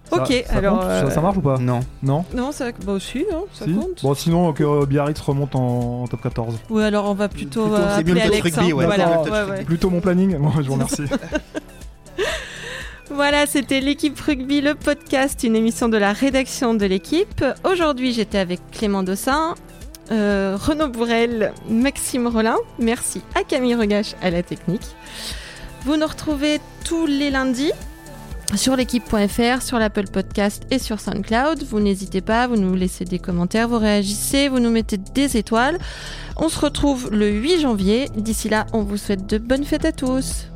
Ça- 0.09 0.23
Ok, 0.23 0.45
ça 0.47 0.57
alors, 0.59 0.75
compte? 0.79 0.83
Ça- 0.89 1.05
euh, 1.07 1.11
ça, 1.11 1.21
marche 1.21 1.37
ou 1.37 1.41
pas? 1.41 1.59
Non. 1.59 1.81
Non? 2.01 2.25
Non, 2.33 2.53
ça, 2.53 2.67
bah 2.85 2.93
aussi, 2.93 3.25
hein, 3.33 3.41
ça 3.53 3.65
Si? 3.65 3.75
compte. 3.75 4.03
Bon 4.05 4.15
sinon 4.15 4.53
que 4.53 4.63
euh, 4.63 4.87
Biarritz 4.87 5.19
remonte 5.21 5.57
en, 5.57 6.03
en 6.03 6.07
top 6.07 6.23
14. 6.23 6.61
Ou 6.71 6.79
alors 6.79 7.11
on 7.11 7.15
va 7.15 7.29
plutôt, 7.29 7.63
Plutôt, 7.63 7.75
euh, 7.77 7.97
c'est 7.97 8.05
mieux 8.05 8.15
le 8.15 8.21
appeler 8.21 8.37
touch 8.41 8.41
Alex. 8.45 8.57
rugby, 8.57 8.71
hein. 8.71 8.75
ouais, 8.77 8.87
voilà. 8.87 9.23
ouais, 9.23 9.51
ouais. 9.51 9.65
Plutôt 9.65 9.91
mon 9.91 10.01
planning 10.01 10.37
Bon, 10.39 10.51
je 10.53 10.61
vous 10.69 10.73
remercie. 10.75 11.03
Voilà, 13.11 13.47
c'était 13.47 13.81
l'équipe 13.81 14.19
rugby, 14.21 14.61
le 14.61 14.75
podcast, 14.75 15.43
une 15.45 15.57
émission 15.57 15.89
de 15.89 15.97
la 15.97 16.13
rédaction 16.13 16.75
de 16.75 16.87
l'équipe. 16.87 17.45
Aujourd'hui, 17.65 18.13
j'étais 18.13 18.39
avec 18.39 18.61
Clément 18.73 19.03
Dossin, 19.03 19.55
euh, 20.11 20.57
Renaud 20.61 20.89
Bourrel, 20.89 21.53
Maxime 21.69 22.27
Rollin. 22.27 22.57
Merci 22.79 23.23
à 23.35 23.45
Camille 23.45 23.75
Regache 23.75 24.15
à 24.23 24.31
la 24.31 24.43
technique. 24.43 24.87
Vous 25.85 25.97
nous 25.97 26.07
retrouvez 26.07 26.61
tous 26.85 27.07
les 27.07 27.31
lundis 27.31 27.73
sur 28.55 28.77
l'équipe.fr, 28.77 29.63
sur 29.63 29.79
l'Apple 29.79 30.07
Podcast 30.07 30.65
et 30.71 30.79
sur 30.79 31.01
SoundCloud. 31.01 31.65
Vous 31.65 31.81
n'hésitez 31.81 32.21
pas, 32.21 32.47
vous 32.47 32.57
nous 32.57 32.75
laissez 32.75 33.05
des 33.05 33.19
commentaires, 33.19 33.69
vous 33.69 33.79
réagissez, 33.79 34.49
vous 34.49 34.61
nous 34.61 34.71
mettez 34.71 34.99
des 34.99 35.37
étoiles. 35.37 35.79
On 36.37 36.49
se 36.49 36.59
retrouve 36.61 37.11
le 37.13 37.29
8 37.29 37.61
janvier. 37.61 38.09
D'ici 38.17 38.49
là, 38.49 38.67
on 38.73 38.83
vous 38.83 38.97
souhaite 38.97 39.27
de 39.27 39.39
bonnes 39.39 39.65
fêtes 39.65 39.85
à 39.85 39.93
tous. 39.93 40.47